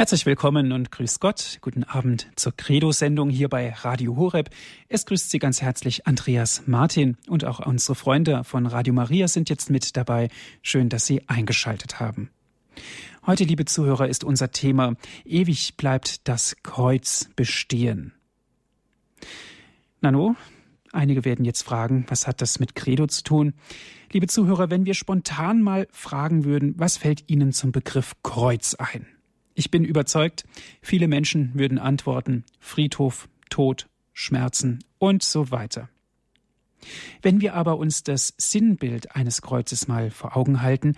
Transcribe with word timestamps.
Herzlich 0.00 0.24
willkommen 0.24 0.72
und 0.72 0.90
grüß 0.90 1.20
Gott. 1.20 1.58
Guten 1.60 1.84
Abend 1.84 2.28
zur 2.34 2.56
Credo-Sendung 2.56 3.28
hier 3.28 3.50
bei 3.50 3.68
Radio 3.70 4.16
Horeb. 4.16 4.48
Es 4.88 5.04
grüßt 5.04 5.30
Sie 5.30 5.38
ganz 5.38 5.60
herzlich 5.60 6.06
Andreas 6.06 6.62
Martin 6.64 7.18
und 7.28 7.44
auch 7.44 7.66
unsere 7.66 7.94
Freunde 7.94 8.42
von 8.44 8.64
Radio 8.64 8.94
Maria 8.94 9.28
sind 9.28 9.50
jetzt 9.50 9.68
mit 9.68 9.98
dabei. 9.98 10.30
Schön, 10.62 10.88
dass 10.88 11.04
Sie 11.04 11.28
eingeschaltet 11.28 12.00
haben. 12.00 12.30
Heute, 13.26 13.44
liebe 13.44 13.66
Zuhörer, 13.66 14.08
ist 14.08 14.24
unser 14.24 14.52
Thema 14.52 14.94
Ewig 15.26 15.76
bleibt 15.76 16.26
das 16.26 16.56
Kreuz 16.62 17.28
bestehen. 17.36 18.14
Nano, 20.00 20.34
einige 20.92 21.26
werden 21.26 21.44
jetzt 21.44 21.60
fragen, 21.62 22.06
was 22.08 22.26
hat 22.26 22.40
das 22.40 22.58
mit 22.58 22.74
Credo 22.74 23.06
zu 23.06 23.22
tun? 23.22 23.52
Liebe 24.12 24.28
Zuhörer, 24.28 24.70
wenn 24.70 24.86
wir 24.86 24.94
spontan 24.94 25.60
mal 25.60 25.86
fragen 25.90 26.46
würden, 26.46 26.72
was 26.78 26.96
fällt 26.96 27.28
Ihnen 27.28 27.52
zum 27.52 27.70
Begriff 27.70 28.14
Kreuz 28.22 28.74
ein? 28.76 29.06
Ich 29.60 29.70
bin 29.70 29.84
überzeugt, 29.84 30.46
viele 30.80 31.06
Menschen 31.06 31.50
würden 31.52 31.78
antworten 31.78 32.44
Friedhof, 32.60 33.28
Tod, 33.50 33.90
Schmerzen 34.14 34.82
und 34.96 35.22
so 35.22 35.50
weiter. 35.50 35.90
Wenn 37.20 37.42
wir 37.42 37.52
aber 37.52 37.76
uns 37.76 38.02
das 38.02 38.32
Sinnbild 38.38 39.14
eines 39.14 39.42
Kreuzes 39.42 39.86
mal 39.86 40.10
vor 40.10 40.34
Augen 40.34 40.62
halten, 40.62 40.96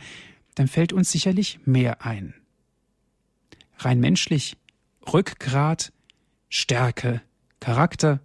dann 0.54 0.68
fällt 0.68 0.92
uns 0.92 1.10
sicherlich 1.10 1.58
mehr 1.64 2.06
ein. 2.06 2.34
Rein 3.78 3.98
menschlich 3.98 4.56
Rückgrat, 5.12 5.92
Stärke, 6.48 7.20
Charakter, 7.58 8.20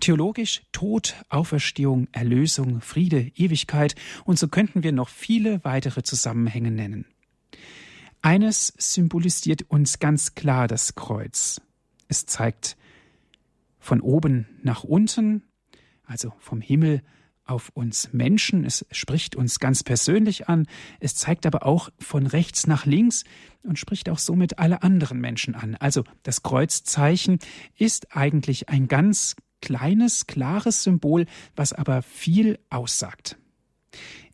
theologisch 0.00 0.62
Tod, 0.72 1.16
Auferstehung, 1.28 2.08
Erlösung, 2.12 2.80
Friede, 2.80 3.30
Ewigkeit 3.36 3.94
und 4.24 4.38
so 4.38 4.48
könnten 4.48 4.82
wir 4.82 4.92
noch 4.92 5.10
viele 5.10 5.62
weitere 5.64 6.02
Zusammenhänge 6.02 6.70
nennen. 6.70 7.04
Eines 8.22 8.72
symbolisiert 8.76 9.62
uns 9.68 9.98
ganz 9.98 10.34
klar 10.34 10.68
das 10.68 10.94
Kreuz. 10.94 11.60
Es 12.08 12.26
zeigt 12.26 12.76
von 13.78 14.00
oben 14.00 14.46
nach 14.62 14.84
unten, 14.84 15.42
also 16.04 16.32
vom 16.38 16.60
Himmel 16.60 17.02
auf 17.46 17.70
uns 17.74 18.12
Menschen. 18.12 18.64
Es 18.64 18.86
spricht 18.90 19.36
uns 19.36 19.58
ganz 19.58 19.82
persönlich 19.82 20.48
an. 20.48 20.66
Es 21.00 21.16
zeigt 21.16 21.46
aber 21.46 21.64
auch 21.64 21.90
von 21.98 22.26
rechts 22.26 22.66
nach 22.66 22.84
links 22.86 23.24
und 23.62 23.78
spricht 23.78 24.08
auch 24.10 24.18
somit 24.18 24.58
alle 24.58 24.82
anderen 24.82 25.20
Menschen 25.20 25.54
an. 25.54 25.74
Also 25.76 26.04
das 26.22 26.42
Kreuzzeichen 26.42 27.38
ist 27.76 28.14
eigentlich 28.14 28.68
ein 28.68 28.86
ganz 28.86 29.34
kleines, 29.62 30.26
klares 30.26 30.82
Symbol, 30.82 31.26
was 31.56 31.72
aber 31.72 32.02
viel 32.02 32.58
aussagt. 32.68 33.36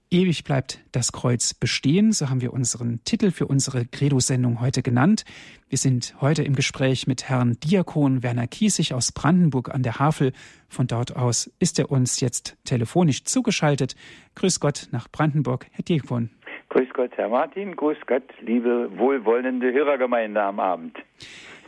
Ewig 0.08 0.44
bleibt 0.44 0.78
das 0.92 1.10
Kreuz 1.10 1.52
bestehen, 1.52 2.12
so 2.12 2.30
haben 2.30 2.40
wir 2.40 2.52
unseren 2.52 3.02
Titel 3.02 3.32
für 3.32 3.48
unsere 3.48 3.86
Credo-Sendung 3.86 4.60
heute 4.60 4.80
genannt. 4.82 5.24
Wir 5.68 5.78
sind 5.78 6.14
heute 6.20 6.44
im 6.44 6.54
Gespräch 6.54 7.08
mit 7.08 7.28
Herrn 7.28 7.58
Diakon 7.58 8.22
Werner 8.22 8.46
Kiesig 8.46 8.94
aus 8.94 9.10
Brandenburg 9.10 9.74
an 9.74 9.82
der 9.82 9.98
Havel. 9.98 10.32
Von 10.68 10.86
dort 10.86 11.16
aus 11.16 11.50
ist 11.58 11.80
er 11.80 11.90
uns 11.90 12.20
jetzt 12.20 12.56
telefonisch 12.64 13.24
zugeschaltet. 13.24 13.96
Grüß 14.36 14.60
Gott 14.60 14.86
nach 14.92 15.08
Brandenburg, 15.10 15.66
Herr 15.72 15.82
Diakon. 15.82 16.30
Grüß 16.68 16.88
Gott, 16.94 17.10
Herr 17.16 17.28
Martin. 17.28 17.74
Grüß 17.74 17.98
Gott, 18.06 18.22
liebe 18.42 18.88
wohlwollende 18.96 19.72
Hörergemeinde 19.72 20.40
am 20.40 20.60
Abend. 20.60 20.96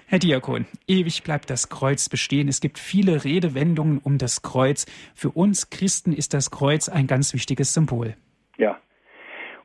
Herr 0.06 0.20
Diakon, 0.20 0.66
ewig 0.86 1.24
bleibt 1.24 1.50
das 1.50 1.68
Kreuz 1.70 2.08
bestehen. 2.08 2.46
Es 2.46 2.60
gibt 2.60 2.78
viele 2.78 3.24
Redewendungen 3.24 3.98
um 3.98 4.16
das 4.16 4.42
Kreuz. 4.42 4.86
Für 5.16 5.30
uns 5.30 5.70
Christen 5.70 6.12
ist 6.12 6.34
das 6.34 6.52
Kreuz 6.52 6.88
ein 6.88 7.08
ganz 7.08 7.34
wichtiges 7.34 7.74
Symbol. 7.74 8.14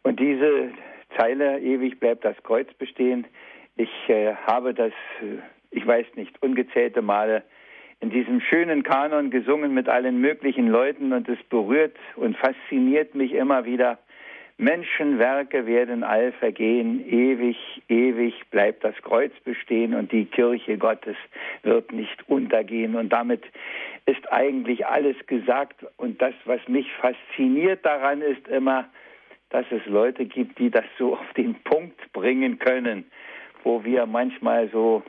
Und 0.03 0.19
diese 0.19 0.71
Zeile, 1.17 1.59
ewig 1.59 1.99
bleibt 1.99 2.25
das 2.25 2.41
Kreuz 2.43 2.71
bestehen, 2.73 3.25
ich 3.75 3.89
äh, 4.07 4.35
habe 4.35 4.73
das, 4.73 4.91
äh, 5.21 5.39
ich 5.71 5.85
weiß 5.85 6.05
nicht, 6.15 6.41
ungezählte 6.41 7.01
Male 7.01 7.43
in 7.99 8.09
diesem 8.09 8.41
schönen 8.41 8.83
Kanon 8.83 9.31
gesungen 9.31 9.73
mit 9.73 9.87
allen 9.87 10.19
möglichen 10.19 10.67
Leuten 10.67 11.13
und 11.13 11.27
es 11.29 11.41
berührt 11.49 11.95
und 12.17 12.35
fasziniert 12.37 13.15
mich 13.15 13.31
immer 13.31 13.65
wieder. 13.65 13.97
Menschenwerke 14.57 15.65
werden 15.65 16.03
all 16.03 16.31
vergehen, 16.33 17.03
ewig, 17.09 17.57
ewig 17.89 18.33
bleibt 18.51 18.83
das 18.83 18.95
Kreuz 19.01 19.31
bestehen 19.43 19.95
und 19.95 20.11
die 20.11 20.25
Kirche 20.25 20.77
Gottes 20.77 21.15
wird 21.63 21.91
nicht 21.91 22.29
untergehen. 22.29 22.95
Und 22.95 23.09
damit 23.09 23.43
ist 24.05 24.31
eigentlich 24.31 24.85
alles 24.85 25.15
gesagt. 25.25 25.85
Und 25.97 26.21
das, 26.21 26.33
was 26.45 26.59
mich 26.67 26.91
fasziniert 26.93 27.83
daran, 27.85 28.21
ist 28.21 28.47
immer, 28.47 28.85
dass 29.53 29.65
es 29.69 29.85
Leute 29.85 30.25
gibt, 30.25 30.57
die 30.57 30.71
das 30.71 30.83
so 30.97 31.13
auf 31.13 31.33
den 31.37 31.53
Punkt 31.63 32.11
bringen 32.11 32.57
können, 32.57 33.05
wo 33.63 33.83
wir 33.83 34.07
manchmal 34.07 34.67
so 34.69 35.03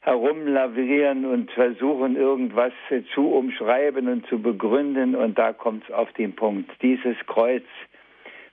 herumlavrieren 0.00 1.26
und 1.26 1.50
versuchen, 1.50 2.16
irgendwas 2.16 2.72
zu 3.12 3.28
umschreiben 3.28 4.08
und 4.08 4.26
zu 4.26 4.40
begründen. 4.40 5.14
Und 5.14 5.38
da 5.38 5.52
kommt 5.52 5.84
es 5.84 5.94
auf 5.94 6.10
den 6.14 6.34
Punkt. 6.34 6.70
Dieses 6.80 7.16
Kreuz, 7.26 7.64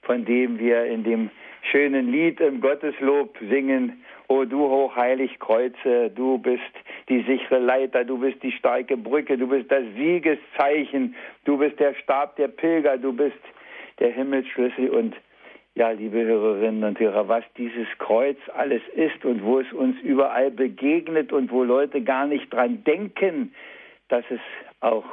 von 0.02 0.26
dem 0.26 0.60
wir 0.60 0.84
in 0.84 1.06
dem 1.06 1.30
schönen 1.72 2.12
Lied 2.12 2.42
im 2.42 2.60
Gotteslob 2.60 3.38
singen, 3.50 4.04
O 4.28 4.44
du 4.44 4.68
hochheilig 4.68 5.40
Kreuze, 5.40 6.10
du 6.14 6.40
bist 6.40 6.62
die 7.08 7.22
sichere 7.22 7.60
Leiter, 7.60 8.04
du 8.04 8.18
bist 8.18 8.44
die 8.44 8.52
starke 8.52 8.98
Brücke, 8.98 9.38
du 9.38 9.48
bist 9.48 9.72
das 9.72 9.84
Siegeszeichen, 9.96 11.16
du 11.46 11.58
bist 11.58 11.80
der 11.80 11.94
Stab 11.94 12.36
der 12.36 12.50
Pilger, 12.50 12.98
du 12.98 13.14
bist 13.14 13.38
der 14.00 14.12
Himmelsschlüssel 14.12 14.90
und 14.90 15.16
ja, 15.76 15.92
liebe 15.92 16.24
Hörerinnen 16.24 16.86
und 16.86 17.00
Hörer, 17.00 17.28
was 17.28 17.44
dieses 17.58 17.88
Kreuz 17.98 18.38
alles 18.54 18.82
ist 18.96 19.26
und 19.26 19.44
wo 19.44 19.60
es 19.60 19.72
uns 19.74 20.00
überall 20.02 20.50
begegnet 20.50 21.34
und 21.34 21.52
wo 21.52 21.64
Leute 21.64 22.02
gar 22.02 22.28
nicht 22.28 22.54
dran 22.54 22.84
denken, 22.86 23.54
dass 24.08 24.24
es 24.30 24.40
auch 24.80 25.04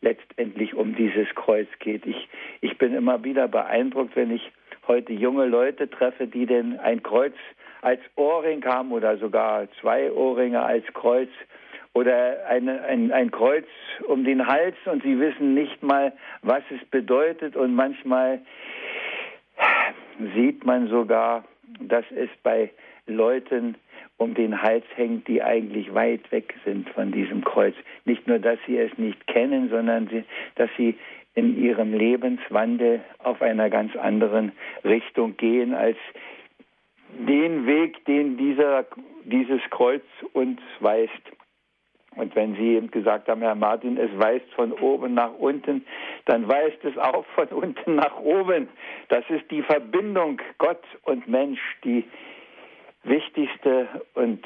letztendlich 0.00 0.74
um 0.74 0.94
dieses 0.94 1.28
Kreuz 1.34 1.68
geht. 1.80 2.06
Ich, 2.06 2.28
ich 2.62 2.78
bin 2.78 2.94
immer 2.94 3.24
wieder 3.24 3.46
beeindruckt, 3.46 4.16
wenn 4.16 4.30
ich 4.30 4.52
heute 4.86 5.12
junge 5.12 5.46
Leute 5.46 5.90
treffe, 5.90 6.26
die 6.26 6.46
denn 6.46 6.78
ein 6.78 7.02
Kreuz 7.02 7.34
als 7.82 8.00
Ohrring 8.14 8.64
haben 8.64 8.92
oder 8.92 9.18
sogar 9.18 9.68
zwei 9.80 10.10
Ohrringe 10.10 10.62
als 10.62 10.84
Kreuz 10.94 11.28
oder 11.96 12.46
eine, 12.46 12.82
ein, 12.82 13.10
ein 13.10 13.30
Kreuz 13.30 13.64
um 14.06 14.22
den 14.22 14.46
Hals 14.46 14.76
und 14.84 15.02
sie 15.02 15.18
wissen 15.18 15.54
nicht 15.54 15.82
mal, 15.82 16.12
was 16.42 16.62
es 16.70 16.86
bedeutet 16.90 17.56
und 17.56 17.74
manchmal 17.74 18.40
sieht 20.34 20.66
man 20.66 20.88
sogar, 20.88 21.44
dass 21.80 22.04
es 22.14 22.28
bei 22.42 22.70
Leuten 23.06 23.76
um 24.18 24.34
den 24.34 24.60
Hals 24.60 24.84
hängt, 24.94 25.26
die 25.26 25.42
eigentlich 25.42 25.94
weit 25.94 26.30
weg 26.32 26.54
sind 26.66 26.86
von 26.90 27.12
diesem 27.12 27.42
Kreuz. 27.42 27.74
Nicht 28.04 28.26
nur, 28.26 28.40
dass 28.40 28.58
sie 28.66 28.76
es 28.76 28.96
nicht 28.98 29.26
kennen, 29.26 29.70
sondern 29.70 30.06
sie, 30.08 30.24
dass 30.56 30.68
sie 30.76 30.98
in 31.34 31.58
ihrem 31.58 31.94
Lebenswandel 31.94 33.00
auf 33.20 33.40
einer 33.40 33.70
ganz 33.70 33.96
anderen 33.96 34.52
Richtung 34.84 35.38
gehen 35.38 35.74
als 35.74 35.96
den 37.18 37.66
Weg, 37.66 38.04
den 38.04 38.36
dieser, 38.36 38.84
dieses 39.24 39.60
Kreuz 39.70 40.04
uns 40.34 40.60
weist. 40.80 41.10
Und 42.16 42.34
wenn 42.34 42.54
Sie 42.56 42.76
eben 42.76 42.90
gesagt 42.90 43.28
haben, 43.28 43.42
Herr 43.42 43.54
Martin, 43.54 43.98
es 43.98 44.10
weist 44.18 44.50
von 44.54 44.72
oben 44.72 45.14
nach 45.14 45.34
unten, 45.38 45.84
dann 46.24 46.48
weist 46.48 46.82
es 46.84 46.96
auch 46.98 47.24
von 47.34 47.48
unten 47.48 47.94
nach 47.94 48.18
oben. 48.18 48.68
Das 49.08 49.24
ist 49.28 49.50
die 49.50 49.62
Verbindung 49.62 50.40
Gott 50.58 50.82
und 51.04 51.28
Mensch, 51.28 51.60
die 51.84 52.04
wichtigste 53.04 53.88
und 54.14 54.44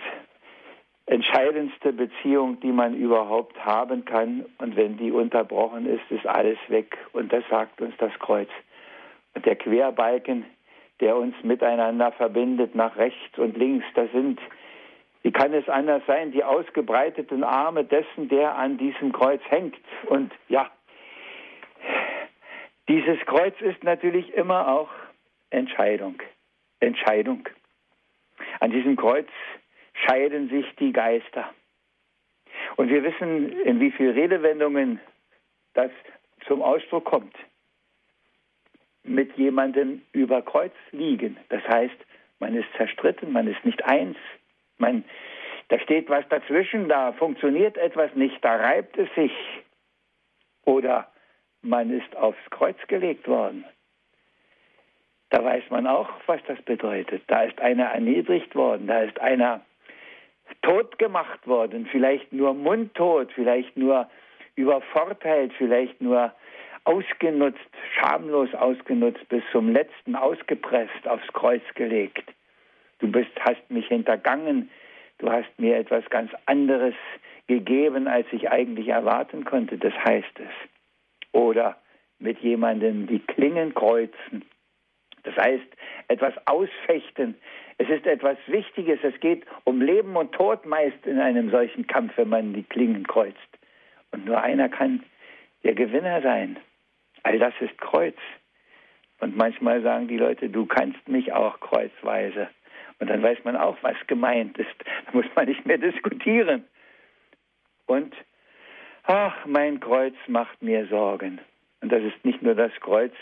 entscheidendste 1.07 1.93
Beziehung, 1.93 2.61
die 2.61 2.73
man 2.73 2.95
überhaupt 2.95 3.65
haben 3.65 4.05
kann. 4.05 4.47
Und 4.59 4.77
wenn 4.77 4.97
die 4.97 5.11
unterbrochen 5.11 5.87
ist, 5.87 6.09
ist 6.11 6.27
alles 6.27 6.59
weg. 6.69 6.97
Und 7.13 7.33
das 7.33 7.45
sagt 7.51 7.81
uns 7.81 7.95
das 7.99 8.13
Kreuz. 8.19 8.49
Und 9.35 9.47
der 9.47 9.57
Querbalken, 9.57 10.45
der 11.01 11.17
uns 11.17 11.35
miteinander 11.43 12.13
verbindet, 12.13 12.75
nach 12.75 12.97
rechts 12.97 13.39
und 13.39 13.57
links. 13.57 13.87
Das 13.95 14.11
sind, 14.13 14.41
wie 15.23 15.33
kann 15.33 15.53
es 15.53 15.69
anders 15.69 16.03
sein, 16.07 16.33
die 16.33 16.45
ausgebreiteten 16.45 17.45
Arme 17.45 17.84
dessen, 17.84 18.28
der 18.28 18.57
an 18.57 18.78
diesem 18.78 19.13
Kreuz 19.13 19.43
hängt. 19.49 19.77
Und 20.07 20.33
ja, 20.49 20.71
dieses 22.89 23.21
Kreuz 23.27 23.55
ist 23.61 23.84
natürlich 23.84 24.33
immer 24.34 24.69
auch 24.69 24.91
Entscheidung. 25.51 26.22
Entscheidung. 26.81 27.49
An 28.61 28.71
diesem 28.71 28.97
Kreuz 28.97 29.28
scheiden 29.93 30.49
sich 30.49 30.67
die 30.77 30.93
Geister. 30.93 31.51
Und 32.77 32.89
wir 32.89 33.03
wissen, 33.05 33.61
in 33.61 33.81
wie 33.81 33.91
vielen 33.91 34.15
Redewendungen 34.15 35.01
das 35.75 35.91
zum 36.47 36.63
Ausdruck 36.63 37.05
kommt 37.05 37.34
mit 39.03 39.37
jemandem 39.37 40.03
über 40.13 40.43
Kreuz 40.43 40.73
liegen. 40.93 41.37
Das 41.49 41.63
heißt, 41.69 41.97
man 42.39 42.55
ist 42.55 42.69
zerstritten, 42.77 43.33
man 43.33 43.47
ist 43.47 43.65
nicht 43.65 43.84
eins, 43.84 44.16
man, 44.80 45.04
da 45.68 45.78
steht 45.78 46.09
was 46.09 46.27
dazwischen, 46.28 46.88
da 46.88 47.12
funktioniert 47.12 47.77
etwas 47.77 48.15
nicht, 48.15 48.44
da 48.44 48.56
reibt 48.56 48.97
es 48.98 49.09
sich. 49.15 49.32
Oder 50.65 51.09
man 51.62 51.91
ist 51.91 52.16
aufs 52.16 52.50
Kreuz 52.50 52.77
gelegt 52.88 53.28
worden. 53.28 53.65
Da 55.30 55.44
weiß 55.44 55.65
man 55.71 55.86
auch, 55.86 56.09
was 56.27 56.41
das 56.48 56.60
bedeutet. 56.62 57.22
Da 57.28 57.42
ist 57.44 57.60
einer 57.60 57.86
erniedrigt 57.86 58.54
worden, 58.54 58.88
da 58.88 59.03
ist 59.03 59.21
einer 59.21 59.60
tot 60.62 60.98
gemacht 60.98 61.47
worden, 61.47 61.86
vielleicht 61.86 62.32
nur 62.32 62.54
mundtot, 62.54 63.30
vielleicht 63.32 63.77
nur 63.77 64.10
übervorteilt, 64.56 65.53
vielleicht 65.56 66.00
nur 66.00 66.32
ausgenutzt, 66.84 67.59
schamlos 67.94 68.53
ausgenutzt, 68.54 69.28
bis 69.28 69.42
zum 69.53 69.72
letzten 69.72 70.16
ausgepresst, 70.16 71.06
aufs 71.06 71.27
Kreuz 71.32 71.62
gelegt. 71.74 72.24
Du 73.01 73.11
bist, 73.11 73.31
hast 73.41 73.71
mich 73.71 73.87
hintergangen, 73.89 74.71
du 75.19 75.31
hast 75.31 75.49
mir 75.59 75.77
etwas 75.77 76.09
ganz 76.11 76.31
anderes 76.47 76.95
gegeben, 77.47 78.07
als 78.07 78.27
ich 78.33 78.51
eigentlich 78.51 78.89
erwarten 78.89 79.45
konnte, 79.45 79.79
das 79.79 79.93
heißt 80.05 80.39
es. 80.39 80.71
Oder 81.33 81.77
mit 82.19 82.39
jemandem 82.41 83.07
die 83.07 83.21
Klingen 83.21 83.75
kreuzen. 83.75 84.45
Das 85.23 85.37
heißt, 85.37 85.67
etwas 86.09 86.35
ausfechten. 86.47 87.35
Es 87.79 87.89
ist 87.89 88.07
etwas 88.07 88.37
Wichtiges. 88.47 89.01
Es 89.03 89.19
geht 89.21 89.45
um 89.65 89.81
Leben 89.81 90.17
und 90.17 90.33
Tod 90.33 90.67
meist 90.67 91.07
in 91.07 91.19
einem 91.19 91.51
solchen 91.51 91.87
Kampf, 91.87 92.17
wenn 92.17 92.29
man 92.29 92.53
die 92.53 92.63
Klingen 92.63 93.07
kreuzt. 93.07 93.39
Und 94.13 94.27
nur 94.27 94.41
einer 94.43 94.69
kann 94.69 95.03
der 95.63 95.75
Gewinner 95.75 96.23
sein. 96.23 96.59
All 97.23 97.39
das 97.39 97.55
ist 97.61 97.77
Kreuz. 97.79 98.17
Und 99.21 99.37
manchmal 99.37 99.83
sagen 99.83 100.09
die 100.09 100.17
Leute, 100.17 100.49
du 100.49 100.67
kannst 100.67 101.07
mich 101.09 101.33
auch 101.33 101.61
kreuzweise. 101.61 102.49
Und 103.01 103.09
dann 103.09 103.23
weiß 103.23 103.39
man 103.45 103.57
auch, 103.57 103.77
was 103.83 103.97
gemeint 104.07 104.59
ist. 104.59 104.75
Da 105.07 105.13
muss 105.13 105.27
man 105.35 105.47
nicht 105.47 105.67
mehr 105.67 105.79
diskutieren. 105.79 106.65
Und, 107.87 108.15
ach, 109.05 109.47
mein 109.47 109.81
Kreuz 109.81 110.15
macht 110.29 110.63
mir 110.63 110.87
Sorgen. 110.87 111.41
Und 111.81 111.91
das 111.91 112.03
ist 112.03 112.25
nicht 112.25 112.43
nur 112.43 112.55
das 112.55 112.73
Kreuz, 112.81 113.15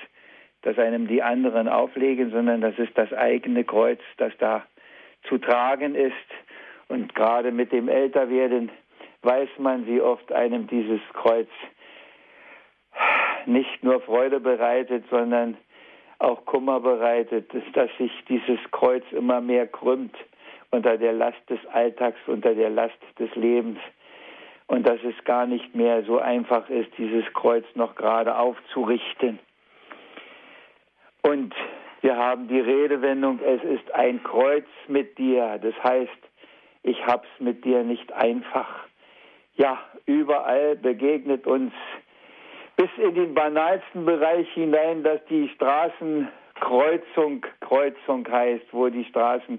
das 0.63 0.79
einem 0.79 1.07
die 1.07 1.23
anderen 1.23 1.69
auflegen, 1.69 2.31
sondern 2.31 2.61
das 2.61 2.77
ist 2.79 2.97
das 2.99 3.13
eigene 3.13 3.65
Kreuz, 3.65 4.01
das 4.17 4.33
da 4.39 4.67
zu 5.29 5.39
tragen 5.39 5.95
ist. 5.95 6.13
Und 6.89 7.15
gerade 7.15 7.53
mit 7.53 7.71
dem 7.71 7.89
Älterwerden 7.89 8.71
weiß 9.23 9.49
man, 9.59 9.87
wie 9.87 10.01
oft 10.01 10.33
einem 10.33 10.67
dieses 10.67 11.01
Kreuz 11.13 11.49
nicht 13.47 13.83
nur 13.85 14.01
Freude 14.01 14.41
bereitet, 14.41 15.05
sondern 15.11 15.57
auch 16.19 16.45
Kummer 16.47 16.81
bereitet, 16.81 17.51
dass 17.75 17.91
sich 17.99 18.13
dieses 18.29 18.59
Kreuz 18.71 19.05
immer 19.13 19.41
mehr 19.41 19.67
krümmt 19.67 20.17
unter 20.71 20.99
der 20.99 21.13
Last 21.13 21.39
des 21.49 21.65
Alltags, 21.73 22.19
unter 22.27 22.55
der 22.55 22.71
Last 22.71 22.99
des 23.19 23.35
Lebens 23.35 23.79
und 24.67 24.87
dass 24.87 25.03
es 25.03 25.25
gar 25.25 25.47
nicht 25.47 25.75
mehr 25.75 26.03
so 26.05 26.19
einfach 26.19 26.69
ist, 26.69 26.91
dieses 26.99 27.25
Kreuz 27.33 27.65
noch 27.75 27.95
gerade 27.95 28.37
aufzurichten. 28.37 29.39
Und 31.23 31.55
wir 32.01 32.17
haben 32.17 32.49
die 32.49 32.61
Redewendung, 32.61 33.41
es 33.41 33.63
ist 33.65 33.93
ein 33.95 34.23
Kreuz 34.23 34.67
mit 34.87 35.19
dir. 35.19 35.59
Das 35.61 35.75
heißt, 35.83 36.19
ich 36.83 37.05
hab's 37.07 37.29
mit 37.39 37.65
dir 37.65 37.83
nicht 37.83 38.13
einfach. 38.13 38.69
Ja, 39.57 39.79
überall 40.07 40.77
begegnet 40.77 41.47
uns 41.47 41.73
bis 42.79 42.89
in 42.97 43.15
den 43.17 43.35
banalsten 43.35 44.07
Bereich 44.07 44.49
hinein, 44.53 45.03
dass 45.03 45.19
die 45.29 45.49
Straßenkreuzung 45.49 47.45
Kreuzung 47.61 48.27
heißt, 48.31 48.67
wo 48.71 48.89
die 48.89 49.05
Straßen 49.07 49.59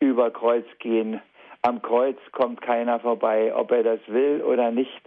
über 0.00 0.30
Kreuz 0.30 0.64
gehen. 0.78 1.20
Am 1.60 1.82
Kreuz 1.82 2.16
kommt 2.32 2.62
keiner 2.62 3.00
vorbei, 3.00 3.54
ob 3.54 3.70
er 3.70 3.82
das 3.82 4.00
will 4.06 4.42
oder 4.42 4.70
nicht. 4.70 5.02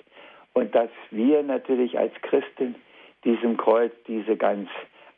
Und 0.54 0.76
dass 0.76 0.92
wir 1.10 1.42
natürlich 1.42 1.98
als 1.98 2.14
Christen 2.22 2.76
diesem 3.24 3.58
Kreuz 3.58 3.92
diese 4.08 4.38
ganz 4.38 4.70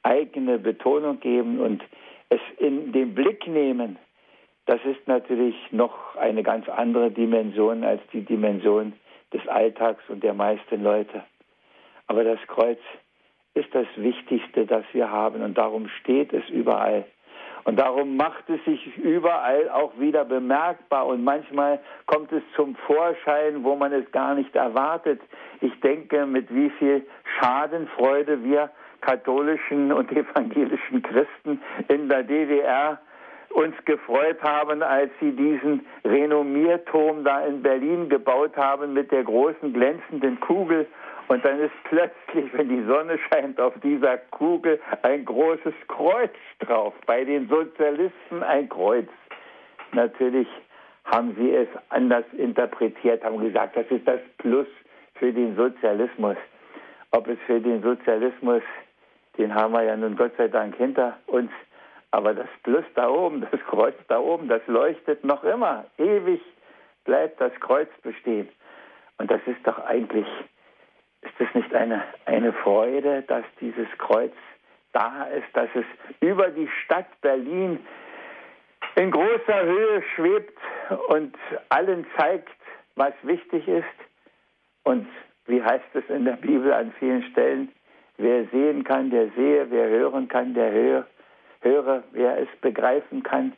eigene 0.03 0.59
Betonung 0.59 1.19
geben 1.19 1.59
und 1.59 1.83
es 2.29 2.39
in 2.57 2.93
den 2.93 3.15
Blick 3.15 3.47
nehmen, 3.47 3.97
das 4.65 4.79
ist 4.85 5.05
natürlich 5.07 5.55
noch 5.71 6.15
eine 6.15 6.43
ganz 6.43 6.69
andere 6.69 7.11
Dimension 7.11 7.83
als 7.83 8.01
die 8.13 8.23
Dimension 8.23 8.93
des 9.33 9.45
Alltags 9.49 10.03
und 10.07 10.23
der 10.23 10.33
meisten 10.33 10.81
Leute. 10.81 11.23
Aber 12.09 12.23
das 12.23 12.39
Kreuz 12.47 12.79
ist 13.53 13.73
das 13.73 13.85
Wichtigste, 13.95 14.65
das 14.65 14.83
wir 14.93 15.11
haben 15.11 15.43
und 15.43 15.57
darum 15.57 15.87
steht 15.99 16.33
es 16.33 16.47
überall. 16.49 17.05
Und 17.65 17.79
darum 17.79 18.17
macht 18.17 18.49
es 18.49 18.63
sich 18.65 18.97
überall 18.97 19.69
auch 19.69 19.91
wieder 19.99 20.25
bemerkbar 20.25 21.05
und 21.05 21.23
manchmal 21.23 21.79
kommt 22.07 22.31
es 22.31 22.41
zum 22.55 22.75
Vorschein, 22.87 23.63
wo 23.63 23.75
man 23.75 23.93
es 23.93 24.11
gar 24.11 24.33
nicht 24.33 24.55
erwartet. 24.55 25.21
Ich 25.61 25.79
denke, 25.81 26.25
mit 26.25 26.53
wie 26.53 26.71
viel 26.71 27.05
Schadenfreude 27.39 28.43
wir 28.43 28.71
katholischen 29.01 29.91
und 29.91 30.11
evangelischen 30.15 31.03
Christen 31.03 31.61
in 31.89 32.09
der 32.09 32.23
DDR 32.23 32.99
uns 33.51 33.75
gefreut 33.85 34.41
haben, 34.41 34.81
als 34.81 35.11
sie 35.19 35.31
diesen 35.31 35.85
Renommierturm 36.03 37.23
da 37.23 37.45
in 37.45 37.61
Berlin 37.61 38.09
gebaut 38.09 38.57
haben 38.57 38.93
mit 38.93 39.11
der 39.11 39.23
großen 39.23 39.73
glänzenden 39.73 40.39
Kugel 40.39 40.87
und 41.29 41.45
dann 41.45 41.59
ist 41.59 41.73
plötzlich, 41.83 42.51
wenn 42.53 42.69
die 42.69 42.83
Sonne 42.85 43.19
scheint, 43.29 43.61
auf 43.61 43.73
dieser 43.83 44.17
Kugel 44.17 44.79
ein 45.03 45.25
großes 45.25 45.75
Kreuz 45.87 46.33
drauf. 46.57 46.95
Bei 47.05 47.23
den 47.23 47.47
Sozialisten 47.47 48.41
ein 48.41 48.67
Kreuz. 48.67 49.07
Natürlich 49.91 50.47
haben 51.05 51.35
sie 51.35 51.53
es 51.53 51.67
anders 51.89 52.25
interpretiert, 52.35 53.23
haben 53.23 53.39
gesagt, 53.39 53.77
das 53.77 53.85
ist 53.91 54.07
das 54.07 54.19
Plus 54.39 54.65
für 55.15 55.31
den 55.31 55.55
Sozialismus. 55.55 56.35
Ob 57.11 57.27
es 57.27 57.37
für 57.45 57.61
den 57.61 57.83
Sozialismus, 57.83 58.63
den 59.37 59.53
haben 59.53 59.73
wir 59.73 59.83
ja 59.83 59.95
nun 59.95 60.15
Gott 60.15 60.31
sei 60.35 60.47
Dank 60.47 60.75
hinter 60.77 61.19
uns, 61.27 61.51
aber 62.09 62.33
das 62.33 62.49
Plus 62.63 62.85
da 62.95 63.07
oben, 63.07 63.41
das 63.51 63.61
Kreuz 63.67 63.95
da 64.07 64.19
oben, 64.19 64.47
das 64.47 64.65
leuchtet 64.65 65.23
noch 65.23 65.43
immer. 65.43 65.85
Ewig 65.99 66.41
bleibt 67.05 67.39
das 67.39 67.53
Kreuz 67.59 67.89
bestehen. 68.01 68.49
Und 69.19 69.29
das 69.29 69.41
ist 69.45 69.59
doch 69.63 69.77
eigentlich 69.85 70.25
ist 71.21 71.33
es 71.39 71.53
nicht 71.53 71.73
eine, 71.73 72.03
eine 72.25 72.53
Freude, 72.53 73.23
dass 73.23 73.43
dieses 73.59 73.87
Kreuz 73.97 74.33
da 74.93 75.25
ist, 75.25 75.47
dass 75.53 75.69
es 75.75 75.85
über 76.21 76.49
die 76.49 76.69
Stadt 76.83 77.07
Berlin 77.21 77.79
in 78.95 79.11
großer 79.11 79.63
Höhe 79.63 80.03
schwebt 80.15 80.57
und 81.09 81.35
allen 81.69 82.05
zeigt, 82.17 82.49
was 82.95 83.13
wichtig 83.23 83.67
ist? 83.67 83.85
Und 84.83 85.07
wie 85.45 85.61
heißt 85.61 85.93
es 85.93 86.09
in 86.09 86.25
der 86.25 86.37
Bibel 86.37 86.73
an 86.73 86.93
vielen 86.99 87.23
Stellen? 87.31 87.71
Wer 88.17 88.45
sehen 88.45 88.83
kann, 88.83 89.09
der 89.09 89.29
sehe, 89.29 89.69
wer 89.69 89.87
hören 89.89 90.27
kann, 90.27 90.53
der 90.53 90.71
höre, 90.71 91.07
höre, 91.61 92.03
wer 92.11 92.37
es 92.39 92.49
begreifen 92.61 93.23
kann, 93.23 93.53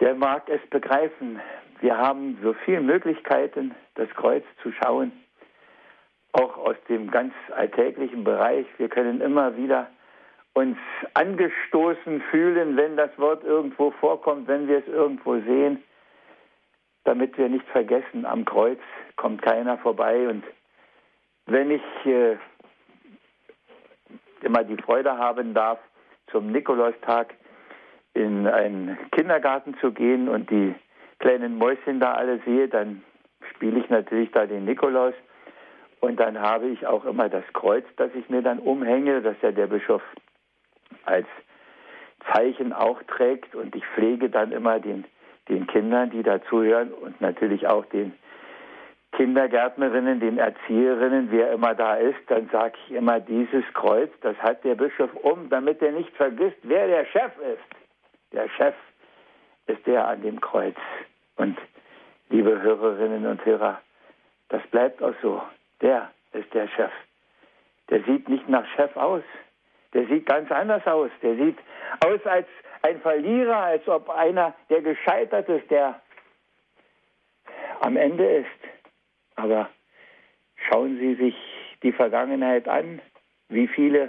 der 0.00 0.14
mag 0.14 0.48
es 0.48 0.60
begreifen. 0.70 1.40
Wir 1.80 1.96
haben 1.96 2.38
so 2.42 2.54
viele 2.64 2.80
Möglichkeiten, 2.80 3.74
das 3.94 4.08
Kreuz 4.10 4.44
zu 4.62 4.72
schauen 4.72 5.12
auch 6.34 6.56
aus 6.58 6.76
dem 6.88 7.10
ganz 7.10 7.32
alltäglichen 7.54 8.24
Bereich. 8.24 8.66
Wir 8.76 8.88
können 8.88 9.20
immer 9.20 9.56
wieder 9.56 9.88
uns 10.52 10.76
angestoßen 11.14 12.20
fühlen, 12.30 12.76
wenn 12.76 12.96
das 12.96 13.16
Wort 13.18 13.44
irgendwo 13.44 13.92
vorkommt, 13.92 14.48
wenn 14.48 14.68
wir 14.68 14.78
es 14.78 14.88
irgendwo 14.88 15.38
sehen, 15.40 15.82
damit 17.04 17.38
wir 17.38 17.48
nicht 17.48 17.66
vergessen, 17.68 18.26
am 18.26 18.44
Kreuz 18.44 18.80
kommt 19.16 19.42
keiner 19.42 19.78
vorbei. 19.78 20.28
Und 20.28 20.44
wenn 21.46 21.70
ich 21.70 21.82
äh, 22.04 22.36
immer 24.42 24.64
die 24.64 24.80
Freude 24.82 25.16
haben 25.16 25.54
darf, 25.54 25.78
zum 26.30 26.50
Nikolaustag 26.50 27.34
in 28.14 28.46
einen 28.46 28.98
Kindergarten 29.12 29.76
zu 29.80 29.92
gehen 29.92 30.28
und 30.28 30.50
die 30.50 30.74
kleinen 31.20 31.58
Mäuschen 31.58 32.00
da 32.00 32.14
alle 32.14 32.40
sehe, 32.44 32.68
dann 32.68 33.04
spiele 33.50 33.78
ich 33.78 33.88
natürlich 33.88 34.30
da 34.32 34.46
den 34.46 34.64
Nikolaus 34.64 35.14
und 36.04 36.20
dann 36.20 36.38
habe 36.38 36.66
ich 36.66 36.86
auch 36.86 37.04
immer 37.06 37.28
das 37.28 37.44
Kreuz, 37.54 37.84
das 37.96 38.10
ich 38.14 38.28
mir 38.28 38.42
dann 38.42 38.58
umhänge, 38.58 39.22
das 39.22 39.36
ja 39.40 39.52
der 39.52 39.66
Bischof 39.66 40.02
als 41.04 41.26
Zeichen 42.32 42.72
auch 42.72 43.02
trägt. 43.04 43.54
Und 43.54 43.74
ich 43.74 43.84
pflege 43.94 44.28
dann 44.28 44.52
immer 44.52 44.80
den, 44.80 45.04
den 45.48 45.66
Kindern, 45.66 46.10
die 46.10 46.22
dazuhören 46.22 46.92
und 46.92 47.20
natürlich 47.20 47.66
auch 47.66 47.86
den 47.86 48.12
Kindergärtnerinnen, 49.12 50.20
den 50.20 50.38
Erzieherinnen, 50.38 51.28
wer 51.30 51.52
immer 51.52 51.74
da 51.74 51.94
ist, 51.94 52.18
dann 52.26 52.48
sage 52.50 52.74
ich 52.84 52.96
immer, 52.96 53.20
dieses 53.20 53.64
Kreuz, 53.72 54.10
das 54.20 54.36
hat 54.38 54.62
der 54.64 54.74
Bischof 54.74 55.14
um, 55.22 55.48
damit 55.48 55.80
er 55.80 55.92
nicht 55.92 56.14
vergisst, 56.16 56.58
wer 56.64 56.86
der 56.86 57.06
Chef 57.06 57.32
ist. 57.38 58.32
Der 58.32 58.48
Chef 58.50 58.74
ist 59.68 59.86
der 59.86 60.06
an 60.06 60.20
dem 60.22 60.40
Kreuz. 60.40 60.76
Und 61.36 61.56
liebe 62.28 62.60
Hörerinnen 62.60 63.26
und 63.26 63.44
Hörer, 63.44 63.80
das 64.48 64.62
bleibt 64.66 65.02
auch 65.02 65.14
so 65.22 65.40
der 65.84 66.10
ist 66.32 66.52
der 66.54 66.66
Chef. 66.68 66.90
Der 67.90 68.02
sieht 68.04 68.28
nicht 68.28 68.48
nach 68.48 68.66
Chef 68.74 68.96
aus. 68.96 69.22
Der 69.92 70.06
sieht 70.06 70.24
ganz 70.26 70.50
anders 70.50 70.84
aus. 70.86 71.10
Der 71.22 71.36
sieht 71.36 71.58
aus 72.04 72.24
als 72.24 72.46
ein 72.82 73.00
Verlierer, 73.00 73.58
als 73.58 73.86
ob 73.86 74.08
einer, 74.08 74.54
der 74.70 74.80
gescheitert 74.80 75.48
ist, 75.48 75.70
der 75.70 76.00
am 77.80 77.96
Ende 77.96 78.26
ist. 78.26 78.60
Aber 79.36 79.68
schauen 80.56 80.98
Sie 80.98 81.14
sich 81.16 81.36
die 81.82 81.92
Vergangenheit 81.92 82.66
an. 82.66 83.00
Wie 83.50 83.68
viele 83.68 84.08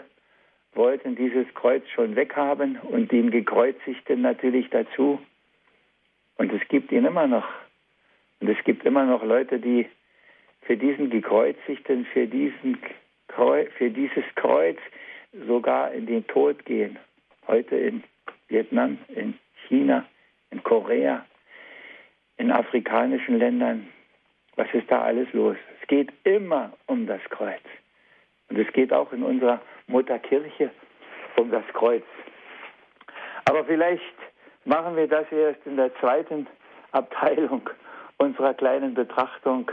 wollten 0.73 1.15
dieses 1.15 1.45
Kreuz 1.55 1.83
schon 1.89 2.15
weghaben 2.15 2.79
und 2.79 3.11
den 3.11 3.31
Gekreuzigten 3.31 4.21
natürlich 4.21 4.69
dazu. 4.69 5.19
Und 6.37 6.53
es 6.53 6.65
gibt 6.69 6.91
ihn 6.93 7.05
immer 7.05 7.27
noch. 7.27 7.47
Und 8.39 8.49
es 8.49 8.63
gibt 8.63 8.85
immer 8.85 9.03
noch 9.03 9.23
Leute, 9.23 9.59
die 9.59 9.89
für 10.65 10.77
diesen 10.77 11.09
Gekreuzigten, 11.09 12.05
für, 12.05 12.27
diesen 12.27 12.77
für 13.77 13.89
dieses 13.89 14.23
Kreuz 14.35 14.77
sogar 15.47 15.91
in 15.91 16.05
den 16.05 16.25
Tod 16.27 16.63
gehen. 16.65 16.97
Heute 17.47 17.75
in 17.75 18.03
Vietnam, 18.47 18.97
in 19.09 19.37
China, 19.67 20.05
in 20.51 20.63
Korea, 20.63 21.25
in 22.37 22.51
afrikanischen 22.51 23.39
Ländern. 23.39 23.87
Was 24.55 24.67
ist 24.73 24.89
da 24.89 25.01
alles 25.01 25.31
los? 25.33 25.57
Es 25.81 25.87
geht 25.87 26.11
immer 26.23 26.71
um 26.87 27.07
das 27.07 27.21
Kreuz. 27.29 27.61
Und 28.49 28.57
es 28.57 28.71
geht 28.73 28.93
auch 28.93 29.11
in 29.11 29.23
unserer 29.23 29.61
Mutterkirche 29.87 30.71
um 31.35 31.51
das 31.51 31.65
Kreuz. 31.73 32.03
Aber 33.45 33.65
vielleicht 33.65 34.01
machen 34.63 34.95
wir 34.95 35.07
das 35.07 35.29
erst 35.31 35.65
in 35.65 35.75
der 35.75 35.93
zweiten 35.95 36.47
Abteilung 36.91 37.69
unserer 38.17 38.53
kleinen 38.53 38.93
Betrachtung. 38.93 39.69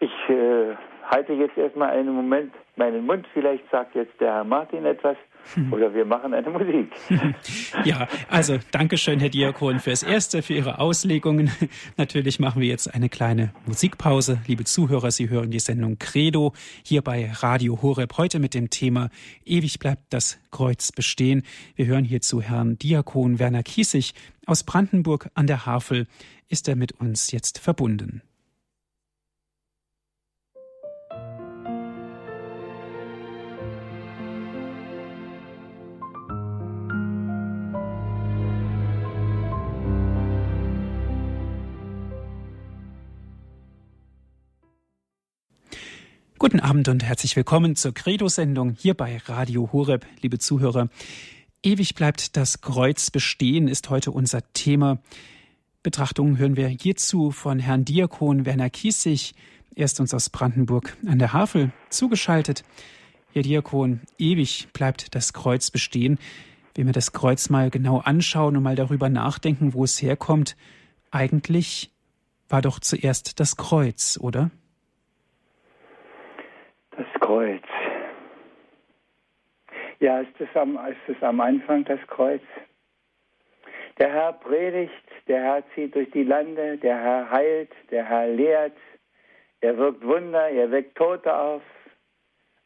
Ich 0.00 0.10
äh, 0.30 0.74
halte 1.10 1.34
jetzt 1.34 1.58
erstmal 1.58 1.90
einen 1.90 2.14
Moment 2.14 2.52
meinen 2.76 3.04
Mund. 3.04 3.26
Vielleicht 3.34 3.68
sagt 3.70 3.94
jetzt 3.94 4.18
der 4.18 4.32
Herr 4.32 4.44
Martin 4.44 4.86
etwas 4.86 5.16
oder 5.70 5.92
wir 5.92 6.06
machen 6.06 6.32
eine 6.32 6.48
Musik. 6.48 6.90
ja, 7.84 8.08
also 8.30 8.56
Dankeschön, 8.72 9.20
Herr 9.20 9.28
Diakon, 9.28 9.78
fürs 9.78 10.02
Erste, 10.02 10.40
für 10.40 10.54
Ihre 10.54 10.78
Auslegungen. 10.78 11.50
Natürlich 11.98 12.40
machen 12.40 12.62
wir 12.62 12.68
jetzt 12.68 12.94
eine 12.94 13.10
kleine 13.10 13.52
Musikpause. 13.66 14.38
Liebe 14.46 14.64
Zuhörer, 14.64 15.10
Sie 15.10 15.28
hören 15.28 15.50
die 15.50 15.58
Sendung 15.58 15.98
Credo 15.98 16.54
hier 16.82 17.02
bei 17.02 17.30
Radio 17.30 17.82
Horeb 17.82 18.16
heute 18.16 18.38
mit 18.38 18.54
dem 18.54 18.70
Thema 18.70 19.10
Ewig 19.44 19.80
bleibt 19.80 20.04
das 20.10 20.40
Kreuz 20.50 20.92
bestehen. 20.92 21.42
Wir 21.76 21.86
hören 21.86 22.04
hierzu 22.04 22.40
Herrn 22.40 22.78
Diakon 22.78 23.38
Werner 23.38 23.62
Kiesig 23.62 24.14
aus 24.46 24.64
Brandenburg 24.64 25.28
an 25.34 25.46
der 25.46 25.66
Havel. 25.66 26.06
Ist 26.48 26.68
er 26.68 26.76
mit 26.76 26.92
uns 26.92 27.32
jetzt 27.32 27.58
verbunden? 27.58 28.22
Guten 46.42 46.60
Abend 46.60 46.88
und 46.88 47.04
herzlich 47.04 47.36
willkommen 47.36 47.76
zur 47.76 47.92
Credo-Sendung 47.92 48.70
hier 48.70 48.94
bei 48.94 49.18
Radio 49.26 49.68
Horeb, 49.74 50.06
liebe 50.22 50.38
Zuhörer. 50.38 50.88
Ewig 51.62 51.94
bleibt 51.94 52.34
das 52.34 52.62
Kreuz 52.62 53.10
bestehen, 53.10 53.68
ist 53.68 53.90
heute 53.90 54.10
unser 54.10 54.40
Thema. 54.54 55.02
Betrachtungen 55.82 56.38
hören 56.38 56.56
wir 56.56 56.68
hierzu 56.68 57.30
von 57.30 57.58
Herrn 57.58 57.84
Diakon 57.84 58.46
Werner 58.46 58.70
Kiesig. 58.70 59.34
Er 59.74 59.84
ist 59.84 60.00
uns 60.00 60.14
aus 60.14 60.30
Brandenburg 60.30 60.96
an 61.04 61.18
der 61.18 61.34
Havel 61.34 61.72
zugeschaltet. 61.90 62.64
Herr 63.34 63.42
Diakon, 63.42 64.00
ewig 64.16 64.68
bleibt 64.72 65.14
das 65.14 65.34
Kreuz 65.34 65.70
bestehen. 65.70 66.18
Wenn 66.74 66.86
wir 66.86 66.94
das 66.94 67.12
Kreuz 67.12 67.50
mal 67.50 67.68
genau 67.68 67.98
anschauen 67.98 68.56
und 68.56 68.62
mal 68.62 68.76
darüber 68.76 69.10
nachdenken, 69.10 69.74
wo 69.74 69.84
es 69.84 70.00
herkommt, 70.00 70.56
eigentlich 71.10 71.90
war 72.48 72.62
doch 72.62 72.80
zuerst 72.80 73.40
das 73.40 73.56
Kreuz, 73.56 74.18
oder? 74.18 74.50
Kreuz. 77.30 77.62
Ja, 80.00 80.18
ist 80.18 80.40
es, 80.40 80.48
am, 80.56 80.76
ist 80.88 81.16
es 81.16 81.22
am 81.22 81.40
Anfang 81.40 81.84
das 81.84 82.00
Kreuz? 82.08 82.42
Der 84.00 84.12
Herr 84.12 84.32
predigt, 84.32 85.06
der 85.28 85.40
Herr 85.40 85.62
zieht 85.72 85.94
durch 85.94 86.10
die 86.10 86.24
Lande, 86.24 86.76
der 86.78 86.98
Herr 87.00 87.30
heilt, 87.30 87.70
der 87.92 88.04
Herr 88.04 88.26
lehrt, 88.26 88.76
er 89.60 89.78
wirkt 89.78 90.04
Wunder, 90.04 90.48
er 90.48 90.72
weckt 90.72 90.96
Tote 90.96 91.32
auf. 91.32 91.62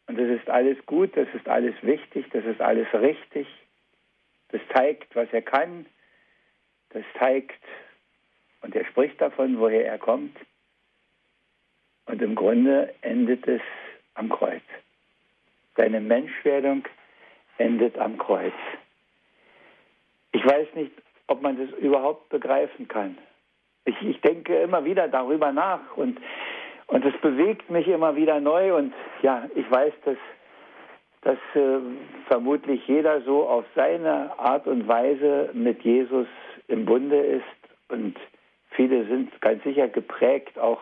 Und 0.06 0.18
das 0.18 0.30
ist 0.30 0.48
alles 0.48 0.78
gut, 0.86 1.14
das 1.14 1.28
ist 1.34 1.46
alles 1.46 1.74
wichtig, 1.82 2.24
das 2.32 2.46
ist 2.46 2.62
alles 2.62 2.88
richtig. 2.94 3.46
Das 4.48 4.62
zeigt, 4.72 5.14
was 5.14 5.28
er 5.32 5.42
kann. 5.42 5.84
Das 6.88 7.04
zeigt, 7.18 7.62
und 8.62 8.74
er 8.74 8.86
spricht 8.86 9.20
davon, 9.20 9.58
woher 9.58 9.84
er 9.84 9.98
kommt. 9.98 10.38
Und 12.06 12.22
im 12.22 12.34
Grunde 12.34 12.94
endet 13.02 13.46
es 13.46 13.60
am 14.14 14.28
Kreuz. 14.28 14.62
Deine 15.76 16.00
Menschwerdung 16.00 16.84
endet 17.58 17.98
am 17.98 18.18
Kreuz. 18.18 18.54
Ich 20.32 20.44
weiß 20.44 20.68
nicht, 20.74 20.92
ob 21.26 21.42
man 21.42 21.56
das 21.56 21.76
überhaupt 21.78 22.28
begreifen 22.28 22.88
kann. 22.88 23.16
Ich, 23.84 24.00
ich 24.02 24.20
denke 24.20 24.56
immer 24.60 24.84
wieder 24.84 25.08
darüber 25.08 25.52
nach 25.52 25.96
und, 25.96 26.18
und 26.86 27.04
es 27.04 27.16
bewegt 27.20 27.70
mich 27.70 27.86
immer 27.88 28.16
wieder 28.16 28.40
neu 28.40 28.76
und 28.76 28.92
ja, 29.22 29.48
ich 29.54 29.70
weiß, 29.70 29.92
dass, 30.04 30.16
dass 31.22 31.38
äh, 31.54 31.78
vermutlich 32.26 32.86
jeder 32.86 33.20
so 33.22 33.48
auf 33.48 33.64
seine 33.74 34.38
Art 34.38 34.66
und 34.66 34.88
Weise 34.88 35.50
mit 35.52 35.82
Jesus 35.82 36.26
im 36.68 36.84
Bunde 36.84 37.20
ist 37.20 37.44
und 37.88 38.16
viele 38.70 39.06
sind 39.06 39.40
ganz 39.40 39.62
sicher 39.64 39.88
geprägt 39.88 40.58
auch 40.58 40.80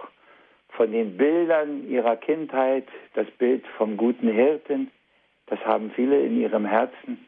von 0.83 0.91
den 0.91 1.17
Bildern 1.17 1.89
ihrer 1.89 2.17
Kindheit, 2.17 2.89
das 3.15 3.31
Bild 3.39 3.65
vom 3.79 3.97
guten 3.97 4.27
Hirten, 4.27 4.91
das 5.47 5.61
haben 5.65 5.93
viele 5.95 6.21
in 6.21 6.41
ihrem 6.41 6.65
Herzen. 6.65 7.25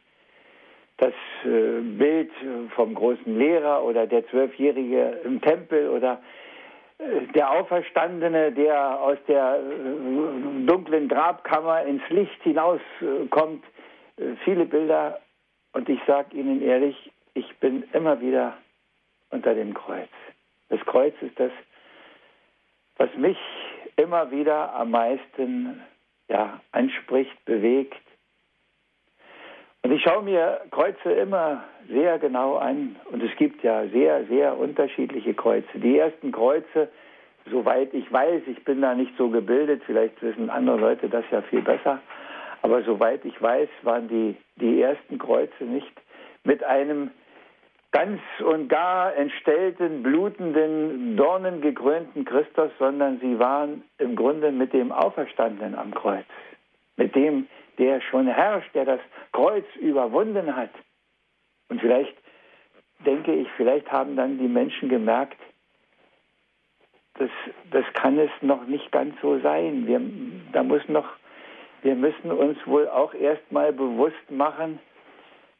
Das 0.97 1.13
äh, 1.45 1.81
Bild 1.81 2.33
vom 2.75 2.97
großen 2.97 3.39
Lehrer 3.39 3.85
oder 3.85 4.09
der 4.09 4.27
Zwölfjährige 4.27 5.21
im 5.23 5.41
Tempel 5.41 5.89
oder 5.89 6.21
äh, 6.99 7.33
der 7.33 7.53
Auferstandene, 7.53 8.51
der 8.51 9.01
aus 9.01 9.19
der 9.29 9.61
äh, 9.61 10.67
dunklen 10.67 11.07
Grabkammer 11.07 11.85
ins 11.85 12.03
Licht 12.09 12.43
hinauskommt. 12.43 13.63
viele 14.45 14.65
Bilder. 14.65 15.21
Und 15.73 15.89
ich 15.89 16.01
sage 16.09 16.37
Ihnen 16.37 16.61
ehrlich, 16.61 17.13
ich 17.35 17.57
bin 17.59 17.85
immer 17.93 18.21
wieder 18.21 18.55
unter 19.31 19.55
dem 19.55 19.75
Kreuz. 19.75 20.11
Das 20.71 20.81
Kreuz 20.87 21.15
ist 21.21 21.39
das 21.39 21.53
was 22.97 23.15
mich 23.17 23.39
immer 23.97 24.31
wieder 24.31 24.75
am 24.75 24.91
meisten 24.91 25.81
ja, 26.29 26.61
anspricht, 26.73 27.45
bewegt. 27.45 28.01
Und 29.83 29.93
ich 29.93 30.03
schaue 30.03 30.23
mir 30.23 30.63
Kreuze 30.71 31.13
immer 31.13 31.65
sehr 31.89 32.19
genau 32.19 32.57
an. 32.57 32.97
Und 33.11 33.23
es 33.23 33.37
gibt 33.37 33.63
ja 33.63 33.87
sehr, 33.89 34.25
sehr 34.27 34.57
unterschiedliche 34.57 35.35
Kreuze. 35.35 35.69
Die 35.75 35.99
ersten 35.99 36.33
Kreuze, 36.33 36.89
soweit 37.51 37.93
ich 37.93 38.11
weiß, 38.11 38.43
ich 38.47 38.65
bin 38.65 38.81
da 38.81 38.95
nicht 38.95 39.13
so 39.19 39.29
gebildet, 39.29 39.83
vielleicht 39.85 40.21
wissen 40.23 40.49
andere 40.49 40.79
Leute 40.79 41.09
das 41.09 41.25
ja 41.31 41.43
viel 41.43 41.61
besser, 41.61 42.01
aber 42.63 42.83
soweit 42.83 43.25
ich 43.27 43.41
weiß, 43.43 43.69
waren 43.83 44.09
die, 44.09 44.37
die 44.57 44.81
ersten 44.81 45.19
Kreuze 45.19 45.65
nicht 45.65 45.93
mit 46.45 46.65
einem 46.65 47.11
ganz 47.95 48.21
und 48.41 48.69
gar 48.69 49.15
entstellten, 49.15 50.03
blutenden, 50.03 51.17
dornengekrönten 51.17 52.25
Christus, 52.25 52.73
sondern 52.77 53.21
sie 53.21 53.39
waren 53.39 53.85
im 53.99 54.17
Grunde 54.17 54.51
mit 54.51 54.73
dem 54.73 54.91
Auferstandenen 54.91 55.77
am 55.77 55.95
Kreuz, 55.95 56.27
mit 56.97 57.15
dem, 57.15 57.47
der 57.79 58.01
schon 58.01 58.27
herrscht, 58.27 58.75
der 58.75 58.85
das 58.85 59.01
Kreuz 59.31 59.65
überwunden 59.77 60.57
hat. 60.57 60.71
Und 61.69 61.81
vielleicht 61.81 62.17
denke 63.07 63.33
ich, 63.33 63.49
vielleicht 63.57 63.91
haben 63.93 64.17
dann 64.17 64.39
die 64.39 64.49
Menschen 64.49 64.89
gemerkt, 64.89 65.39
das, 67.17 67.31
das 67.71 67.85
kann 67.93 68.19
es 68.19 68.31
noch 68.41 68.67
nicht 68.67 68.91
ganz 68.91 69.15
so 69.23 69.39
sein. 69.39 69.87
Wir, 69.87 70.01
da 70.53 70.65
muss 70.65 70.83
noch, 70.89 71.09
wir 71.83 71.95
müssen 71.95 72.33
uns 72.33 72.59
wohl 72.67 72.89
auch 72.89 73.15
erstmal 73.15 73.73
bewusst 73.73 74.31
machen, 74.31 74.81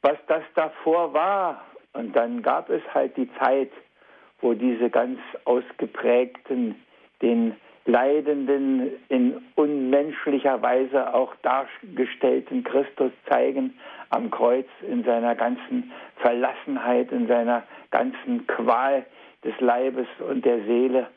was 0.03 0.19
das 0.27 0.43
davor 0.57 1.15
war 1.15 1.63
und 1.95 2.15
dann 2.15 2.43
gab 2.43 2.71
es 2.71 2.83
halt 2.93 3.17
die 3.17 3.29
Zeit, 3.39 3.71
wo 4.41 4.53
diese 4.53 4.91
ganz 4.91 5.19
ausgeprägten, 5.45 6.77
den 7.23 7.55
Leidenden 7.87 8.93
in 9.09 9.43
unmenschlicher 9.57 10.61
Weise 10.63 11.15
auch 11.15 11.35
dargestellten 11.43 12.65
Christus 12.65 13.13
zeigen 13.29 13.75
am 14.11 14.31
Kreuz 14.31 14.67
in 14.89 15.05
seiner 15.05 15.35
ganzen 15.35 15.93
Verlassenheit, 16.17 17.13
in 17.13 17.27
seiner 17.27 17.63
ganzen 17.91 18.47
Qual 18.47 19.05
des 19.45 19.59
Leibes 19.61 20.07
und 20.29 20.45
der 20.45 20.63
Seele. 20.65 21.09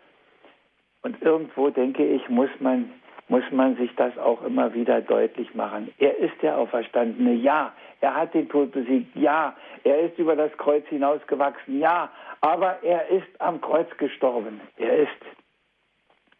Und 1.04 1.22
irgendwo, 1.22 1.70
denke 1.70 2.06
ich, 2.06 2.28
muss 2.28 2.50
man, 2.60 2.92
muss 3.30 3.44
man 3.52 3.78
sich 3.78 3.96
das 3.96 4.18
auch 4.18 4.44
immer 4.44 4.74
wieder 4.74 5.02
deutlich 5.02 5.56
machen. 5.56 5.94
Er 6.00 6.18
ist 6.18 6.34
der 6.42 6.58
Auferstandene, 6.58 7.34
ja, 7.34 7.74
er 8.02 8.16
hat 8.16 8.34
den 8.34 8.48
Tod 8.50 8.72
besiegt, 8.72 9.16
ja, 9.16 9.56
er 9.84 10.02
ist 10.02 10.18
über 10.20 10.36
das 10.36 10.56
Kreuz 10.58 10.86
hinausgewachsen, 10.88 11.80
ja, 11.80 12.12
aber 12.42 12.84
er 12.84 13.08
ist 13.10 13.28
am 13.40 13.60
Kreuz 13.62 13.90
gestorben. 13.98 14.62
Er 14.78 14.98
ist 14.98 15.10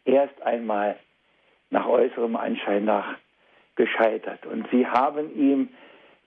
erst 0.04 0.40
einmal 0.42 0.96
nach 1.70 1.86
äußerem 1.86 2.36
Anschein 2.36 2.84
nach 2.84 3.16
gescheitert. 3.76 4.44
Und 4.46 4.68
sie 4.70 4.86
haben 4.86 5.34
ihm 5.36 5.68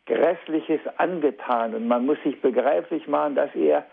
Grässliches 0.05 0.81
angetan. 0.97 1.75
Und 1.75 1.87
man 1.87 2.05
muss 2.05 2.17
sich 2.23 2.39
begreiflich 2.41 3.07
machen, 3.07 3.35
dass 3.35 3.53
er 3.55 3.85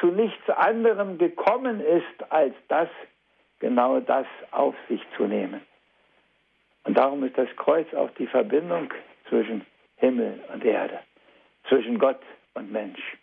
zu 0.00 0.06
nichts 0.06 0.48
anderem 0.50 1.18
gekommen 1.18 1.80
ist, 1.80 2.30
als 2.30 2.54
das, 2.68 2.88
genau 3.58 4.00
das 4.00 4.26
auf 4.50 4.74
sich 4.88 5.00
zu 5.16 5.24
nehmen. 5.24 5.62
Und 6.84 6.96
darum 6.96 7.24
ist 7.24 7.36
das 7.36 7.48
Kreuz 7.56 7.92
auch 7.94 8.10
die 8.12 8.26
Verbindung 8.26 8.92
zwischen 9.28 9.64
Himmel 9.96 10.40
und 10.52 10.64
Erde, 10.64 11.00
zwischen 11.68 11.98
Gott 11.98 12.20
und 12.54 12.72
Mensch. 12.72 13.16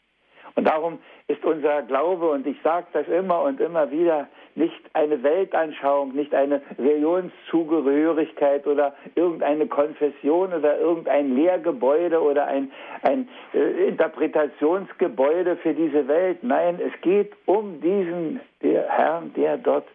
Und 0.55 0.67
darum 0.67 0.99
ist 1.27 1.43
unser 1.43 1.81
Glaube, 1.83 2.29
und 2.29 2.45
ich 2.45 2.57
sage 2.63 2.85
das 2.93 3.07
immer 3.07 3.41
und 3.41 3.59
immer 3.59 3.89
wieder, 3.91 4.27
nicht 4.55 4.81
eine 4.93 5.23
Weltanschauung, 5.23 6.13
nicht 6.13 6.35
eine 6.35 6.61
Religionszugehörigkeit 6.77 8.67
oder 8.67 8.93
irgendeine 9.15 9.65
Konfession 9.67 10.53
oder 10.53 10.77
irgendein 10.79 11.35
Lehrgebäude 11.35 12.21
oder 12.21 12.45
ein, 12.45 12.71
ein 13.01 13.27
äh, 13.53 13.87
Interpretationsgebäude 13.87 15.57
für 15.57 15.73
diese 15.73 16.07
Welt. 16.07 16.43
Nein, 16.43 16.79
es 16.79 17.01
geht 17.01 17.33
um 17.45 17.81
diesen 17.81 18.39
der 18.61 18.87
Herrn, 18.89 19.33
der 19.33 19.57
dort 19.57 19.87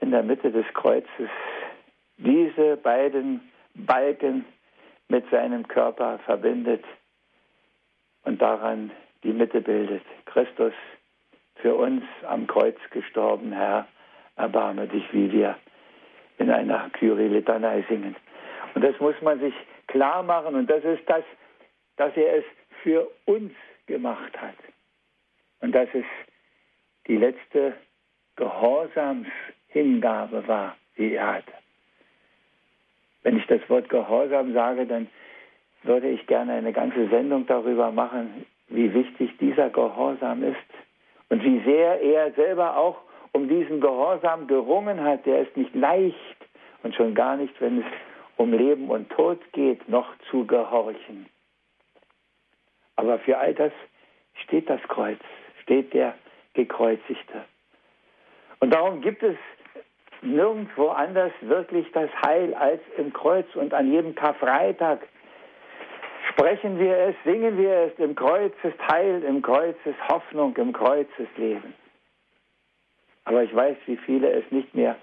in 0.00 0.12
der 0.12 0.22
Mitte 0.22 0.50
des 0.50 0.66
Kreuzes 0.72 1.28
diese 2.16 2.76
beiden 2.76 3.40
Balken 3.74 4.44
mit 5.12 5.28
seinem 5.30 5.68
Körper 5.68 6.18
verbindet 6.20 6.82
und 8.24 8.40
daran 8.40 8.90
die 9.22 9.34
Mitte 9.34 9.60
bildet. 9.60 10.02
Christus 10.24 10.72
für 11.56 11.74
uns 11.74 12.02
am 12.26 12.46
Kreuz 12.46 12.78
gestorben, 12.90 13.52
Herr, 13.52 13.86
erbarme 14.36 14.88
dich, 14.88 15.04
wie 15.12 15.30
wir 15.30 15.58
in 16.38 16.50
einer 16.50 16.88
Kyrie-Litanei 16.94 17.84
singen. 17.90 18.16
Und 18.74 18.82
das 18.82 18.98
muss 19.00 19.20
man 19.20 19.38
sich 19.38 19.52
klar 19.86 20.22
machen 20.22 20.54
und 20.54 20.70
das 20.70 20.82
ist 20.82 21.06
das, 21.06 21.24
dass 21.96 22.16
er 22.16 22.38
es 22.38 22.44
für 22.82 23.06
uns 23.26 23.52
gemacht 23.86 24.40
hat. 24.40 24.56
Und 25.60 25.72
dass 25.72 25.90
es 25.92 26.06
die 27.06 27.18
letzte 27.18 27.74
Gehorsamshingabe 28.36 30.48
war, 30.48 30.74
die 30.96 31.16
er 31.16 31.34
hatte. 31.34 31.61
Wenn 33.22 33.36
ich 33.36 33.46
das 33.46 33.60
Wort 33.68 33.88
Gehorsam 33.88 34.52
sage, 34.52 34.86
dann 34.86 35.08
würde 35.82 36.08
ich 36.08 36.26
gerne 36.26 36.52
eine 36.52 36.72
ganze 36.72 37.08
Sendung 37.08 37.46
darüber 37.46 37.90
machen, 37.90 38.46
wie 38.68 38.92
wichtig 38.94 39.36
dieser 39.38 39.70
Gehorsam 39.70 40.42
ist 40.42 40.56
und 41.28 41.42
wie 41.42 41.60
sehr 41.64 42.00
er 42.00 42.32
selber 42.32 42.76
auch 42.76 42.98
um 43.32 43.48
diesen 43.48 43.80
Gehorsam 43.80 44.46
gerungen 44.46 45.02
hat. 45.02 45.26
Der 45.26 45.40
ist 45.42 45.56
nicht 45.56 45.74
leicht 45.74 46.36
und 46.82 46.94
schon 46.94 47.14
gar 47.14 47.36
nicht, 47.36 47.58
wenn 47.60 47.80
es 47.80 47.86
um 48.36 48.52
Leben 48.52 48.90
und 48.90 49.10
Tod 49.10 49.40
geht, 49.52 49.88
noch 49.88 50.08
zu 50.30 50.46
gehorchen. 50.46 51.26
Aber 52.96 53.18
für 53.20 53.38
all 53.38 53.54
das 53.54 53.72
steht 54.44 54.68
das 54.68 54.80
Kreuz, 54.88 55.20
steht 55.62 55.92
der 55.94 56.14
Gekreuzigte. 56.54 57.44
Und 58.60 58.72
darum 58.72 59.00
gibt 59.00 59.22
es 59.22 59.36
nirgendwo 60.22 60.88
anders 60.88 61.32
wirklich 61.40 61.90
das 61.92 62.10
Heil 62.24 62.54
als 62.54 62.80
im 62.96 63.12
Kreuz 63.12 63.46
und 63.54 63.74
an 63.74 63.90
jedem 63.90 64.14
Karfreitag 64.14 65.00
Sprechen 66.32 66.78
wir 66.78 66.96
es, 66.96 67.14
singen 67.24 67.58
wir 67.58 67.72
es, 67.72 67.98
im 67.98 68.14
Kreuz 68.14 68.54
ist 68.62 68.78
Heil, 68.88 69.22
im 69.22 69.42
Kreuz 69.42 69.76
ist 69.84 70.08
Hoffnung, 70.08 70.56
im 70.56 70.72
Kreuz 70.72 71.08
ist 71.18 71.36
Leben. 71.36 71.74
Aber 73.24 73.42
ich 73.42 73.54
weiß, 73.54 73.76
wie 73.86 73.96
viele 73.98 74.30
es 74.30 74.50
nicht 74.50 74.74
mehr 74.74 74.96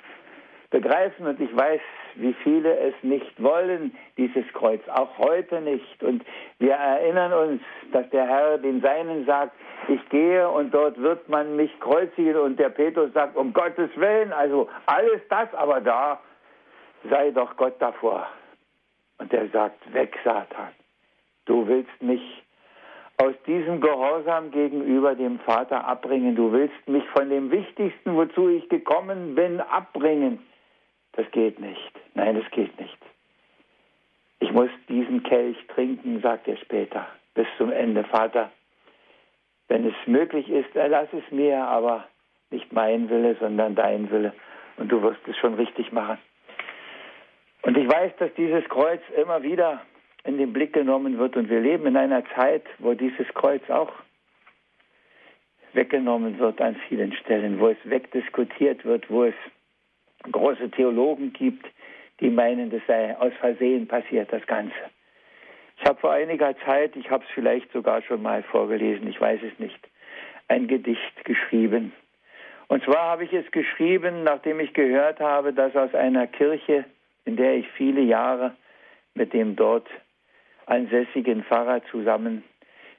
begreifen 0.69 1.25
und 1.25 1.39
ich 1.39 1.55
weiß, 1.55 1.81
wie 2.15 2.33
viele 2.43 2.77
es 2.77 2.93
nicht 3.01 3.41
wollen, 3.41 3.95
dieses 4.17 4.45
Kreuz, 4.53 4.81
auch 4.89 5.17
heute 5.17 5.61
nicht. 5.61 6.03
Und 6.03 6.23
wir 6.59 6.73
erinnern 6.73 7.33
uns, 7.33 7.61
dass 7.91 8.09
der 8.11 8.27
Herr 8.27 8.57
den 8.57 8.81
Seinen 8.81 9.25
sagt, 9.25 9.53
ich 9.87 10.07
gehe 10.09 10.47
und 10.49 10.73
dort 10.73 11.01
wird 11.01 11.27
man 11.29 11.55
mich 11.55 11.71
kreuzigen 11.79 12.37
und 12.37 12.59
der 12.59 12.69
Petrus 12.69 13.11
sagt, 13.13 13.35
um 13.35 13.53
Gottes 13.53 13.89
Willen, 13.95 14.31
also 14.31 14.69
alles 14.85 15.21
das, 15.29 15.53
aber 15.55 15.81
da 15.81 16.19
sei 17.09 17.31
doch 17.31 17.55
Gott 17.57 17.75
davor. 17.79 18.27
Und 19.17 19.33
er 19.33 19.47
sagt, 19.49 19.93
weg 19.93 20.15
Satan. 20.23 20.69
Du 21.45 21.67
willst 21.67 22.01
mich 22.01 22.21
aus 23.17 23.33
diesem 23.47 23.81
Gehorsam 23.81 24.51
gegenüber 24.51 25.15
dem 25.15 25.39
Vater 25.39 25.85
abbringen. 25.85 26.35
Du 26.35 26.51
willst 26.51 26.87
mich 26.87 27.03
von 27.09 27.29
dem 27.29 27.51
Wichtigsten, 27.51 28.15
wozu 28.15 28.47
ich 28.49 28.69
gekommen 28.69 29.35
bin, 29.35 29.59
abbringen. 29.59 30.39
Das 31.13 31.29
geht 31.31 31.59
nicht. 31.59 31.91
Nein, 32.13 32.35
das 32.39 32.49
geht 32.51 32.79
nicht. 32.79 32.97
Ich 34.39 34.51
muss 34.51 34.69
diesen 34.87 35.23
Kelch 35.23 35.57
trinken, 35.67 36.21
sagt 36.21 36.47
er 36.47 36.57
später, 36.57 37.07
bis 37.33 37.47
zum 37.57 37.71
Ende. 37.71 38.03
Vater, 38.05 38.51
wenn 39.67 39.85
es 39.85 39.95
möglich 40.05 40.49
ist, 40.49 40.75
erlass 40.75 41.09
es 41.11 41.29
mir, 41.31 41.57
aber 41.65 42.07
nicht 42.49 42.71
mein 42.71 43.09
Wille, 43.09 43.35
sondern 43.39 43.75
dein 43.75 44.09
Wille. 44.09 44.33
Und 44.77 44.91
du 44.91 45.01
wirst 45.01 45.27
es 45.27 45.37
schon 45.37 45.55
richtig 45.55 45.91
machen. 45.91 46.17
Und 47.63 47.77
ich 47.77 47.87
weiß, 47.87 48.13
dass 48.17 48.33
dieses 48.35 48.63
Kreuz 48.69 49.01
immer 49.17 49.43
wieder 49.43 49.81
in 50.23 50.37
den 50.37 50.53
Blick 50.53 50.73
genommen 50.73 51.17
wird. 51.17 51.35
Und 51.35 51.49
wir 51.49 51.59
leben 51.59 51.85
in 51.85 51.97
einer 51.97 52.23
Zeit, 52.35 52.63
wo 52.77 52.93
dieses 52.93 53.27
Kreuz 53.33 53.69
auch 53.69 53.91
weggenommen 55.73 56.39
wird 56.39 56.61
an 56.61 56.75
vielen 56.87 57.13
Stellen, 57.13 57.59
wo 57.59 57.67
es 57.67 57.77
wegdiskutiert 57.83 58.85
wird, 58.85 59.09
wo 59.09 59.25
es 59.25 59.35
große 60.31 60.69
Theologen 60.71 61.33
gibt, 61.33 61.65
die 62.19 62.29
meinen, 62.29 62.69
das 62.69 62.81
sei 62.87 63.17
aus 63.17 63.33
Versehen 63.39 63.87
passiert, 63.87 64.31
das 64.31 64.45
Ganze. 64.47 64.75
Ich 65.77 65.85
habe 65.85 65.99
vor 65.99 66.11
einiger 66.11 66.57
Zeit, 66.65 66.95
ich 66.95 67.09
habe 67.09 67.23
es 67.23 67.29
vielleicht 67.33 67.71
sogar 67.71 68.01
schon 68.01 68.21
mal 68.21 68.43
vorgelesen, 68.43 69.07
ich 69.07 69.19
weiß 69.19 69.39
es 69.43 69.57
nicht, 69.59 69.79
ein 70.47 70.67
Gedicht 70.67 71.23
geschrieben. 71.23 71.93
Und 72.67 72.83
zwar 72.83 73.11
habe 73.11 73.23
ich 73.23 73.33
es 73.33 73.49
geschrieben, 73.51 74.23
nachdem 74.23 74.59
ich 74.59 74.73
gehört 74.73 75.19
habe, 75.19 75.53
dass 75.53 75.75
aus 75.75 75.93
einer 75.95 76.27
Kirche, 76.27 76.85
in 77.25 77.35
der 77.35 77.55
ich 77.55 77.67
viele 77.69 78.01
Jahre 78.01 78.55
mit 79.13 79.33
dem 79.33 79.55
dort 79.55 79.87
ansässigen 80.65 81.43
Pfarrer 81.43 81.81
zusammen 81.89 82.43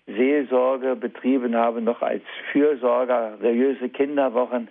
Seelsorge 0.06 0.96
betrieben 0.96 1.54
habe, 1.54 1.80
noch 1.80 2.02
als 2.02 2.22
Fürsorger, 2.50 3.38
religiöse 3.40 3.88
Kinderwochen, 3.90 4.68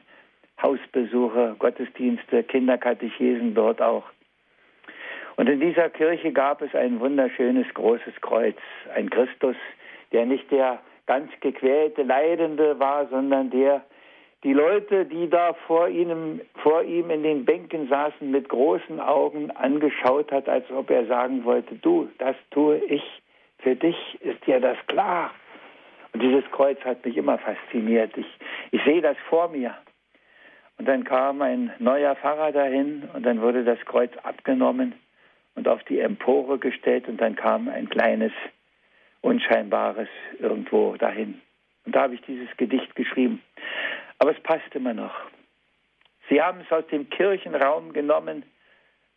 Hausbesuche, 0.61 1.55
Gottesdienste, 1.59 2.43
Kinderkatechesen 2.43 3.53
dort 3.53 3.81
auch. 3.81 4.03
Und 5.37 5.47
in 5.47 5.59
dieser 5.59 5.89
Kirche 5.89 6.33
gab 6.33 6.61
es 6.61 6.75
ein 6.75 6.99
wunderschönes 6.99 7.65
großes 7.73 8.19
Kreuz, 8.21 8.57
ein 8.93 9.09
Christus, 9.09 9.55
der 10.11 10.25
nicht 10.25 10.51
der 10.51 10.79
ganz 11.05 11.31
gequälte 11.39 12.03
Leidende 12.03 12.77
war, 12.79 13.07
sondern 13.07 13.49
der 13.49 13.83
die 14.43 14.53
Leute, 14.53 15.05
die 15.05 15.29
da 15.29 15.53
vor 15.67 15.89
ihm, 15.89 16.39
vor 16.63 16.83
ihm 16.83 17.09
in 17.09 17.23
den 17.23 17.43
Bänken 17.43 17.89
saßen, 17.89 18.31
mit 18.31 18.47
großen 18.47 18.99
Augen 18.99 19.51
angeschaut 19.51 20.31
hat, 20.31 20.47
als 20.47 20.69
ob 20.71 20.89
er 20.89 21.05
sagen 21.07 21.43
wollte, 21.43 21.75
du, 21.75 22.09
das 22.19 22.37
tue 22.51 22.77
ich, 22.77 23.03
für 23.59 23.75
dich 23.75 23.97
ist 24.21 24.45
dir 24.47 24.61
das 24.61 24.77
klar. 24.87 25.31
Und 26.13 26.23
dieses 26.23 26.49
Kreuz 26.51 26.79
hat 26.85 27.05
mich 27.05 27.17
immer 27.17 27.37
fasziniert. 27.37 28.17
Ich, 28.17 28.27
ich 28.71 28.81
sehe 28.85 29.01
das 29.01 29.17
vor 29.29 29.49
mir. 29.49 29.75
Und 30.79 30.87
dann 30.87 31.03
kam 31.03 31.41
ein 31.41 31.73
neuer 31.79 32.15
Pfarrer 32.15 32.53
dahin 32.53 33.03
und 33.13 33.25
dann 33.25 33.41
wurde 33.41 33.65
das 33.65 33.79
Kreuz 33.81 34.15
abgenommen 34.23 34.95
und 35.55 35.67
auf 35.67 35.83
die 35.83 35.99
Empore 35.99 36.57
gestellt 36.57 37.09
und 37.09 37.19
dann 37.19 37.35
kam 37.35 37.67
ein 37.67 37.89
kleines, 37.89 38.31
unscheinbares 39.19 40.07
irgendwo 40.39 40.95
dahin. 40.95 41.41
Und 41.85 41.95
da 41.95 42.03
habe 42.03 42.15
ich 42.15 42.21
dieses 42.21 42.47
Gedicht 42.55 42.95
geschrieben. 42.95 43.41
Aber 44.19 44.31
es 44.31 44.41
passt 44.41 44.73
immer 44.73 44.93
noch. 44.93 45.13
Sie 46.29 46.41
haben 46.41 46.61
es 46.61 46.71
aus 46.71 46.87
dem 46.87 47.09
Kirchenraum 47.09 47.91
genommen 47.91 48.43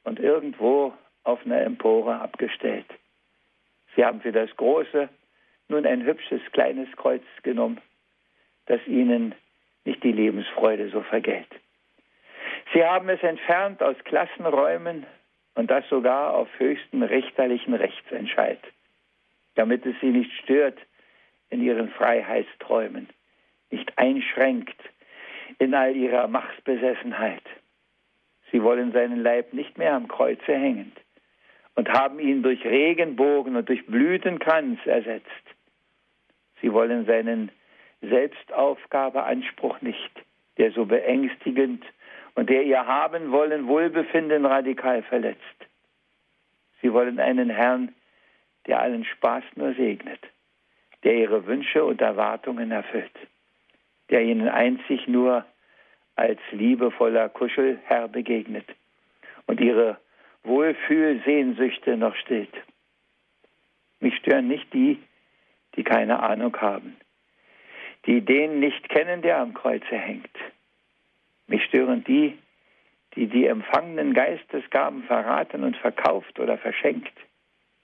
und 0.03 0.18
irgendwo 0.18 0.92
auf 1.22 1.46
einer 1.46 1.61
Empore 1.61 2.16
abgestellt. 2.16 2.87
Sie 3.94 4.05
haben 4.05 4.20
für 4.20 4.33
das 4.33 4.51
große 4.57 5.09
nun 5.68 5.87
ein 5.87 6.05
hübsches 6.05 6.40
kleines 6.51 6.88
Kreuz 6.96 7.22
genommen, 7.44 7.81
das 8.66 8.85
ihnen 8.88 9.37
nicht 9.84 10.02
die 10.02 10.12
Lebensfreude 10.12 10.90
so 10.90 11.02
vergällt. 11.02 11.48
Sie 12.72 12.84
haben 12.84 13.08
es 13.08 13.22
entfernt 13.22 13.82
aus 13.82 13.96
Klassenräumen 14.04 15.06
und 15.54 15.70
das 15.70 15.86
sogar 15.88 16.34
auf 16.34 16.48
höchsten 16.58 17.02
richterlichen 17.02 17.74
Rechtsentscheid, 17.74 18.60
damit 19.54 19.84
es 19.84 19.94
sie 20.00 20.10
nicht 20.10 20.32
stört 20.42 20.78
in 21.50 21.62
ihren 21.62 21.90
Freiheitsträumen, 21.90 23.08
nicht 23.70 23.98
einschränkt 23.98 24.80
in 25.58 25.74
all 25.74 25.94
ihrer 25.94 26.28
Machtbesessenheit. 26.28 27.42
Sie 28.50 28.62
wollen 28.62 28.92
seinen 28.92 29.22
Leib 29.22 29.52
nicht 29.52 29.76
mehr 29.78 29.94
am 29.94 30.08
Kreuze 30.08 30.54
hängen 30.54 30.92
und 31.74 31.88
haben 31.90 32.18
ihn 32.18 32.42
durch 32.42 32.64
Regenbogen 32.64 33.56
und 33.56 33.68
durch 33.68 33.86
Blütenkranz 33.86 34.78
ersetzt. 34.84 35.26
Sie 36.60 36.72
wollen 36.72 37.06
seinen 37.06 37.50
Selbstaufgabeanspruch 38.02 39.80
nicht, 39.80 40.10
der 40.58 40.72
so 40.72 40.84
beängstigend 40.86 41.84
und 42.34 42.50
der 42.50 42.62
ihr 42.62 42.86
haben 42.86 43.32
wollen 43.32 43.66
Wohlbefinden 43.66 44.44
radikal 44.46 45.02
verletzt. 45.02 45.40
Sie 46.80 46.92
wollen 46.92 47.18
einen 47.20 47.50
Herrn, 47.50 47.94
der 48.66 48.80
allen 48.80 49.04
Spaß 49.04 49.44
nur 49.56 49.74
segnet, 49.74 50.20
der 51.04 51.14
ihre 51.14 51.46
Wünsche 51.46 51.84
und 51.84 52.00
Erwartungen 52.00 52.70
erfüllt. 52.70 53.16
der 54.12 54.22
ihnen 54.22 54.48
einzig 54.48 55.08
nur 55.08 55.44
als 56.16 56.38
liebevoller 56.50 57.30
Kuschelherr 57.30 58.08
begegnet 58.08 58.66
und 59.46 59.58
ihre 59.60 59.98
Wohlfühlsehnsüchte 60.44 61.96
noch 61.96 62.14
stillt. 62.16 62.54
Mich 64.00 64.14
stören 64.16 64.48
nicht 64.48 64.72
die, 64.74 65.02
die 65.76 65.82
keine 65.82 66.20
Ahnung 66.20 66.54
haben, 66.60 66.96
die 68.06 68.20
den 68.20 68.60
nicht 68.60 68.88
kennen, 68.88 69.22
der 69.22 69.38
am 69.38 69.54
Kreuze 69.54 69.96
hängt. 69.96 70.36
Mich 71.46 71.64
stören 71.64 72.04
die, 72.04 72.38
die 73.14 73.26
die 73.26 73.46
empfangenen 73.46 74.14
Geistesgaben 74.14 75.02
verraten 75.04 75.64
und 75.64 75.76
verkauft 75.76 76.38
oder 76.38 76.58
verschenkt, 76.58 77.12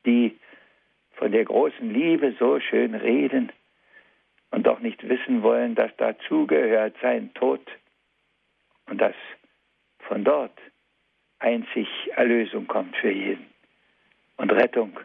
die 0.06 0.36
von 1.12 1.32
der 1.32 1.44
großen 1.44 1.92
Liebe 1.92 2.34
so 2.38 2.60
schön 2.60 2.94
reden 2.94 3.52
und 4.50 4.66
doch 4.66 4.80
nicht 4.80 5.06
wissen 5.08 5.42
wollen, 5.42 5.74
dass 5.74 5.94
dazugehört 5.96 6.96
sein 7.02 7.32
Tod 7.34 7.60
und 8.86 9.00
dass 9.00 9.14
von 9.98 10.24
dort 10.24 10.56
einzig 11.38 11.88
Erlösung 12.16 12.66
kommt 12.66 12.96
für 12.96 13.10
jeden 13.10 13.46
und 14.36 14.50
Rettung 14.52 14.98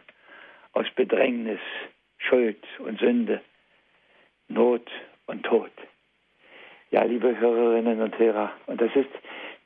aus 0.72 0.86
Bedrängnis, 0.96 1.60
Schuld 2.18 2.64
und 2.78 2.98
Sünde, 2.98 3.40
Not 4.48 4.90
und 5.26 5.42
Tod. 5.44 5.70
Ja, 6.90 7.02
liebe 7.02 7.38
Hörerinnen 7.38 8.00
und 8.00 8.18
Hörer, 8.18 8.52
und 8.66 8.80
das 8.80 8.94
ist 8.94 9.10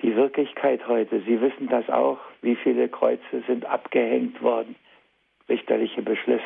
die 0.03 0.15
Wirklichkeit 0.15 0.87
heute. 0.87 1.21
Sie 1.27 1.41
wissen 1.41 1.69
das 1.69 1.89
auch, 1.91 2.19
wie 2.43 2.57
viele 2.57 2.89
Kreuze 2.89 3.43
sind 3.47 3.67
abgehängt 3.67 4.41
worden, 4.43 4.77
richterliche 5.49 6.03
Beschlüsse. 6.03 6.45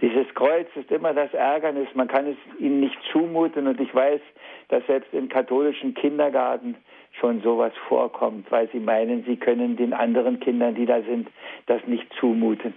Dieses 0.00 0.26
Kreuz 0.34 0.66
ist 0.74 0.90
immer 0.90 1.14
das 1.14 1.32
Ärgernis, 1.32 1.86
man 1.94 2.08
kann 2.08 2.26
es 2.26 2.36
ihnen 2.58 2.80
nicht 2.80 2.98
zumuten 3.12 3.68
und 3.68 3.80
ich 3.80 3.94
weiß, 3.94 4.20
dass 4.68 4.84
selbst 4.86 5.14
im 5.14 5.28
katholischen 5.28 5.94
Kindergarten 5.94 6.74
schon 7.20 7.40
sowas 7.42 7.72
vorkommt, 7.88 8.50
weil 8.50 8.68
sie 8.70 8.80
meinen, 8.80 9.22
sie 9.24 9.36
können 9.36 9.76
den 9.76 9.92
anderen 9.92 10.40
Kindern, 10.40 10.74
die 10.74 10.86
da 10.86 11.02
sind, 11.02 11.28
das 11.66 11.86
nicht 11.86 12.12
zumuten. 12.18 12.74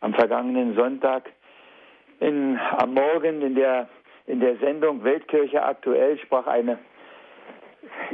Am 0.00 0.14
vergangenen 0.14 0.76
Sonntag 0.76 1.32
in, 2.20 2.58
am 2.58 2.94
Morgen 2.94 3.42
in 3.42 3.54
der, 3.54 3.88
in 4.26 4.40
der 4.40 4.56
Sendung 4.56 5.04
Weltkirche 5.04 5.62
aktuell 5.62 6.18
sprach 6.18 6.46
eine 6.46 6.78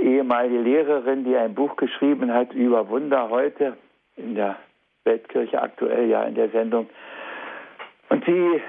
ehemalige 0.00 0.58
Lehrerin, 0.58 1.24
die 1.24 1.36
ein 1.36 1.54
Buch 1.54 1.76
geschrieben 1.76 2.32
hat 2.32 2.52
über 2.52 2.88
Wunder 2.88 3.30
heute 3.30 3.76
in 4.16 4.34
der 4.34 4.56
Weltkirche 5.04 5.60
aktuell, 5.60 6.08
ja, 6.08 6.24
in 6.24 6.34
der 6.34 6.50
Sendung. 6.50 6.88
Und 8.08 8.24
sie 8.24 8.60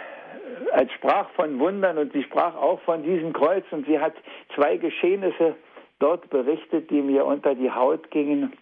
als 0.72 0.92
sprach 0.94 1.30
von 1.32 1.60
Wundern 1.60 1.98
und 1.98 2.14
sie 2.14 2.24
sprach 2.24 2.56
auch 2.56 2.80
von 2.82 3.04
diesem 3.04 3.34
Kreuz 3.34 3.66
und 3.72 3.86
sie 3.86 4.00
hat 4.00 4.14
zwei 4.56 4.78
Geschehnisse 4.78 5.56
dort 6.00 6.30
berichtet, 6.30 6.90
die 6.90 7.02
mir 7.02 7.26
unter 7.26 7.56
die 7.56 7.72
Haut 7.72 8.10
gingen 8.12 8.54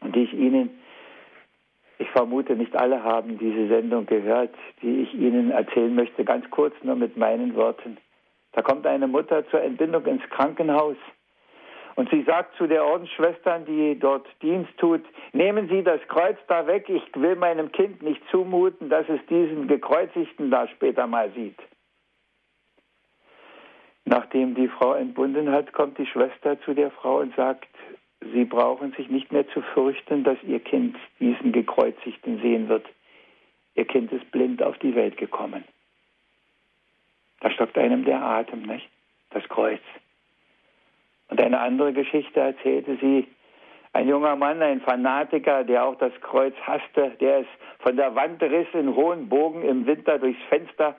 und 0.00 0.14
die 0.14 0.24
ich 0.24 0.32
Ihnen, 0.32 0.79
vermute 2.10 2.56
nicht 2.56 2.76
alle 2.76 3.02
haben 3.02 3.38
diese 3.38 3.68
Sendung 3.68 4.06
gehört, 4.06 4.54
die 4.82 5.02
ich 5.02 5.14
Ihnen 5.14 5.50
erzählen 5.50 5.94
möchte, 5.94 6.24
ganz 6.24 6.48
kurz 6.50 6.74
nur 6.82 6.96
mit 6.96 7.16
meinen 7.16 7.54
Worten. 7.54 7.98
Da 8.52 8.62
kommt 8.62 8.86
eine 8.86 9.06
Mutter 9.06 9.46
zur 9.48 9.62
Entbindung 9.62 10.06
ins 10.06 10.22
Krankenhaus 10.30 10.96
und 11.96 12.08
sie 12.10 12.22
sagt 12.22 12.56
zu 12.56 12.66
der 12.66 12.84
Ordensschwestern, 12.84 13.64
die 13.66 13.98
dort 13.98 14.26
Dienst 14.42 14.76
tut, 14.78 15.02
nehmen 15.32 15.68
Sie 15.68 15.82
das 15.82 16.00
Kreuz 16.08 16.38
da 16.48 16.66
weg, 16.66 16.88
ich 16.88 17.02
will 17.14 17.36
meinem 17.36 17.72
Kind 17.72 18.02
nicht 18.02 18.22
zumuten, 18.30 18.88
dass 18.88 19.08
es 19.08 19.20
diesen 19.26 19.68
Gekreuzigten 19.68 20.50
da 20.50 20.66
später 20.68 21.06
mal 21.06 21.30
sieht. 21.32 21.58
Nachdem 24.04 24.54
die 24.54 24.68
Frau 24.68 24.94
entbunden 24.94 25.52
hat, 25.52 25.72
kommt 25.72 25.98
die 25.98 26.06
Schwester 26.06 26.58
zu 26.62 26.74
der 26.74 26.90
Frau 26.90 27.18
und 27.18 27.34
sagt, 27.36 27.68
Sie 28.20 28.44
brauchen 28.44 28.92
sich 28.92 29.08
nicht 29.08 29.32
mehr 29.32 29.48
zu 29.48 29.62
fürchten, 29.62 30.24
dass 30.24 30.36
Ihr 30.42 30.60
Kind 30.60 30.96
diesen 31.18 31.52
Gekreuzigten 31.52 32.40
sehen 32.40 32.68
wird. 32.68 32.86
Ihr 33.74 33.86
Kind 33.86 34.12
ist 34.12 34.30
blind 34.30 34.62
auf 34.62 34.78
die 34.78 34.94
Welt 34.94 35.16
gekommen. 35.16 35.64
Da 37.40 37.50
stockt 37.50 37.78
einem 37.78 38.04
der 38.04 38.22
Atem, 38.22 38.62
nicht? 38.62 38.88
Das 39.30 39.48
Kreuz. 39.48 39.80
Und 41.28 41.40
eine 41.40 41.60
andere 41.60 41.92
Geschichte 41.92 42.40
erzählte 42.40 42.98
sie, 43.00 43.26
ein 43.92 44.08
junger 44.08 44.36
Mann, 44.36 44.62
ein 44.62 44.80
Fanatiker, 44.80 45.64
der 45.64 45.84
auch 45.84 45.96
das 45.96 46.12
Kreuz 46.20 46.54
hasste, 46.64 47.10
der 47.20 47.40
es 47.40 47.46
von 47.80 47.96
der 47.96 48.14
Wand 48.14 48.42
riss 48.42 48.68
in 48.72 48.94
hohen 48.94 49.28
Bogen 49.28 49.62
im 49.62 49.86
Winter 49.86 50.18
durchs 50.18 50.42
Fenster 50.48 50.94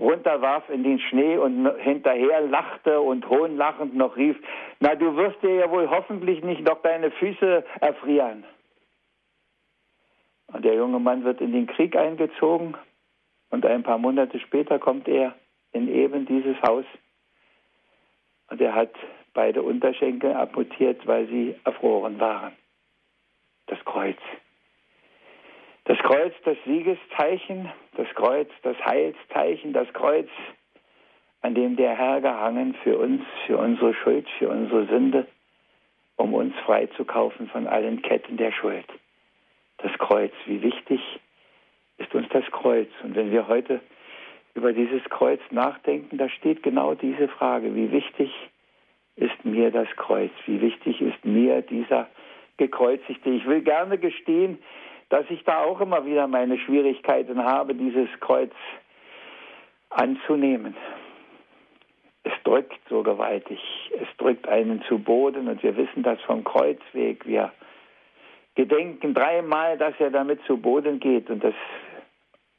runterwarf 0.00 0.68
in 0.70 0.82
den 0.82 0.98
Schnee 0.98 1.36
und 1.36 1.70
hinterher 1.78 2.40
lachte 2.40 3.00
und 3.00 3.28
hohnlachend 3.28 3.94
noch 3.94 4.16
rief, 4.16 4.36
na 4.80 4.94
du 4.94 5.14
wirst 5.16 5.42
dir 5.42 5.54
ja 5.54 5.70
wohl 5.70 5.88
hoffentlich 5.90 6.42
nicht 6.42 6.62
noch 6.62 6.82
deine 6.82 7.10
Füße 7.10 7.64
erfrieren. 7.80 8.44
Und 10.48 10.64
der 10.64 10.74
junge 10.74 10.98
Mann 10.98 11.24
wird 11.24 11.40
in 11.40 11.52
den 11.52 11.66
Krieg 11.66 11.94
eingezogen 11.96 12.76
und 13.50 13.64
ein 13.66 13.82
paar 13.82 13.98
Monate 13.98 14.40
später 14.40 14.78
kommt 14.78 15.06
er 15.06 15.34
in 15.72 15.88
eben 15.88 16.26
dieses 16.26 16.60
Haus 16.62 16.84
und 18.48 18.60
er 18.60 18.74
hat 18.74 18.90
beide 19.32 19.62
Unterschenkel 19.62 20.34
amputiert, 20.34 21.06
weil 21.06 21.26
sie 21.28 21.54
erfroren 21.64 22.18
waren. 22.18 22.52
Das 23.66 23.78
Kreuz. 23.84 24.18
Das 25.84 25.98
Kreuz, 25.98 26.34
das 26.44 26.56
Siegeszeichen, 26.64 27.70
das 28.00 28.14
Kreuz, 28.14 28.48
das 28.62 28.76
Heilszeichen, 28.82 29.74
das 29.74 29.92
Kreuz, 29.92 30.28
an 31.42 31.54
dem 31.54 31.76
der 31.76 31.94
Herr 31.96 32.22
gehangen 32.22 32.74
für 32.82 32.96
uns, 32.96 33.22
für 33.46 33.58
unsere 33.58 33.92
Schuld, 33.92 34.26
für 34.38 34.48
unsere 34.48 34.86
Sünde, 34.86 35.26
um 36.16 36.32
uns 36.32 36.54
freizukaufen 36.64 37.48
von 37.48 37.66
allen 37.66 38.00
Ketten 38.00 38.38
der 38.38 38.52
Schuld. 38.52 38.86
Das 39.78 39.92
Kreuz, 39.98 40.32
wie 40.46 40.62
wichtig 40.62 41.00
ist 41.98 42.14
uns 42.14 42.26
das 42.30 42.44
Kreuz. 42.50 42.88
Und 43.02 43.16
wenn 43.16 43.30
wir 43.32 43.48
heute 43.48 43.80
über 44.54 44.72
dieses 44.72 45.04
Kreuz 45.10 45.40
nachdenken, 45.50 46.16
da 46.16 46.30
steht 46.30 46.62
genau 46.62 46.94
diese 46.94 47.28
Frage, 47.28 47.74
wie 47.74 47.92
wichtig 47.92 48.32
ist 49.16 49.44
mir 49.44 49.70
das 49.70 49.88
Kreuz, 49.96 50.32
wie 50.46 50.62
wichtig 50.62 51.02
ist 51.02 51.22
mir 51.24 51.60
dieser 51.60 52.08
gekreuzigte. 52.56 53.28
Ich 53.28 53.46
will 53.46 53.60
gerne 53.60 53.98
gestehen, 53.98 54.58
dass 55.10 55.28
ich 55.28 55.44
da 55.44 55.62
auch 55.62 55.80
immer 55.80 56.06
wieder 56.06 56.26
meine 56.26 56.58
Schwierigkeiten 56.58 57.44
habe, 57.44 57.74
dieses 57.74 58.08
Kreuz 58.20 58.52
anzunehmen. 59.90 60.74
Es 62.22 62.32
drückt 62.44 62.78
so 62.88 63.02
gewaltig, 63.02 63.60
es 64.00 64.08
drückt 64.18 64.48
einen 64.48 64.82
zu 64.82 64.98
Boden 64.98 65.48
und 65.48 65.62
wir 65.62 65.76
wissen 65.76 66.02
das 66.02 66.20
vom 66.22 66.44
Kreuzweg. 66.44 67.26
Wir 67.26 67.52
gedenken 68.54 69.14
dreimal, 69.14 69.76
dass 69.78 69.94
er 69.98 70.10
damit 70.10 70.40
zu 70.44 70.56
Boden 70.56 71.00
geht 71.00 71.28
und 71.28 71.42
das 71.44 71.54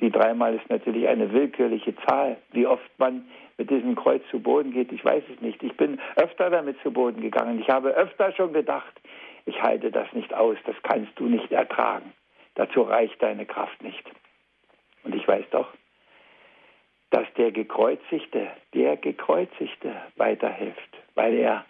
die 0.02 0.10
dreimal 0.10 0.56
ist 0.56 0.68
natürlich 0.68 1.08
eine 1.08 1.32
willkürliche 1.32 1.96
Zahl. 2.08 2.38
Wie 2.54 2.66
oft 2.66 2.90
man 2.98 3.24
mit 3.58 3.70
diesem 3.70 3.96
Kreuz 3.96 4.24
zu 4.32 4.40
Boden 4.40 4.72
geht, 4.72 4.92
ich 4.92 5.06
weiß 5.06 5.24
es 5.32 5.40
nicht. 5.42 5.62
Ich 5.62 5.78
bin 5.78 6.00
öfter 6.16 6.50
damit 6.50 6.82
zu 6.82 6.92
Boden 6.92 7.22
gegangen. 7.22 7.62
Ich 7.62 7.70
habe 7.70 7.90
öfter 7.90 8.32
schon 8.32 8.52
gedacht, 8.52 9.00
ich 9.46 9.62
halte 9.62 9.92
das 9.92 10.12
nicht 10.14 10.34
aus, 10.34 10.58
das 10.66 10.76
kannst 10.82 11.12
du 11.18 11.26
nicht 11.26 11.52
ertragen. 11.52 12.12
Dazu 12.56 12.82
reicht 12.82 13.22
deine 13.22 13.46
Kraft 13.46 13.82
nicht. 13.82 14.04
Und 15.04 15.16
ich 15.16 15.28
weiß 15.28 15.46
doch, 15.52 15.68
dass 17.10 17.28
der 17.38 17.52
Gekreuzigte, 17.52 18.52
der 18.74 18.98
Gekreuzigte 18.98 19.96
weiterhilft, 20.16 20.98
weil 21.16 21.34
er 21.36 21.66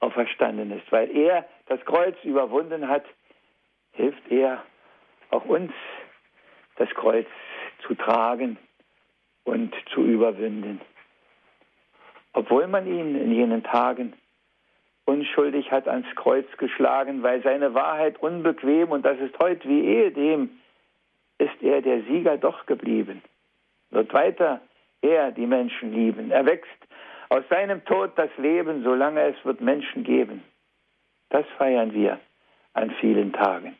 auferstanden 0.00 0.70
ist, 0.70 0.90
weil 0.92 1.14
er 1.14 1.46
das 1.66 1.84
Kreuz 1.84 2.16
überwunden 2.22 2.88
hat, 2.88 3.04
hilft 3.92 4.30
er 4.30 4.62
auch 5.30 5.44
uns, 5.44 5.72
das 6.76 6.88
Kreuz 6.90 7.26
zu 7.86 7.94
tragen 7.94 8.56
und 9.44 9.74
zu 9.92 10.02
überwinden. 10.02 10.80
Obwohl 12.32 12.66
man 12.68 12.86
ihn 12.86 13.16
in 13.16 13.32
jenen 13.32 13.62
Tagen 13.64 14.12
unschuldig 15.08 15.72
hat 15.72 15.88
ans 15.88 16.06
Kreuz 16.16 16.46
geschlagen, 16.58 17.22
weil 17.22 17.42
seine 17.42 17.72
Wahrheit 17.72 18.22
unbequem 18.22 18.90
und 18.90 19.04
das 19.06 19.18
ist 19.18 19.38
heute 19.40 19.66
wie 19.66 19.84
ehedem, 19.84 20.50
ist 21.38 21.62
er 21.62 21.80
der 21.80 22.02
Sieger 22.02 22.36
doch 22.36 22.66
geblieben. 22.66 23.22
Wird 23.90 24.12
weiter 24.12 24.60
er 25.00 25.32
die 25.32 25.46
Menschen 25.46 25.92
lieben. 25.94 26.30
Er 26.30 26.44
wächst 26.44 26.68
aus 27.30 27.42
seinem 27.48 27.84
Tod 27.86 28.12
das 28.16 28.30
Leben, 28.36 28.82
solange 28.82 29.22
es 29.22 29.44
wird 29.44 29.62
Menschen 29.62 30.04
geben. 30.04 30.42
Das 31.30 31.46
feiern 31.56 31.94
wir 31.94 32.20
an 32.74 32.90
vielen 33.00 33.32
Tagen. 33.32 33.76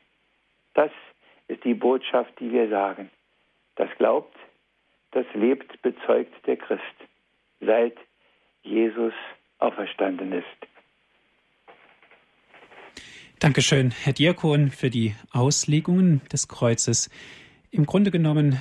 Das 0.73 0.91
ist 1.49 1.62
die 1.64 1.75
Botschaft, 1.75 2.33
die 2.41 2.53
wir 2.53 2.69
sagen. 2.71 3.11
Das 3.77 3.91
glaubt, 3.99 4.37
das 5.11 5.27
lebt, 5.35 5.83
bezeugt 5.83 6.35
der 6.47 6.57
Christ, 6.57 6.99
seit 7.61 7.97
Jesus 8.62 9.14
auferstanden 9.59 10.33
ist. 10.33 10.78
Dankeschön, 13.40 13.92
Herr 13.92 14.12
Diakon, 14.12 14.72
für 14.72 14.90
die 14.90 15.14
Auslegungen 15.31 16.22
des 16.33 16.48
Kreuzes. 16.48 17.09
Im 17.70 17.87
Grunde 17.87 18.11
genommen 18.11 18.61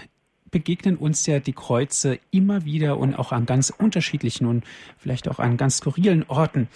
begegnen 0.52 0.98
uns 0.98 1.26
ja 1.26 1.40
die 1.40 1.54
Kreuze 1.54 2.20
immer 2.30 2.64
wieder 2.64 3.00
und 3.00 3.16
auch 3.16 3.32
an 3.32 3.48
ganz 3.48 3.72
unterschiedlichen 3.72 4.46
und 4.46 4.64
vielleicht 5.00 5.30
auch 5.30 5.40
an 5.40 5.58
ganz 5.58 5.78
skurrilen 5.78 6.26
Orten. 6.28 6.68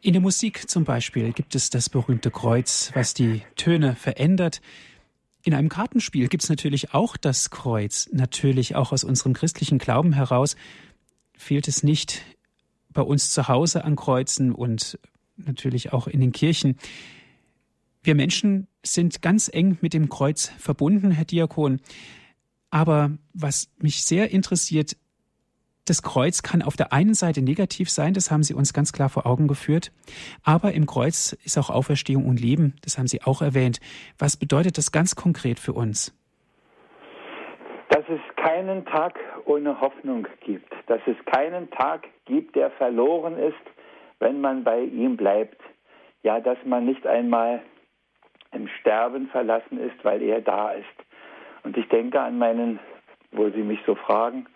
In 0.00 0.14
der 0.14 0.20
Musik 0.20 0.68
zum 0.68 0.82
Beispiel 0.82 1.32
gibt 1.32 1.54
es 1.54 1.70
das 1.70 1.88
berühmte 1.88 2.32
Kreuz, 2.32 2.90
was 2.94 3.14
die 3.14 3.42
Töne 3.54 3.94
verändert. 3.94 4.60
In 5.44 5.54
einem 5.54 5.68
Kartenspiel 5.68 6.26
gibt 6.26 6.42
es 6.42 6.50
natürlich 6.50 6.94
auch 6.94 7.16
das 7.16 7.50
Kreuz, 7.50 8.08
natürlich 8.12 8.74
auch 8.74 8.90
aus 8.90 9.04
unserem 9.04 9.34
christlichen 9.34 9.78
Glauben 9.78 10.14
heraus. 10.14 10.56
Fehlt 11.36 11.68
es 11.68 11.84
nicht 11.84 12.22
bei 12.90 13.02
uns 13.02 13.30
zu 13.30 13.46
Hause 13.46 13.84
an 13.84 13.94
Kreuzen 13.94 14.50
und 14.50 14.98
natürlich 15.38 15.92
auch 15.92 16.06
in 16.06 16.20
den 16.20 16.32
Kirchen. 16.32 16.76
Wir 18.02 18.14
Menschen 18.14 18.68
sind 18.82 19.22
ganz 19.22 19.48
eng 19.52 19.78
mit 19.80 19.94
dem 19.94 20.08
Kreuz 20.08 20.52
verbunden, 20.58 21.10
Herr 21.10 21.24
Diakon. 21.24 21.80
Aber 22.70 23.10
was 23.32 23.70
mich 23.78 24.04
sehr 24.04 24.30
interessiert, 24.30 24.96
das 25.88 26.02
Kreuz 26.02 26.42
kann 26.42 26.60
auf 26.60 26.76
der 26.76 26.92
einen 26.92 27.14
Seite 27.14 27.40
negativ 27.40 27.88
sein, 27.88 28.12
das 28.12 28.30
haben 28.30 28.42
Sie 28.42 28.52
uns 28.52 28.74
ganz 28.74 28.92
klar 28.92 29.08
vor 29.08 29.26
Augen 29.26 29.48
geführt, 29.48 29.90
aber 30.44 30.72
im 30.72 30.84
Kreuz 30.84 31.32
ist 31.44 31.56
auch 31.56 31.70
Auferstehung 31.70 32.26
und 32.26 32.40
Leben, 32.40 32.74
das 32.82 32.98
haben 32.98 33.06
Sie 33.06 33.22
auch 33.22 33.40
erwähnt. 33.40 33.80
Was 34.18 34.36
bedeutet 34.36 34.76
das 34.76 34.92
ganz 34.92 35.16
konkret 35.16 35.58
für 35.58 35.72
uns? 35.72 36.14
Dass 37.88 38.04
es 38.08 38.20
keinen 38.36 38.84
Tag 38.84 39.18
ohne 39.46 39.80
Hoffnung 39.80 40.26
gibt, 40.44 40.70
dass 40.88 41.00
es 41.06 41.16
keinen 41.32 41.70
Tag 41.70 42.06
gibt, 42.26 42.54
der 42.54 42.70
verloren 42.72 43.38
ist, 43.38 43.54
wenn 44.20 44.40
man 44.40 44.64
bei 44.64 44.80
ihm 44.80 45.16
bleibt. 45.16 45.60
Ja, 46.22 46.40
dass 46.40 46.58
man 46.64 46.84
nicht 46.84 47.06
einmal 47.06 47.62
im 48.52 48.68
Sterben 48.80 49.28
verlassen 49.28 49.78
ist, 49.78 50.04
weil 50.04 50.22
er 50.22 50.40
da 50.40 50.72
ist. 50.72 50.86
Und 51.62 51.76
ich 51.76 51.88
denke 51.88 52.20
an 52.20 52.38
meinen, 52.38 52.80
wo 53.32 53.50
Sie 53.50 53.62
mich 53.62 53.80
so 53.86 53.94
fragen, 53.94 54.46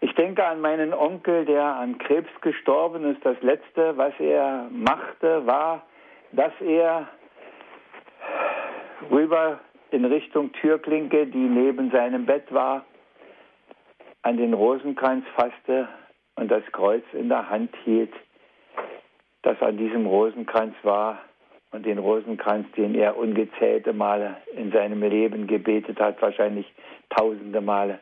ich 0.00 0.14
denke 0.16 0.44
an 0.44 0.60
meinen 0.60 0.92
Onkel, 0.92 1.44
der 1.44 1.62
an 1.62 1.96
Krebs 1.98 2.28
gestorben 2.40 3.04
ist. 3.04 3.24
Das 3.24 3.40
Letzte, 3.40 3.96
was 3.96 4.12
er 4.18 4.68
machte, 4.72 5.46
war, 5.46 5.86
dass 6.32 6.52
er 6.60 7.08
rüber 9.12 9.60
in 9.92 10.04
Richtung 10.04 10.50
Türklinke, 10.54 11.26
die 11.26 11.38
neben 11.38 11.92
seinem 11.92 12.26
Bett 12.26 12.52
war, 12.52 12.84
an 14.22 14.38
den 14.38 14.54
Rosenkranz 14.54 15.24
fasste 15.36 15.88
und 16.34 16.50
das 16.50 16.64
Kreuz 16.72 17.04
in 17.12 17.28
der 17.28 17.48
Hand 17.48 17.74
hielt, 17.84 18.12
das 19.42 19.60
an 19.60 19.76
diesem 19.76 20.06
Rosenkranz 20.06 20.74
war 20.82 21.18
und 21.72 21.86
den 21.86 21.98
Rosenkranz, 21.98 22.70
den 22.76 22.94
er 22.94 23.16
ungezählte 23.16 23.92
Male 23.92 24.36
in 24.54 24.70
seinem 24.72 25.02
Leben 25.02 25.46
gebetet 25.46 26.00
hat, 26.00 26.20
wahrscheinlich 26.22 26.66
tausende 27.10 27.60
Male. 27.60 27.98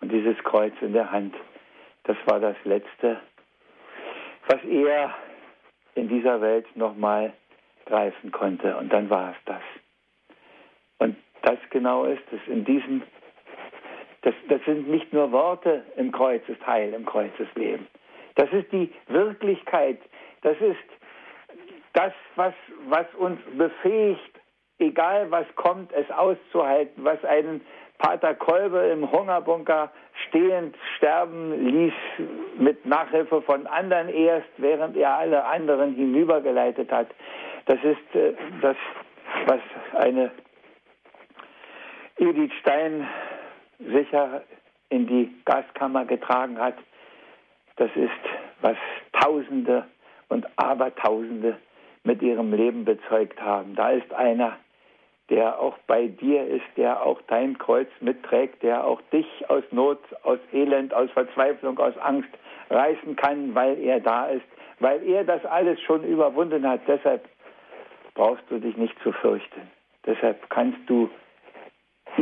Und 0.00 0.12
dieses 0.12 0.36
Kreuz 0.44 0.74
in 0.80 0.92
der 0.92 1.10
Hand, 1.10 1.34
das 2.04 2.16
war 2.26 2.40
das 2.40 2.56
Letzte, 2.64 3.20
was 4.48 4.62
er 4.64 5.14
in 5.94 6.08
dieser 6.08 6.40
Welt 6.40 6.66
nochmal 6.76 7.32
greifen 7.86 8.32
konnte. 8.32 8.76
Und 8.76 8.92
dann 8.92 9.08
war 9.08 9.30
es 9.30 9.36
das. 9.46 9.62
Und 10.98 11.16
das 11.42 11.58
genau 11.70 12.04
ist 12.04 12.22
es. 12.32 12.40
In 12.52 12.64
diesem, 12.64 13.02
das, 14.22 14.34
das 14.48 14.60
sind 14.64 14.88
nicht 14.88 15.12
nur 15.12 15.32
Worte 15.32 15.84
im 15.96 16.12
Kreuzesteil, 16.12 16.92
im 16.92 17.06
Kreuzesleben. 17.06 17.86
Das 18.36 18.50
ist 18.52 18.70
die 18.72 18.92
Wirklichkeit. 19.08 19.98
Das 20.42 20.56
ist 20.60 20.76
das, 21.92 22.12
was, 22.36 22.54
was 22.88 23.06
uns 23.16 23.38
befähigt, 23.56 24.40
egal 24.78 25.30
was 25.30 25.46
kommt, 25.54 25.92
es 25.92 26.10
auszuhalten, 26.10 27.04
was 27.04 27.24
einen 27.24 27.60
Pater 27.98 28.34
Kolbe 28.34 28.78
im 28.88 29.10
Hungerbunker 29.10 29.92
stehend 30.28 30.76
sterben 30.96 31.66
ließ 31.66 31.92
mit 32.58 32.84
Nachhilfe 32.84 33.40
von 33.42 33.66
anderen 33.68 34.08
erst, 34.08 34.48
während 34.56 34.96
er 34.96 35.16
alle 35.16 35.44
anderen 35.44 35.94
hinübergeleitet 35.94 36.90
hat. 36.90 37.06
Das 37.66 37.78
ist 37.82 38.14
äh, 38.14 38.34
das, 38.60 38.76
was 39.46 39.60
eine 39.94 40.32
Edith 42.18 42.52
Stein 42.60 43.08
sicher 43.78 44.42
in 44.88 45.06
die 45.06 45.32
Gaskammer 45.44 46.04
getragen 46.04 46.58
hat. 46.58 46.76
Das 47.76 47.90
ist, 47.94 48.10
was 48.60 48.76
Tausende 49.12 49.84
und 50.28 50.46
Abertausende 50.56 51.56
mit 52.04 52.22
ihrem 52.22 52.52
Leben 52.52 52.84
bezeugt 52.84 53.40
haben. 53.40 53.74
Da 53.74 53.90
ist 53.90 54.12
einer, 54.12 54.58
der 55.30 55.58
auch 55.58 55.76
bei 55.86 56.06
dir 56.08 56.46
ist, 56.46 56.66
der 56.76 57.04
auch 57.04 57.20
dein 57.28 57.58
Kreuz 57.58 57.88
mitträgt, 58.00 58.62
der 58.62 58.84
auch 58.84 59.00
dich 59.12 59.26
aus 59.48 59.64
Not, 59.70 59.98
aus 60.22 60.38
Elend, 60.52 60.92
aus 60.92 61.10
Verzweiflung, 61.12 61.78
aus 61.78 61.96
Angst 61.98 62.28
reißen 62.70 63.16
kann, 63.16 63.54
weil 63.54 63.78
er 63.80 64.00
da 64.00 64.26
ist, 64.26 64.44
weil 64.80 65.02
er 65.06 65.24
das 65.24 65.44
alles 65.46 65.80
schon 65.80 66.04
überwunden 66.04 66.68
hat. 66.68 66.80
Deshalb 66.86 67.26
brauchst 68.14 68.44
du 68.50 68.58
dich 68.58 68.76
nicht 68.76 68.98
zu 69.02 69.12
fürchten. 69.12 69.62
Deshalb 70.06 70.48
kannst 70.50 70.78
du 70.86 71.08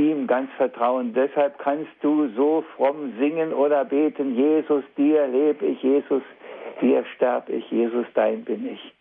ihm 0.00 0.26
ganz 0.26 0.50
vertrauen. 0.56 1.12
Deshalb 1.14 1.58
kannst 1.58 1.92
du 2.00 2.28
so 2.28 2.64
fromm 2.76 3.12
singen 3.18 3.52
oder 3.52 3.84
beten, 3.84 4.34
Jesus, 4.34 4.84
dir 4.96 5.26
lebe 5.26 5.66
ich, 5.66 5.82
Jesus, 5.82 6.22
dir 6.80 7.04
sterb 7.16 7.48
ich, 7.48 7.70
Jesus, 7.70 8.06
dein 8.14 8.44
bin 8.44 8.68
ich 8.68 8.94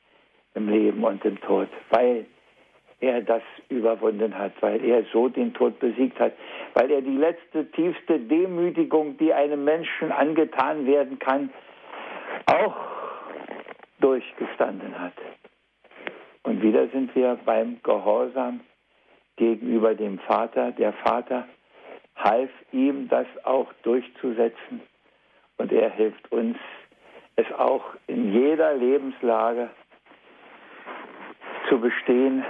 im 0.56 0.70
Leben 0.70 1.04
und 1.04 1.24
im 1.26 1.40
Tod, 1.42 1.70
weil 1.90 2.26
er 3.00 3.22
das 3.22 3.42
überwunden 3.70 4.38
hat, 4.38 4.54
weil 4.62 4.84
er 4.86 5.04
so 5.12 5.28
den 5.28 5.54
Tod 5.54 5.80
besiegt 5.80 6.20
hat, 6.20 6.34
weil 6.76 6.92
er 6.92 7.02
die 7.02 7.18
letzte, 7.18 7.66
tiefste 7.72 8.20
Demütigung, 8.20 9.18
die 9.18 9.34
einem 9.34 9.64
Menschen 9.64 10.12
angetan 10.12 10.86
werden 10.86 11.18
kann, 11.18 11.50
auch 12.46 12.76
durchgestanden 14.00 15.00
hat. 15.00 15.14
Und 16.44 16.62
wieder 16.62 16.88
sind 16.90 17.16
wir 17.16 17.38
beim 17.46 17.78
Gehorsam 17.84 18.62
gegenüber 19.42 19.96
dem 19.96 20.20
Vater. 20.20 20.72
Der 20.72 20.94
Vater 20.94 21.48
half 22.16 22.52
ihm, 22.72 23.10
das 23.10 23.26
auch 23.44 23.74
durchzusetzen. 23.82 24.82
Und 25.58 25.72
er 25.72 25.90
hilft 25.90 26.32
uns, 26.32 26.58
es 27.38 27.52
auch 27.58 27.84
in 28.06 28.32
jeder 28.32 28.76
Lebenslage 28.76 29.72
zu 31.68 31.80
bestehen. 31.80 32.46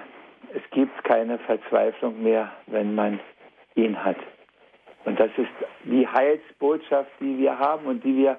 Es 0.54 0.62
gibt 0.72 1.02
keine 1.06 1.40
Verzweiflung 1.40 2.22
mehr, 2.22 2.52
wenn 2.68 2.94
man 2.94 3.22
ihn 3.76 4.04
hat. 4.04 4.18
Und 5.06 5.18
das 5.18 5.32
ist 5.38 5.50
die 5.86 6.06
Heilsbotschaft, 6.06 7.10
die 7.22 7.38
wir 7.38 7.58
haben 7.58 7.86
und 7.86 8.04
die 8.04 8.18
wir, 8.18 8.38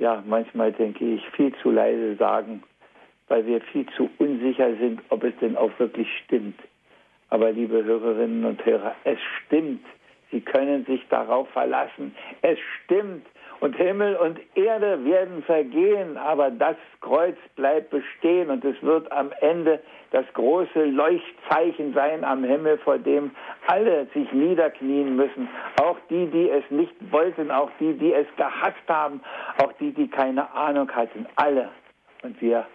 ja, 0.00 0.20
manchmal 0.26 0.72
denke 0.72 1.04
ich, 1.04 1.24
viel 1.30 1.54
zu 1.62 1.70
leise 1.70 2.16
sagen, 2.16 2.64
weil 3.32 3.46
wir 3.46 3.62
viel 3.62 3.86
zu 3.96 4.10
unsicher 4.18 4.76
sind, 4.76 5.00
ob 5.08 5.24
es 5.24 5.32
denn 5.40 5.56
auch 5.56 5.70
wirklich 5.78 6.06
stimmt. 6.22 6.60
Aber 7.30 7.50
liebe 7.50 7.82
Hörerinnen 7.82 8.44
und 8.44 8.62
Hörer, 8.66 8.94
es 9.04 9.18
stimmt. 9.46 9.82
Sie 10.30 10.42
können 10.42 10.84
sich 10.84 11.00
darauf 11.08 11.48
verlassen. 11.48 12.14
Es 12.42 12.58
stimmt. 12.84 13.26
Und 13.60 13.74
Himmel 13.74 14.16
und 14.16 14.38
Erde 14.54 15.02
werden 15.06 15.42
vergehen, 15.44 16.18
aber 16.18 16.50
das 16.50 16.76
Kreuz 17.00 17.36
bleibt 17.56 17.88
bestehen 17.88 18.50
und 18.50 18.62
es 18.66 18.76
wird 18.82 19.10
am 19.10 19.32
Ende 19.40 19.80
das 20.10 20.26
große 20.34 20.84
Leuchtzeichen 20.84 21.94
sein 21.94 22.24
am 22.24 22.44
Himmel, 22.44 22.76
vor 22.78 22.98
dem 22.98 23.30
alle 23.66 24.08
sich 24.12 24.30
niederknien 24.32 25.16
müssen. 25.16 25.48
Auch 25.80 25.96
die, 26.10 26.26
die 26.26 26.50
es 26.50 26.70
nicht 26.70 26.92
wollten, 27.10 27.50
auch 27.50 27.70
die, 27.80 27.94
die 27.94 28.12
es 28.12 28.26
gehasst 28.36 28.86
haben, 28.88 29.22
auch 29.56 29.72
die, 29.80 29.92
die 29.92 30.08
keine 30.08 30.52
Ahnung 30.52 30.90
hatten. 30.90 31.24
Alle. 31.36 31.70
Und 32.22 32.38
wir 32.42 32.66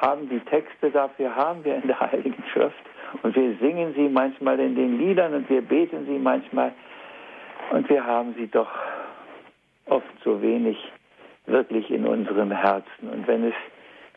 haben 0.00 0.28
die 0.28 0.40
Texte 0.40 0.90
dafür, 0.90 1.34
haben 1.34 1.64
wir 1.64 1.76
in 1.76 1.86
der 1.86 2.00
Heiligen 2.12 2.42
Schrift. 2.52 2.76
Und 3.22 3.34
wir 3.34 3.56
singen 3.60 3.94
sie 3.94 4.08
manchmal 4.08 4.58
in 4.60 4.74
den 4.74 4.98
Liedern 4.98 5.34
und 5.34 5.48
wir 5.48 5.62
beten 5.62 6.06
sie 6.06 6.18
manchmal. 6.18 6.72
Und 7.70 7.88
wir 7.88 8.04
haben 8.04 8.34
sie 8.36 8.46
doch 8.46 8.70
oft 9.86 10.06
so 10.24 10.40
wenig 10.42 10.76
wirklich 11.46 11.90
in 11.90 12.06
unserem 12.06 12.50
Herzen. 12.50 13.10
Und 13.10 13.26
wenn 13.26 13.44
es 13.44 13.54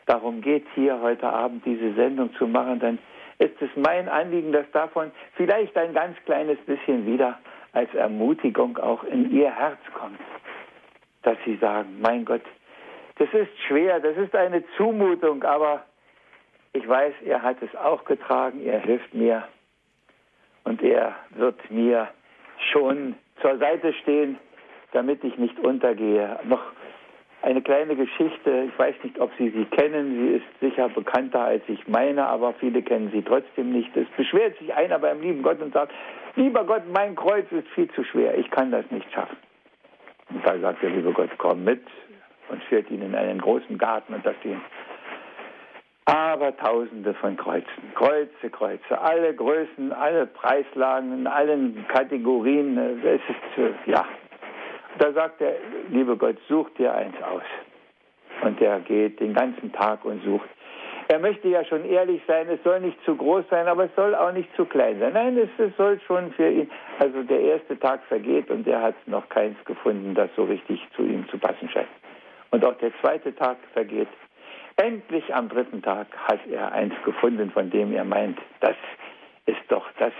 darum 0.06 0.40
geht, 0.40 0.66
hier 0.74 1.00
heute 1.00 1.28
Abend 1.28 1.64
diese 1.64 1.94
Sendung 1.94 2.32
zu 2.34 2.46
machen, 2.46 2.80
dann 2.80 2.98
ist 3.38 3.60
es 3.62 3.70
mein 3.76 4.08
Anliegen, 4.08 4.52
dass 4.52 4.70
davon 4.72 5.10
vielleicht 5.34 5.76
ein 5.76 5.94
ganz 5.94 6.16
kleines 6.26 6.58
bisschen 6.66 7.06
wieder 7.06 7.38
als 7.72 7.92
Ermutigung 7.94 8.76
auch 8.78 9.04
in 9.04 9.30
ihr 9.30 9.50
Herz 9.50 9.78
kommt. 9.94 10.20
Dass 11.22 11.36
sie 11.44 11.56
sagen, 11.56 11.98
mein 12.00 12.24
Gott, 12.24 12.42
das 13.20 13.32
ist 13.32 13.56
schwer, 13.68 14.00
das 14.00 14.16
ist 14.16 14.34
eine 14.34 14.64
Zumutung, 14.76 15.44
aber 15.44 15.84
ich 16.72 16.86
weiß, 16.86 17.14
er 17.24 17.42
hat 17.42 17.62
es 17.62 17.74
auch 17.76 18.04
getragen, 18.04 18.60
er 18.64 18.80
hilft 18.80 19.14
mir 19.14 19.46
und 20.64 20.82
er 20.82 21.14
wird 21.30 21.70
mir 21.70 22.08
schon 22.72 23.14
zur 23.40 23.58
Seite 23.58 23.92
stehen 23.94 24.38
damit 24.92 25.22
ich 25.24 25.36
nicht 25.38 25.58
untergehe. 25.60 26.38
Noch 26.44 26.62
eine 27.42 27.62
kleine 27.62 27.96
Geschichte. 27.96 28.68
Ich 28.70 28.78
weiß 28.78 28.94
nicht, 29.02 29.18
ob 29.18 29.30
Sie 29.38 29.50
sie 29.50 29.64
kennen. 29.64 30.14
Sie 30.14 30.36
ist 30.36 30.60
sicher 30.60 30.88
bekannter, 30.88 31.40
als 31.40 31.62
ich 31.68 31.86
meine, 31.88 32.26
aber 32.26 32.52
viele 32.54 32.82
kennen 32.82 33.10
sie 33.12 33.22
trotzdem 33.22 33.72
nicht. 33.72 33.96
Es 33.96 34.08
beschwert 34.16 34.58
sich 34.58 34.74
einer 34.74 34.98
beim 34.98 35.20
lieben 35.20 35.42
Gott 35.42 35.60
und 35.60 35.72
sagt, 35.72 35.92
lieber 36.36 36.64
Gott, 36.64 36.82
mein 36.92 37.16
Kreuz 37.16 37.50
ist 37.50 37.68
viel 37.68 37.90
zu 37.92 38.04
schwer. 38.04 38.36
Ich 38.36 38.50
kann 38.50 38.70
das 38.70 38.84
nicht 38.90 39.10
schaffen. 39.12 39.36
Und 40.30 40.46
da 40.46 40.58
sagt 40.58 40.82
der 40.82 40.90
liebe 40.90 41.12
Gott, 41.12 41.30
komm 41.38 41.64
mit 41.64 41.82
und 42.50 42.62
führt 42.64 42.90
ihn 42.90 43.02
in 43.02 43.14
einen 43.14 43.40
großen 43.40 43.78
Garten 43.78 44.14
und 44.14 44.24
da 44.26 44.34
stehen 44.40 44.60
aber 46.10 46.56
tausende 46.56 47.14
von 47.14 47.36
Kreuzen. 47.36 47.94
Kreuze, 47.94 48.50
Kreuze. 48.50 49.00
Alle 49.00 49.32
Größen, 49.32 49.92
alle 49.92 50.26
Preislagen, 50.26 51.12
in 51.12 51.26
allen 51.26 51.86
Kategorien. 51.86 52.76
Es 53.04 53.20
ist, 53.28 53.58
äh, 53.58 53.90
ja. 53.90 54.04
Da 54.98 55.12
sagt 55.12 55.40
der 55.40 55.54
liebe 55.88 56.16
Gott, 56.16 56.36
such 56.48 56.68
dir 56.70 56.92
eins 56.92 57.14
aus. 57.22 57.44
Und 58.42 58.58
der 58.58 58.80
geht 58.80 59.20
den 59.20 59.34
ganzen 59.34 59.72
Tag 59.72 60.04
und 60.04 60.24
sucht. 60.24 60.48
Er 61.08 61.18
möchte 61.18 61.48
ja 61.48 61.64
schon 61.64 61.84
ehrlich 61.84 62.22
sein, 62.26 62.48
es 62.48 62.62
soll 62.64 62.80
nicht 62.80 62.98
zu 63.04 63.16
groß 63.16 63.44
sein, 63.50 63.68
aber 63.68 63.84
es 63.84 63.94
soll 63.94 64.14
auch 64.14 64.32
nicht 64.32 64.48
zu 64.56 64.64
klein 64.64 64.98
sein. 64.98 65.12
Nein, 65.12 65.38
es, 65.38 65.48
es 65.58 65.76
soll 65.76 66.00
schon 66.06 66.32
für 66.32 66.48
ihn. 66.48 66.70
Also 66.98 67.22
der 67.22 67.40
erste 67.40 67.78
Tag 67.78 68.02
vergeht 68.04 68.50
und 68.50 68.66
er 68.66 68.82
hat 68.82 68.94
noch 69.06 69.28
keins 69.28 69.56
gefunden, 69.64 70.14
das 70.14 70.30
so 70.36 70.44
richtig 70.44 70.80
zu 70.96 71.02
ihm 71.02 71.28
zu 71.28 71.38
passen 71.38 71.68
scheint. 71.68 71.88
Und 72.50 72.64
auch 72.64 72.76
der 72.78 72.92
zweite 73.00 73.34
Tag 73.34 73.58
vergeht 73.72 74.08
Endlich 74.80 75.34
am 75.34 75.50
dritten 75.50 75.82
Tag 75.82 76.06
hat 76.16 76.40
er 76.50 76.72
eins 76.72 76.94
gefunden, 77.04 77.50
von 77.50 77.68
dem 77.68 77.92
er 77.92 78.04
meint, 78.04 78.38
das 78.60 78.76
ist 79.44 79.60
doch 79.68 79.86
das, 79.98 80.14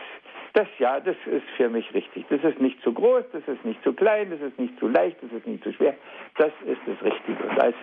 das 0.52 0.66
ja, 0.78 1.00
das 1.00 1.16
ist 1.24 1.48
für 1.56 1.70
mich 1.70 1.94
richtig. 1.94 2.26
Das 2.28 2.44
ist 2.44 2.60
nicht 2.60 2.82
zu 2.82 2.92
groß, 2.92 3.24
das 3.32 3.42
ist 3.46 3.64
nicht 3.64 3.82
zu 3.82 3.94
klein, 3.94 4.30
das 4.30 4.40
ist 4.42 4.58
nicht 4.58 4.78
zu 4.78 4.88
leicht, 4.88 5.16
das 5.22 5.32
ist 5.32 5.46
nicht 5.46 5.64
zu 5.64 5.72
schwer. 5.72 5.94
Das 6.36 6.52
ist 6.66 6.80
das 6.86 7.02
Richtige. 7.02 7.42
Und 7.42 7.58
als 7.58 7.74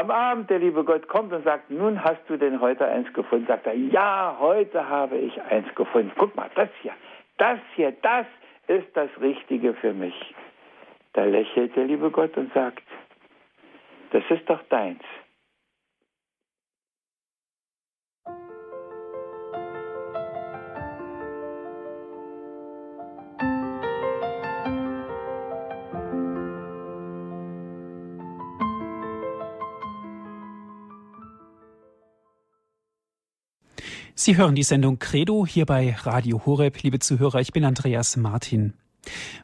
am 0.00 0.10
Abend 0.10 0.50
der 0.50 0.58
liebe 0.58 0.82
Gott 0.82 1.06
kommt 1.06 1.32
und 1.32 1.44
sagt, 1.44 1.70
nun 1.70 2.02
hast 2.02 2.22
du 2.26 2.36
denn 2.36 2.60
heute 2.60 2.86
eins 2.88 3.12
gefunden, 3.12 3.46
sagt 3.46 3.66
er, 3.66 3.74
ja, 3.74 4.36
heute 4.40 4.88
habe 4.88 5.16
ich 5.16 5.40
eins 5.42 5.72
gefunden. 5.76 6.10
Guck 6.16 6.34
mal, 6.34 6.50
das 6.56 6.70
hier, 6.82 6.94
das 7.38 7.60
hier, 7.76 7.92
das 8.02 8.26
ist 8.66 8.88
das 8.94 9.10
Richtige 9.20 9.74
für 9.74 9.92
mich. 9.92 10.34
Da 11.12 11.22
lächelt 11.22 11.76
der 11.76 11.84
liebe 11.84 12.10
Gott 12.10 12.36
und 12.36 12.52
sagt, 12.52 12.82
das 14.12 14.22
ist 14.30 14.48
doch 14.48 14.62
deins. 14.68 15.02
Sie 34.16 34.36
hören 34.36 34.54
die 34.54 34.62
Sendung 34.62 35.00
Credo 35.00 35.44
hier 35.44 35.66
bei 35.66 35.92
Radio 36.02 36.46
Horeb. 36.46 36.82
Liebe 36.82 36.98
Zuhörer, 36.98 37.40
ich 37.40 37.52
bin 37.52 37.64
Andreas 37.64 38.16
Martin. 38.16 38.72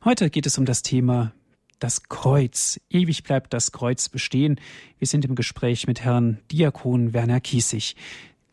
Heute 0.05 0.31
geht 0.31 0.47
es 0.47 0.59
um 0.59 0.65
das 0.65 0.83
Thema 0.83 1.33
das 1.81 2.05
Kreuz. 2.09 2.81
Ewig 2.89 3.25
bleibt 3.25 3.53
das 3.53 3.73
Kreuz 3.73 4.09
bestehen. 4.09 4.61
Wir 4.99 5.09
sind 5.09 5.25
im 5.25 5.35
Gespräch 5.35 5.87
mit 5.87 6.03
Herrn 6.03 6.39
Diakon 6.53 7.13
Werner 7.13 7.41
Kiesig. 7.41 7.97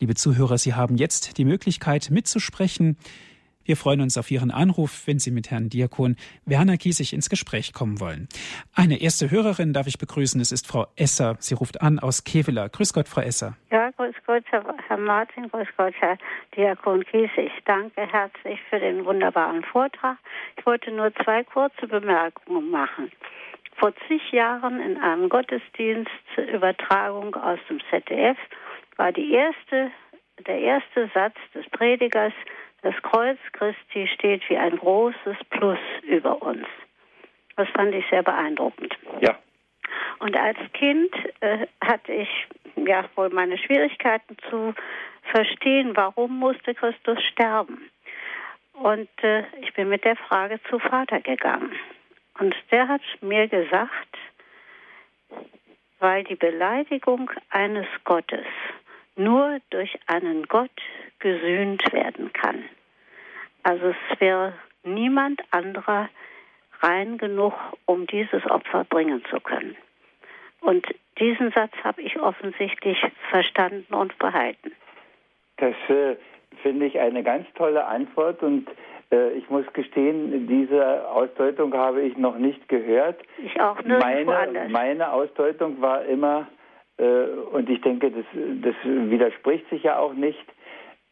Liebe 0.00 0.14
Zuhörer, 0.14 0.58
Sie 0.58 0.74
haben 0.74 0.96
jetzt 0.96 1.38
die 1.38 1.44
Möglichkeit 1.44 2.10
mitzusprechen. 2.10 2.96
Wir 3.64 3.76
freuen 3.76 4.00
uns 4.00 4.16
auf 4.16 4.30
Ihren 4.30 4.50
Anruf, 4.50 5.02
wenn 5.06 5.18
Sie 5.18 5.30
mit 5.30 5.50
Herrn 5.50 5.68
Diakon 5.68 6.16
Werner 6.46 6.78
Kiesig 6.78 7.12
ins 7.12 7.28
Gespräch 7.28 7.74
kommen 7.74 8.00
wollen. 8.00 8.26
Eine 8.72 9.02
erste 9.02 9.30
Hörerin 9.30 9.74
darf 9.74 9.86
ich 9.86 9.98
begrüßen. 9.98 10.40
Es 10.40 10.52
ist 10.52 10.66
Frau 10.66 10.86
Esser. 10.96 11.36
Sie 11.38 11.52
ruft 11.52 11.82
an 11.82 11.98
aus 11.98 12.24
Kevela. 12.24 12.68
Grüß 12.68 12.94
Gott, 12.94 13.08
Frau 13.08 13.20
Esser. 13.20 13.58
Ja, 13.70 13.77
grüß 13.98 14.14
Gott, 14.26 14.44
Herr 14.50 14.96
Martin. 14.96 15.50
Grüß 15.50 15.68
Gott, 15.76 15.94
Herr 15.98 16.16
Diakon 16.56 17.04
Kiesig. 17.04 17.52
Danke 17.66 18.10
herzlich 18.10 18.60
für 18.70 18.80
den 18.80 19.04
wunderbaren 19.04 19.62
Vortrag. 19.64 20.16
Ich 20.56 20.64
wollte 20.64 20.90
nur 20.90 21.12
zwei 21.16 21.44
kurze 21.44 21.86
Bemerkungen 21.86 22.70
machen 22.70 23.12
vor 23.78 23.92
zig 24.06 24.32
Jahren 24.32 24.80
in 24.80 24.98
einem 24.98 25.28
Gottesdienst 25.28 26.10
zur 26.34 26.44
Übertragung 26.44 27.34
aus 27.36 27.58
dem 27.68 27.80
ZDF 27.90 28.36
war 28.96 29.12
die 29.12 29.32
erste, 29.32 29.90
der 30.46 30.58
erste 30.58 31.08
Satz 31.14 31.36
des 31.54 31.68
Predigers, 31.70 32.32
das 32.82 32.94
Kreuz 33.02 33.38
Christi 33.52 34.08
steht 34.08 34.48
wie 34.48 34.56
ein 34.56 34.76
großes 34.76 35.36
Plus 35.50 35.78
über 36.02 36.42
uns. 36.42 36.66
Das 37.56 37.68
fand 37.70 37.94
ich 37.94 38.04
sehr 38.10 38.22
beeindruckend. 38.22 38.96
Ja. 39.20 39.36
Und 40.20 40.36
als 40.36 40.58
Kind 40.72 41.14
äh, 41.40 41.66
hatte 41.80 42.12
ich 42.12 42.28
ja 42.86 43.04
wohl 43.16 43.30
meine 43.30 43.58
Schwierigkeiten 43.58 44.36
zu 44.48 44.74
verstehen, 45.22 45.96
warum 45.96 46.38
musste 46.38 46.74
Christus 46.74 47.22
sterben. 47.24 47.90
Und 48.72 49.08
äh, 49.22 49.44
ich 49.60 49.74
bin 49.74 49.88
mit 49.88 50.04
der 50.04 50.16
Frage 50.16 50.60
zu 50.68 50.78
Vater 50.78 51.20
gegangen. 51.20 51.72
Und 52.38 52.54
der 52.70 52.88
hat 52.88 53.02
mir 53.20 53.48
gesagt, 53.48 54.16
weil 55.98 56.24
die 56.24 56.36
Beleidigung 56.36 57.30
eines 57.50 57.86
Gottes 58.04 58.46
nur 59.16 59.58
durch 59.70 59.98
einen 60.06 60.44
Gott 60.46 60.70
gesühnt 61.18 61.92
werden 61.92 62.32
kann. 62.32 62.64
Also 63.64 63.88
es 63.88 64.20
wäre 64.20 64.52
niemand 64.84 65.42
anderer 65.50 66.08
rein 66.80 67.18
genug, 67.18 67.54
um 67.86 68.06
dieses 68.06 68.44
Opfer 68.46 68.84
bringen 68.84 69.24
zu 69.28 69.40
können. 69.40 69.76
Und 70.60 70.86
diesen 71.20 71.50
Satz 71.52 71.72
habe 71.84 72.02
ich 72.02 72.18
offensichtlich 72.20 72.98
verstanden 73.30 73.94
und 73.94 74.18
behalten. 74.18 74.72
Das 75.58 75.74
äh, 75.88 76.16
finde 76.62 76.86
ich 76.86 76.98
eine 76.98 77.22
ganz 77.22 77.46
tolle 77.54 77.84
Antwort 77.86 78.42
und 78.42 78.68
äh, 79.10 79.32
ich 79.32 79.48
muss 79.50 79.64
gestehen, 79.72 80.46
diese 80.46 81.08
Ausdeutung 81.08 81.74
habe 81.74 82.02
ich 82.02 82.16
noch 82.16 82.38
nicht 82.38 82.68
gehört. 82.68 83.20
Ich 83.38 83.60
auch 83.60 83.82
nicht. 83.82 83.98
Meine, 83.98 84.68
meine 84.70 85.12
Ausdeutung 85.12 85.80
war 85.80 86.04
immer, 86.04 86.46
äh, 86.98 87.04
und 87.52 87.68
ich 87.68 87.80
denke, 87.80 88.10
das, 88.10 88.24
das 88.62 88.74
widerspricht 88.84 89.68
sich 89.70 89.82
ja 89.82 89.98
auch 89.98 90.14
nicht, 90.14 90.44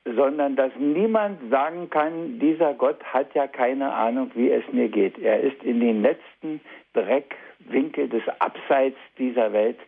sondern 0.05 0.55
dass 0.55 0.71
niemand 0.79 1.51
sagen 1.51 1.91
kann, 1.91 2.39
dieser 2.39 2.75
Gott 2.75 3.03
hat 3.05 3.35
ja 3.35 3.49
keine 3.49 3.93
Ahnung, 3.93 4.31
wie 4.35 4.51
es 4.51 4.63
mir 4.73 4.89
geht. 4.89 5.19
Er 5.19 5.41
ist 5.41 5.63
in 5.65 5.81
den 5.81 6.03
letzten 6.03 6.61
Dreckwinkel 6.93 8.09
des 8.09 8.23
Abseits 8.39 8.99
dieser 9.19 9.53
Welt 9.53 9.79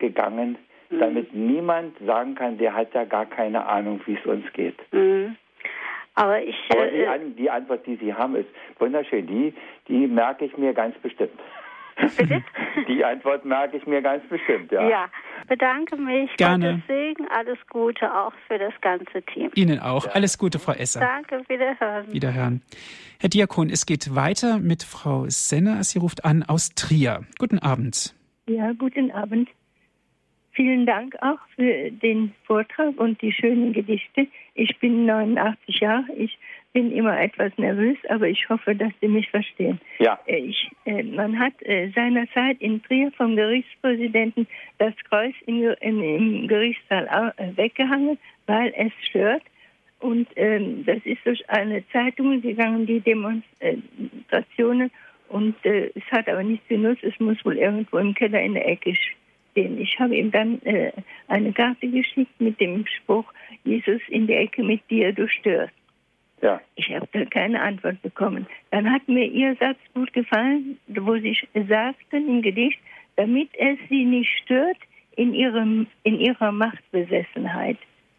gegangen, 0.00 0.58
mhm. 0.90 0.98
damit 0.98 1.34
niemand 1.34 1.96
sagen 2.04 2.34
kann, 2.34 2.58
der 2.58 2.74
hat 2.74 2.92
ja 2.94 3.04
gar 3.04 3.26
keine 3.26 3.66
Ahnung, 3.66 4.00
wie 4.06 4.14
es 4.14 4.26
uns 4.26 4.44
geht. 4.52 4.78
Mhm. 4.92 5.36
Aber 6.14 6.42
ich. 6.42 6.56
Aber 6.70 6.86
die, 6.86 6.96
äh, 6.96 7.30
die, 7.36 7.50
Antwort, 7.50 7.86
die 7.86 7.96
Sie 7.96 8.12
haben, 8.12 8.34
ist 8.34 8.48
wunderschön. 8.78 9.26
Die, 9.26 9.54
die 9.88 10.06
merke 10.06 10.44
ich 10.44 10.56
mir 10.56 10.74
ganz 10.74 10.96
bestimmt. 10.98 11.38
Bitte? 12.16 12.42
Die 12.88 13.04
Antwort 13.04 13.44
merke 13.44 13.76
ich 13.76 13.86
mir 13.86 14.00
ganz 14.00 14.26
bestimmt, 14.28 14.72
ja. 14.72 14.88
Ja, 14.88 15.08
bedanke 15.48 15.96
mich. 15.96 16.34
Gerne. 16.36 16.72
Gottes 16.72 16.86
Segen, 16.86 17.28
alles 17.28 17.58
Gute 17.68 18.14
auch 18.14 18.32
für 18.46 18.58
das 18.58 18.72
ganze 18.80 19.22
Team. 19.22 19.50
Ihnen 19.54 19.80
auch. 19.80 20.06
Ja. 20.06 20.12
Alles 20.12 20.38
Gute, 20.38 20.58
Frau 20.58 20.72
Esser. 20.72 21.00
Danke, 21.00 21.42
wiederhören. 21.48 22.12
Wiederhören. 22.12 22.62
Herr 23.20 23.28
Diakon, 23.28 23.68
es 23.68 23.86
geht 23.86 24.14
weiter 24.14 24.58
mit 24.58 24.82
Frau 24.82 25.24
Senner. 25.28 25.82
Sie 25.84 25.98
ruft 25.98 26.24
an 26.24 26.42
aus 26.42 26.70
Trier. 26.70 27.26
Guten 27.38 27.58
Abend. 27.58 28.14
Ja, 28.46 28.72
guten 28.72 29.10
Abend. 29.10 29.48
Vielen 30.52 30.84
Dank 30.84 31.14
auch 31.22 31.38
für 31.54 31.90
den 31.90 32.32
Vortrag 32.44 32.98
und 32.98 33.22
die 33.22 33.32
schönen 33.32 33.72
Gedichte. 33.72 34.26
Ich 34.54 34.76
bin 34.78 35.06
89 35.06 35.78
Jahre. 35.80 36.12
Ich 36.16 36.36
bin 36.72 36.90
immer 36.92 37.20
etwas 37.20 37.56
nervös, 37.56 37.96
aber 38.08 38.28
ich 38.28 38.48
hoffe, 38.48 38.74
dass 38.74 38.92
Sie 39.00 39.08
mich 39.08 39.28
verstehen. 39.30 39.80
Ja. 39.98 40.18
Äh, 40.26 40.38
ich, 40.38 40.70
äh, 40.86 41.02
man 41.04 41.38
hat 41.38 41.52
äh, 41.62 41.90
seinerzeit 41.94 42.60
in 42.60 42.82
Trier 42.82 43.12
vom 43.12 43.36
Gerichtspräsidenten 43.36 44.48
das 44.78 44.94
Kreuz 45.08 45.34
in, 45.46 45.62
in, 45.80 46.02
im 46.02 46.48
Gerichtssaal 46.48 47.32
weggehangen, 47.56 48.18
weil 48.46 48.72
es 48.76 48.92
stört. 49.08 49.42
Und 50.00 50.28
ähm, 50.36 50.84
das 50.84 50.98
ist 51.04 51.24
durch 51.24 51.48
eine 51.48 51.86
Zeitung 51.88 52.40
gegangen, 52.40 52.86
die 52.86 53.00
Demonstrationen. 53.00 54.90
Und 55.28 55.54
äh, 55.64 55.90
es 55.94 56.02
hat 56.10 56.28
aber 56.28 56.42
nichts 56.42 56.66
genutzt. 56.66 57.04
Es 57.04 57.18
muss 57.20 57.44
wohl 57.44 57.56
irgendwo 57.56 57.98
im 57.98 58.14
Keller 58.14 58.40
in 58.40 58.54
der 58.54 58.66
Ecke 58.66 58.96
stehen. 59.50 59.80
Ich 59.80 59.98
habe 59.98 60.16
ihm 60.16 60.30
dann 60.30 60.60
äh, 60.62 60.92
eine 61.28 61.52
Karte 61.52 61.88
geschickt 61.88 62.40
mit 62.40 62.60
dem 62.60 62.86
Spruch, 62.86 63.32
Jesus 63.64 64.00
in 64.08 64.26
der 64.26 64.40
Ecke 64.40 64.62
mit 64.62 64.88
dir, 64.90 65.12
du 65.12 65.28
störst. 65.28 65.74
Ja. 66.42 66.60
Ich 66.76 66.90
habe 66.94 67.06
da 67.12 67.24
keine 67.26 67.60
Antwort 67.60 68.00
bekommen. 68.02 68.46
Dann 68.70 68.90
hat 68.90 69.06
mir 69.08 69.26
Ihr 69.26 69.56
Satz 69.56 69.78
gut 69.94 70.12
gefallen, 70.12 70.78
wo 70.88 71.16
Sie 71.18 71.36
sagten 71.68 72.28
im 72.28 72.42
Gedicht, 72.42 72.78
damit 73.16 73.50
es 73.58 73.78
Sie 73.88 74.04
nicht 74.04 74.30
stört 74.42 74.78
in, 75.16 75.34
ihrem, 75.34 75.86
in 76.04 76.18
Ihrer 76.18 76.50
Machtbesessenheit. 76.50 77.76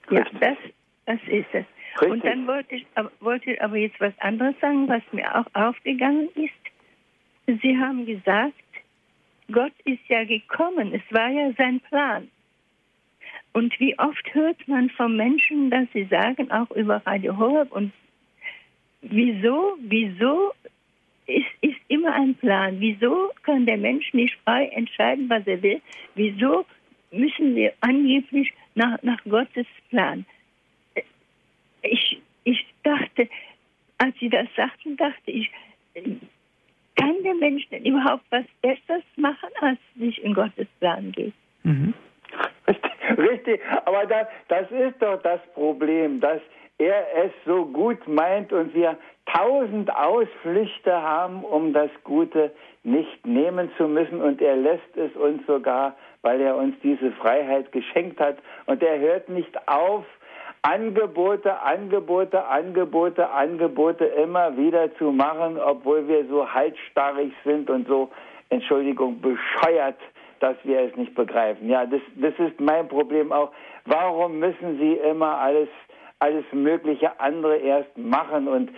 Richtig. 0.10 0.42
Ja, 0.42 0.50
das, 0.50 0.58
das 1.06 1.20
ist 1.28 1.48
es. 1.54 1.66
Richtig. 2.00 2.12
Und 2.12 2.26
dann 2.26 2.48
wollte 2.48 2.76
ich, 2.76 2.86
wollte 3.20 3.52
ich 3.52 3.62
aber 3.62 3.78
jetzt 3.78 4.00
was 4.00 4.14
anderes 4.20 4.56
sagen, 4.62 4.88
was 4.88 5.02
mir 5.12 5.36
auch 5.36 5.48
aufgegangen 5.54 6.30
ist. 6.36 7.62
Sie 7.62 7.78
haben 7.78 8.06
gesagt, 8.06 8.54
Gott 9.52 9.74
ist 9.86 10.08
ja 10.08 10.24
gekommen. 10.24 10.94
Es 10.94 11.02
war 11.14 11.30
ja 11.30 11.52
sein 11.58 11.80
Plan. 11.82 12.30
Und 13.54 13.78
wie 13.80 13.98
oft 14.00 14.34
hört 14.34 14.68
man 14.68 14.90
von 14.92 15.18
Menschen, 15.18 15.70
dass 15.70 15.88
sie 15.94 16.06
sagen, 16.06 16.50
auch 16.52 16.72
über 16.72 17.02
Radio 17.06 17.38
Horeb 17.38 17.72
und 17.72 17.92
wieso, 19.02 19.78
wieso 19.80 20.54
ist, 21.26 21.46
ist 21.62 21.80
immer 21.88 22.14
ein 22.14 22.36
Plan. 22.36 22.80
Wieso 22.80 23.32
kann 23.44 23.66
der 23.66 23.78
Mensch 23.78 24.14
nicht 24.14 24.38
frei 24.44 24.68
entscheiden, 24.68 25.30
was 25.30 25.46
er 25.48 25.62
will? 25.62 25.82
Wieso 26.16 26.66
müssen 27.12 27.56
wir 27.56 27.74
angeblich 27.82 28.54
nach, 28.76 29.02
nach 29.04 29.22
Gottes 29.26 29.68
Plan? 29.90 30.26
Ich, 31.82 32.22
ich 32.44 32.66
dachte, 32.84 33.28
als 33.98 34.18
Sie 34.20 34.30
das 34.30 34.48
sagten, 34.56 34.96
dachte 34.98 35.32
ich, 35.32 35.50
kann 36.96 37.24
der 37.24 37.36
Mensch 37.36 37.68
denn 37.70 37.86
überhaupt 37.86 38.24
was 38.30 38.46
Besseres 38.62 39.04
machen, 39.16 39.50
als 39.62 39.80
sich 39.98 40.24
in 40.24 40.34
Gottes 40.34 40.68
Plan 40.80 41.12
geht? 41.12 41.34
Mhm. 41.64 41.94
Richtig, 42.68 42.92
richtig, 43.18 43.62
aber 43.86 44.06
das, 44.06 44.28
das 44.48 44.72
ist 44.72 45.02
doch 45.02 45.22
das 45.22 45.42
Problem, 45.54 46.20
dass 46.20 46.42
er 46.78 47.26
es 47.26 47.32
so 47.46 47.66
gut 47.66 48.08
meint 48.08 48.52
und 48.52 48.74
wir 48.74 48.98
tausend 49.26 49.96
Ausflüchte 49.96 50.92
haben, 50.92 51.44
um 51.44 51.74
das 51.74 51.92
Gute 52.04 52.52
nicht 52.84 53.26
nehmen 53.26 53.72
zu 53.78 53.88
müssen. 53.88 54.20
Und 54.20 54.42
er 54.42 54.56
lässt 54.56 54.98
es 54.98 55.16
uns 55.16 55.46
sogar, 55.46 55.96
weil 56.24 56.42
er 56.42 56.56
uns 56.56 56.76
diese 56.82 57.12
Freiheit 57.12 57.72
geschenkt 57.72 58.20
hat. 58.20 58.38
Und 58.66 58.82
er 58.82 59.00
hört 59.00 59.30
nicht 59.30 59.68
auf, 59.68 60.06
Angebote, 60.64 61.60
Angebote, 61.62 62.46
Angebote, 62.46 63.30
Angebote 63.30 64.06
immer 64.06 64.56
wieder 64.58 64.94
zu 64.96 65.12
machen, 65.12 65.58
obwohl 65.58 66.08
wir 66.08 66.26
so 66.28 66.48
halsstarrig 66.48 67.34
sind 67.44 67.70
und 67.70 67.88
so, 67.88 68.10
Entschuldigung, 68.50 69.20
bescheuert, 69.22 69.98
dass 70.40 70.56
wir 70.64 70.82
es 70.82 70.96
nicht 70.96 71.16
begreifen. 71.16 71.68
Ja, 71.68 71.86
das, 71.86 72.02
das 72.16 72.34
ist 72.38 72.60
mein 72.60 72.88
Problem 72.88 73.32
auch. 73.32 73.52
Warum 73.86 74.40
müssen 74.40 74.78
Sie 74.78 74.94
immer 74.94 75.38
alles 75.38 75.70
alles 76.22 76.46
mögliche 76.52 77.20
andere 77.20 77.58
erst 77.58 77.98
machen 77.98 78.48
und 78.48 78.70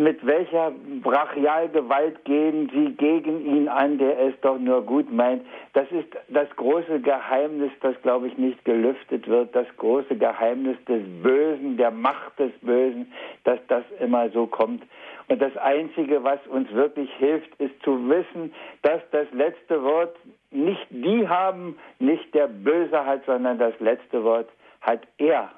mit 0.00 0.24
welcher 0.26 0.72
Brachialgewalt 1.02 2.24
gehen 2.24 2.70
Sie 2.72 2.94
gegen 2.94 3.44
ihn 3.44 3.68
an, 3.68 3.98
der 3.98 4.18
es 4.18 4.34
doch 4.40 4.58
nur 4.58 4.80
gut 4.82 5.12
meint. 5.12 5.44
Das 5.74 5.92
ist 5.92 6.08
das 6.28 6.48
große 6.56 7.00
Geheimnis, 7.00 7.70
das, 7.82 7.94
glaube 8.00 8.28
ich, 8.28 8.38
nicht 8.38 8.64
gelüftet 8.64 9.28
wird. 9.28 9.54
Das 9.54 9.66
große 9.76 10.16
Geheimnis 10.16 10.78
des 10.86 11.02
Bösen, 11.22 11.76
der 11.76 11.90
Macht 11.90 12.38
des 12.38 12.50
Bösen, 12.62 13.12
dass 13.44 13.58
das 13.68 13.84
immer 14.00 14.30
so 14.30 14.46
kommt. 14.46 14.82
Und 15.28 15.42
das 15.42 15.54
Einzige, 15.58 16.24
was 16.24 16.40
uns 16.46 16.72
wirklich 16.72 17.12
hilft, 17.18 17.54
ist 17.60 17.74
zu 17.82 18.08
wissen, 18.08 18.54
dass 18.80 19.02
das 19.10 19.26
letzte 19.32 19.82
Wort 19.84 20.16
nicht 20.50 20.86
die 20.88 21.28
haben, 21.28 21.78
nicht 21.98 22.34
der 22.34 22.48
Böse 22.48 23.04
hat, 23.04 23.26
sondern 23.26 23.58
das 23.58 23.78
letzte 23.80 24.24
Wort 24.24 24.48
hat 24.80 25.02
er 25.18 25.50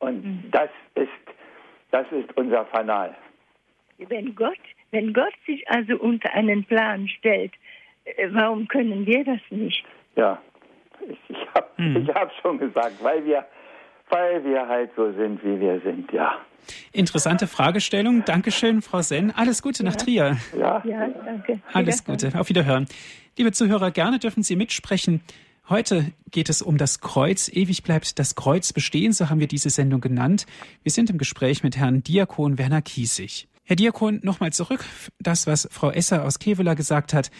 und 0.00 0.24
mhm. 0.24 0.50
das 0.50 0.68
ist, 0.96 1.08
das 1.92 2.10
ist 2.10 2.36
unser 2.36 2.64
Fanal. 2.66 3.14
Wenn 3.98 4.34
Gott, 4.34 4.58
wenn 4.90 5.12
Gott 5.12 5.34
sich 5.46 5.68
also 5.68 5.96
unter 5.96 6.32
einen 6.32 6.64
Plan 6.64 7.08
stellt, 7.08 7.52
äh, 8.04 8.28
warum 8.32 8.68
können 8.68 9.06
wir 9.06 9.24
das 9.24 9.40
nicht? 9.50 9.84
Ja, 10.16 10.40
ich, 11.08 11.18
ich 11.28 11.48
habe 11.54 11.68
mhm. 11.76 12.08
schon 12.42 12.58
gesagt, 12.58 13.02
weil 13.02 13.24
wir, 13.24 13.44
weil 14.10 14.44
wir 14.44 14.66
halt 14.66 14.90
so 14.96 15.12
sind, 15.12 15.42
wie 15.44 15.60
wir 15.60 15.80
sind, 15.80 16.12
ja. 16.12 16.38
Interessante 16.92 17.46
Fragestellung. 17.46 18.24
Dankeschön, 18.24 18.80
Frau 18.80 19.02
Senn. 19.02 19.30
Alles 19.30 19.62
Gute 19.62 19.84
nach 19.84 19.96
Trier. 19.96 20.38
Ja, 20.58 20.82
ja 20.84 21.08
danke. 21.08 21.60
Alles 21.72 22.04
Gute. 22.04 22.32
Auf 22.38 22.48
Wiederhören. 22.48 22.86
Liebe 23.36 23.52
Zuhörer, 23.52 23.90
gerne 23.90 24.18
dürfen 24.18 24.42
Sie 24.42 24.56
mitsprechen. 24.56 25.20
Heute 25.68 26.12
geht 26.30 26.48
es 26.48 26.62
um 26.62 26.76
das 26.76 27.00
Kreuz. 27.00 27.48
Ewig 27.48 27.82
bleibt 27.82 28.18
das 28.18 28.34
Kreuz 28.34 28.72
bestehen, 28.72 29.12
so 29.12 29.30
haben 29.30 29.40
wir 29.40 29.46
diese 29.46 29.70
Sendung 29.70 30.00
genannt. 30.00 30.46
Wir 30.82 30.92
sind 30.92 31.10
im 31.10 31.18
Gespräch 31.18 31.62
mit 31.62 31.76
Herrn 31.76 32.02
Diakon 32.02 32.58
Werner 32.58 32.82
Kiesig. 32.82 33.48
Herr 33.66 33.76
Diakon, 33.76 34.20
nochmal 34.22 34.52
zurück, 34.52 34.80
das, 35.18 35.46
was 35.46 35.68
Frau 35.72 35.90
Esser 35.90 36.24
aus 36.24 36.38
Kevela 36.38 36.74
gesagt 36.74 37.14
hat. 37.14 37.30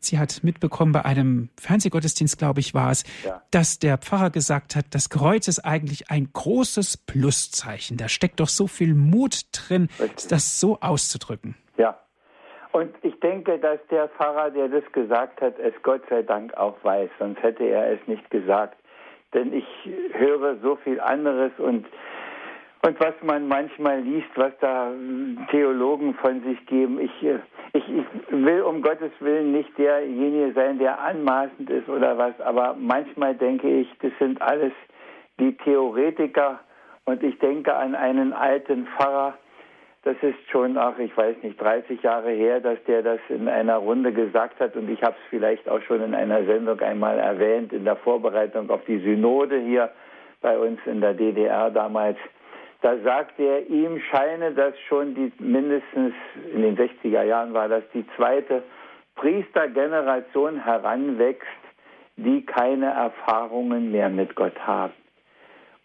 Sie 0.00 0.18
hat 0.18 0.42
mitbekommen, 0.42 0.92
bei 0.92 1.04
einem 1.04 1.50
Fernsehgottesdienst, 1.60 2.38
glaube 2.38 2.60
ich, 2.60 2.72
war 2.72 2.90
es, 2.90 3.04
ja. 3.24 3.42
dass 3.50 3.78
der 3.78 3.98
Pfarrer 3.98 4.30
gesagt 4.30 4.76
hat, 4.76 4.86
das 4.92 5.10
Kreuz 5.10 5.48
ist 5.48 5.60
eigentlich 5.64 6.10
ein 6.10 6.30
großes 6.32 6.96
Pluszeichen. 6.98 7.96
Da 7.96 8.08
steckt 8.08 8.40
doch 8.40 8.48
so 8.48 8.66
viel 8.66 8.94
Mut 8.94 9.42
drin, 9.52 9.88
Richtig. 10.00 10.28
das 10.28 10.60
so 10.60 10.78
auszudrücken. 10.80 11.56
Ja, 11.76 11.98
und 12.72 12.94
ich 13.02 13.18
denke, 13.20 13.58
dass 13.58 13.80
der 13.90 14.08
Pfarrer, 14.08 14.50
der 14.50 14.68
das 14.68 14.84
gesagt 14.92 15.40
hat, 15.40 15.58
es 15.58 15.74
Gott 15.82 16.02
sei 16.08 16.22
Dank 16.22 16.54
auch 16.56 16.76
weiß, 16.82 17.10
sonst 17.18 17.42
hätte 17.42 17.64
er 17.64 17.92
es 17.92 17.98
nicht 18.06 18.30
gesagt. 18.30 18.78
Denn 19.34 19.52
ich 19.52 19.66
höre 20.12 20.56
so 20.62 20.76
viel 20.76 21.00
anderes 21.00 21.52
und, 21.58 21.86
und 22.82 23.00
was 23.00 23.14
man 23.22 23.48
manchmal 23.48 24.00
liest, 24.00 24.28
was 24.36 24.52
da 24.60 24.92
Theologen 25.50 26.14
von 26.14 26.42
sich 26.42 26.64
geben. 26.66 27.00
Ich, 27.00 27.10
ich, 27.22 27.82
ich 27.88 28.06
will 28.30 28.62
um 28.62 28.82
Gottes 28.82 29.10
Willen 29.20 29.52
nicht 29.52 29.76
derjenige 29.76 30.52
sein, 30.52 30.78
der 30.78 31.00
anmaßend 31.00 31.68
ist 31.70 31.88
oder 31.88 32.16
was, 32.16 32.40
aber 32.40 32.76
manchmal 32.78 33.34
denke 33.34 33.68
ich, 33.68 33.88
das 34.00 34.12
sind 34.18 34.40
alles 34.40 34.72
die 35.40 35.56
Theoretiker 35.56 36.60
und 37.04 37.22
ich 37.22 37.38
denke 37.38 37.74
an 37.74 37.94
einen 37.94 38.32
alten 38.32 38.86
Pfarrer, 38.86 39.34
das 40.04 40.16
ist 40.22 40.38
schon, 40.50 40.78
ach, 40.78 40.98
ich 40.98 41.14
weiß 41.16 41.36
nicht, 41.42 41.60
30 41.60 42.02
Jahre 42.02 42.30
her, 42.30 42.60
dass 42.60 42.82
der 42.84 43.02
das 43.02 43.18
in 43.28 43.48
einer 43.48 43.76
Runde 43.76 44.12
gesagt 44.12 44.60
hat 44.60 44.76
und 44.76 44.88
ich 44.88 45.02
habe 45.02 45.16
es 45.20 45.30
vielleicht 45.30 45.68
auch 45.68 45.82
schon 45.82 46.02
in 46.02 46.14
einer 46.14 46.44
Sendung 46.44 46.78
einmal 46.80 47.18
erwähnt, 47.18 47.72
in 47.72 47.84
der 47.84 47.96
Vorbereitung 47.96 48.70
auf 48.70 48.84
die 48.86 48.98
Synode 49.00 49.58
hier 49.58 49.90
bei 50.40 50.56
uns 50.56 50.78
in 50.86 51.00
der 51.00 51.14
DDR 51.14 51.70
damals. 51.70 52.16
Da 52.80 52.96
sagt 52.98 53.40
er, 53.40 53.66
ihm 53.68 54.00
scheine 54.10 54.52
das 54.52 54.74
schon 54.88 55.14
die 55.14 55.32
mindestens 55.38 56.14
in 56.54 56.62
den 56.62 56.76
60er 56.76 57.24
Jahren 57.24 57.52
war 57.52 57.68
das 57.68 57.82
die 57.92 58.04
zweite 58.16 58.62
Priestergeneration 59.16 60.62
heranwächst, 60.62 61.46
die 62.16 62.46
keine 62.46 62.86
Erfahrungen 62.86 63.90
mehr 63.90 64.08
mit 64.08 64.36
Gott 64.36 64.58
haben. 64.64 64.92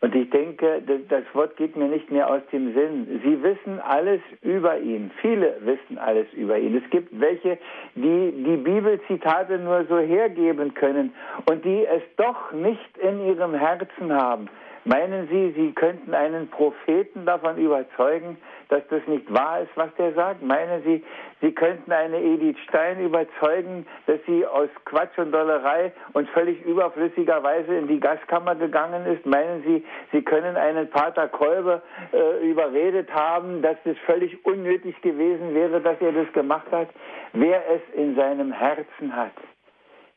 Und 0.04 0.14
ich 0.16 0.30
denke, 0.32 0.84
das 1.08 1.24
Wort 1.32 1.56
geht 1.56 1.78
mir 1.78 1.88
nicht 1.88 2.12
mehr 2.12 2.30
aus 2.30 2.42
dem 2.52 2.74
Sinn. 2.74 3.22
Sie 3.24 3.42
wissen 3.42 3.80
alles 3.80 4.20
über 4.42 4.78
ihn. 4.78 5.12
Viele 5.22 5.56
wissen 5.62 5.98
alles 5.98 6.28
über 6.34 6.60
ihn. 6.60 6.76
Es 6.76 6.90
gibt 6.90 7.18
welche, 7.18 7.58
die 7.96 8.34
die 8.46 8.58
Bibelzitate 8.58 9.60
nur 9.60 9.86
so 9.86 9.98
hergeben 10.00 10.74
können 10.74 11.14
und 11.50 11.64
die 11.64 11.86
es 11.86 12.02
doch 12.18 12.52
nicht 12.52 12.98
in 12.98 13.26
ihrem 13.26 13.54
Herzen 13.54 14.12
haben. 14.12 14.50
Meinen 14.86 15.28
Sie, 15.30 15.52
Sie 15.56 15.72
könnten 15.72 16.14
einen 16.14 16.50
Propheten 16.50 17.26
davon 17.26 17.58
überzeugen, 17.58 18.38
dass 18.70 18.86
das 18.90 19.06
nicht 19.08 19.32
wahr 19.34 19.62
ist, 19.62 19.72
was 19.76 19.94
der 19.96 20.14
sagt? 20.14 20.42
Meinen 20.42 20.84
Sie, 20.84 21.04
Sie 21.42 21.52
könnten 21.54 21.92
eine 21.92 22.20
Edith 22.22 22.58
Stein 22.68 23.00
überzeugen, 23.00 23.86
dass 24.08 24.20
sie 24.26 24.46
aus 24.46 24.70
Quatsch 24.86 25.18
und 25.18 25.32
Dollerei 25.32 25.92
und 26.14 26.30
völlig 26.30 26.62
überflüssigerweise 26.66 27.76
in 27.76 27.88
die 27.88 28.00
Gaskammer 28.00 28.56
gegangen 28.56 29.06
ist? 29.06 29.26
Meinen 29.26 29.64
Sie, 29.64 29.86
Sie 30.12 30.22
können 30.22 30.58
einen 30.58 30.90
Pater 30.90 31.28
Kolbe 31.28 31.82
äh, 32.12 32.50
überredet 32.50 33.14
haben, 33.14 33.62
dass 33.62 33.78
es 33.86 33.98
völlig 34.06 34.46
unnötig 34.46 35.02
gewesen 35.02 35.54
wäre, 35.54 35.80
dass 35.82 36.00
er 36.02 36.12
das 36.12 36.32
gemacht 36.34 36.72
hat? 36.72 36.90
Wer 37.34 37.64
es 37.70 37.82
in 37.96 38.16
seinem 38.16 38.52
Herzen 38.52 39.16
hat, 39.16 39.34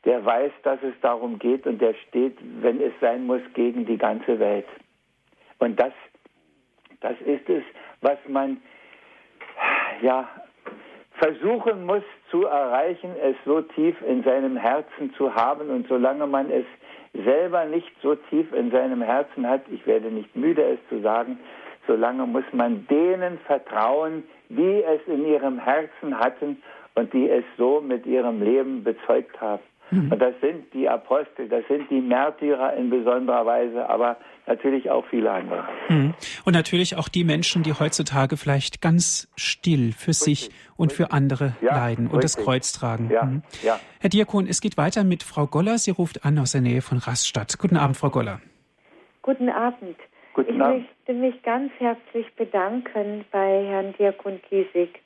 der 0.07 0.25
weiß, 0.25 0.53
dass 0.63 0.81
es 0.83 0.93
darum 1.01 1.37
geht 1.37 1.67
und 1.67 1.81
der 1.81 1.93
steht, 2.07 2.37
wenn 2.61 2.79
es 2.81 2.93
sein 3.01 3.27
muss, 3.27 3.41
gegen 3.53 3.85
die 3.85 3.97
ganze 3.97 4.39
Welt. 4.39 4.65
Und 5.59 5.77
das, 5.77 5.91
das 7.01 7.19
ist 7.25 7.47
es, 7.49 7.61
was 7.99 8.17
man 8.29 8.61
ja 10.01 10.29
versuchen 11.11 11.85
muss 11.85 12.03
zu 12.31 12.45
erreichen, 12.45 13.11
es 13.21 13.35
so 13.43 13.61
tief 13.61 14.01
in 14.01 14.23
seinem 14.23 14.55
Herzen 14.55 15.13
zu 15.15 15.35
haben. 15.35 15.69
Und 15.69 15.89
solange 15.89 16.25
man 16.25 16.49
es 16.51 16.65
selber 17.25 17.65
nicht 17.65 17.91
so 18.01 18.15
tief 18.15 18.53
in 18.53 18.71
seinem 18.71 19.01
Herzen 19.01 19.45
hat, 19.45 19.63
ich 19.69 19.85
werde 19.85 20.09
nicht 20.09 20.33
müde, 20.37 20.63
es 20.63 20.79
zu 20.87 21.01
sagen, 21.01 21.37
solange 21.85 22.25
muss 22.25 22.45
man 22.53 22.87
denen 22.87 23.39
vertrauen, 23.39 24.23
die 24.47 24.83
es 24.83 25.01
in 25.07 25.25
ihrem 25.25 25.59
Herzen 25.59 26.17
hatten 26.17 26.63
und 26.95 27.11
die 27.11 27.29
es 27.29 27.43
so 27.57 27.81
mit 27.81 28.05
ihrem 28.05 28.41
Leben 28.41 28.85
bezeugt 28.85 29.41
haben. 29.41 29.63
Mhm. 29.91 30.11
Und 30.11 30.19
das 30.19 30.33
sind 30.41 30.73
die 30.73 30.87
Apostel, 30.87 31.47
das 31.47 31.63
sind 31.67 31.89
die 31.89 32.01
Märtyrer 32.01 32.73
in 32.73 32.89
besonderer 32.89 33.45
Weise, 33.45 33.87
aber 33.89 34.17
natürlich 34.45 34.89
auch 34.89 35.05
viele 35.09 35.31
andere. 35.31 35.67
Mhm. 35.89 36.13
Und 36.45 36.53
natürlich 36.53 36.97
auch 36.97 37.07
die 37.07 37.23
Menschen, 37.23 37.63
die 37.63 37.73
heutzutage 37.73 38.37
vielleicht 38.37 38.81
ganz 38.81 39.31
still 39.35 39.93
für 39.93 40.09
richtig, 40.09 40.41
sich 40.41 40.49
und 40.75 40.91
richtig. 40.91 41.07
für 41.07 41.11
andere 41.13 41.53
ja, 41.61 41.75
leiden 41.75 42.07
und 42.07 42.17
richtig. 42.17 42.35
das 42.35 42.45
Kreuz 42.45 42.73
tragen. 42.73 43.09
Ja, 43.11 43.23
mhm. 43.23 43.43
ja. 43.63 43.79
Herr 43.99 44.09
Diakon, 44.09 44.47
es 44.47 44.61
geht 44.61 44.77
weiter 44.77 45.03
mit 45.03 45.23
Frau 45.23 45.47
Goller. 45.47 45.77
Sie 45.77 45.91
ruft 45.91 46.25
an 46.25 46.37
aus 46.39 46.51
der 46.51 46.61
Nähe 46.61 46.81
von 46.81 46.97
Rastatt. 46.97 47.57
Guten 47.57 47.77
Abend, 47.77 47.97
Frau 47.97 48.09
Goller. 48.09 48.41
Guten 49.21 49.49
Abend. 49.49 49.97
Guten 50.33 50.55
ich 50.55 50.61
Abend. 50.61 50.85
möchte 51.07 51.13
mich 51.13 51.43
ganz 51.43 51.71
herzlich 51.79 52.27
bedanken 52.35 53.25
bei 53.31 53.65
Herrn 53.65 53.93
Diakon 53.97 54.41
Kiesig. 54.43 54.99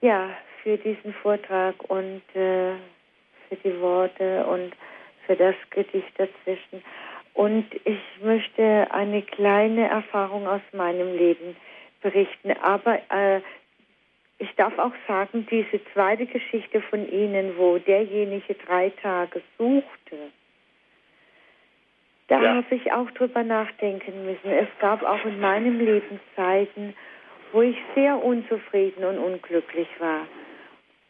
Ja, 0.00 0.30
für 0.62 0.76
diesen 0.76 1.14
Vortrag 1.22 1.74
und 1.88 2.22
äh, 2.34 2.74
für 3.48 3.56
die 3.56 3.80
Worte 3.80 4.44
und 4.46 4.72
für 5.26 5.36
das 5.36 5.54
Gedicht 5.70 6.12
dazwischen. 6.16 6.82
Und 7.34 7.66
ich 7.84 8.00
möchte 8.22 8.86
eine 8.90 9.22
kleine 9.22 9.88
Erfahrung 9.88 10.46
aus 10.46 10.62
meinem 10.72 11.16
Leben 11.16 11.56
berichten. 12.00 12.52
Aber 12.62 12.98
äh, 13.10 13.40
ich 14.38 14.54
darf 14.56 14.78
auch 14.78 14.92
sagen, 15.06 15.46
diese 15.50 15.80
zweite 15.92 16.26
Geschichte 16.26 16.80
von 16.82 17.08
Ihnen, 17.10 17.56
wo 17.56 17.78
derjenige 17.78 18.54
drei 18.54 18.90
Tage 19.02 19.42
suchte, 19.58 20.16
da 22.28 22.42
ja. 22.42 22.54
habe 22.56 22.74
ich 22.74 22.92
auch 22.92 23.10
drüber 23.12 23.44
nachdenken 23.44 24.24
müssen. 24.24 24.50
Es 24.50 24.68
gab 24.80 25.02
auch 25.02 25.24
in 25.24 25.40
meinem 25.40 25.78
Leben 25.78 26.20
Zeiten, 26.34 26.94
wo 27.52 27.62
ich 27.62 27.76
sehr 27.94 28.22
unzufrieden 28.22 29.04
und 29.04 29.18
unglücklich 29.18 29.88
war. 29.98 30.26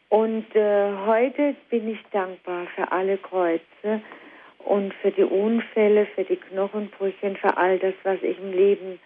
Und 0.09 0.55
äh, 0.55 0.91
heute 1.05 1.55
bin 1.69 1.89
ich 1.89 1.99
dankbar 2.11 2.67
für 2.75 2.91
alle 2.91 3.17
Kreuze 3.17 4.01
und 4.59 4.93
für 4.95 5.11
die 5.11 5.23
Unfälle, 5.23 6.05
für 6.15 6.23
die 6.23 6.37
Knochenbrüche 6.37 7.35
für 7.35 7.57
all 7.57 7.77
das, 7.79 7.93
was 8.03 8.21
ich 8.21 8.37
im 8.39 8.53
Leben 8.53 8.99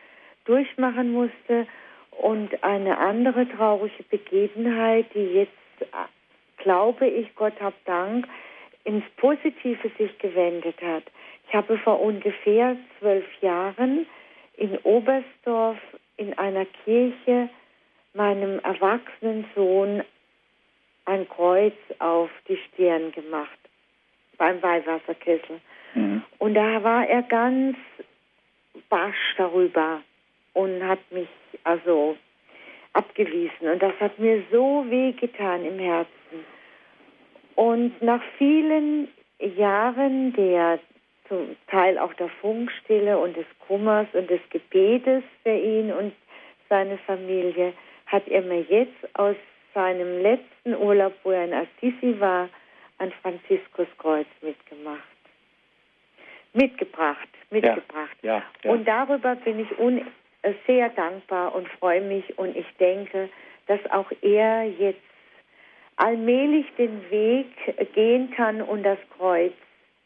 durchmachen 0.46 1.12
musste. 1.12 1.66
Und 2.12 2.64
eine 2.64 2.98
andere 2.98 3.48
traurige 3.50 4.04
Begebenheit, 4.04 5.08
die 5.16 5.26
jetzt, 5.34 5.52
äh, 5.80 5.86
glaube 6.58 7.08
ich, 7.08 7.34
Gott 7.36 7.60
hab 7.60 7.74
Dank, 7.86 8.28
ins 8.84 9.06
Positive 9.18 9.90
sich 9.98 10.18
gewendet 10.20 10.76
hat. 10.82 11.04
Ich 11.48 11.54
habe 11.54 11.78
vor 11.80 12.00
ungefähr 12.00 12.76
zwölf 13.00 13.26
Jahren 13.42 14.06
in 14.58 14.78
Oberstdorf 14.80 15.78
in 16.18 16.38
einer 16.38 16.66
Kirche 16.86 17.50
meinem 18.14 18.60
erwachsenen 18.60 19.46
Sohn 19.56 20.04
ein 21.06 21.28
Kreuz 21.30 21.76
auf 22.00 22.30
die 22.48 22.58
Stirn 22.58 23.12
gemacht 23.12 23.58
beim 24.38 24.62
Weihwasserkessel. 24.62 25.60
Mhm. 25.96 26.24
Und 26.40 26.54
da 26.54 26.84
war 26.84 27.08
er 27.08 27.24
ganz 27.24 27.78
basch 28.90 29.36
darüber 29.38 30.02
und 30.54 30.84
hat 30.84 31.00
mich 31.12 31.30
also 31.64 32.18
abgewiesen. 32.94 33.70
Und 33.70 33.82
das 33.82 33.94
hat 34.00 34.20
mir 34.20 34.44
so 34.52 34.86
weh 34.90 35.12
getan 35.14 35.66
im 35.66 35.80
Herzen. 35.80 36.46
Und 37.56 38.02
nach 38.02 38.22
vielen 38.38 39.08
Jahren 39.40 40.34
der 40.34 40.80
zum 41.32 41.56
Teil 41.68 41.98
auch 41.98 42.14
der 42.16 42.28
Funkstille 42.28 43.18
und 43.18 43.38
des 43.38 43.46
Kummers 43.66 44.08
und 44.12 44.30
des 44.30 44.42
Gebetes 44.50 45.24
für 45.44 45.56
ihn 45.56 45.94
und 45.94 46.14
seine 46.68 46.98
Familie, 47.00 47.74
hat 48.06 48.28
er 48.28 48.42
mir 48.42 48.62
jetzt 48.62 49.18
aus 49.18 49.38
seinem 49.74 50.22
letzten 50.22 50.76
Urlaub, 50.76 51.14
wo 51.24 51.32
er 51.32 51.46
in 51.46 51.54
Assisi 51.54 52.20
war, 52.20 52.50
ein 52.98 53.12
Franziskuskreuz 53.22 54.28
mitgemacht. 54.42 55.02
Mitgebracht, 56.54 57.30
mitgebracht. 57.50 58.18
Ja, 58.22 58.38
ja, 58.38 58.44
ja. 58.64 58.72
Und 58.72 58.88
darüber 58.88 59.36
bin 59.36 59.60
ich 59.60 59.80
un 59.80 60.06
sehr 60.66 60.90
dankbar 60.90 61.54
und 61.54 61.68
freue 61.80 62.02
mich 62.02 62.38
und 62.38 62.56
ich 62.56 62.66
denke, 62.80 63.30
dass 63.68 63.80
auch 63.92 64.12
er 64.22 64.66
jetzt 64.66 65.00
allmählich 65.98 66.66
den 66.78 67.10
Weg 67.12 67.94
gehen 67.94 68.32
kann 68.32 68.62
und 68.62 68.84
das 68.84 68.98
Kreuz 69.18 69.54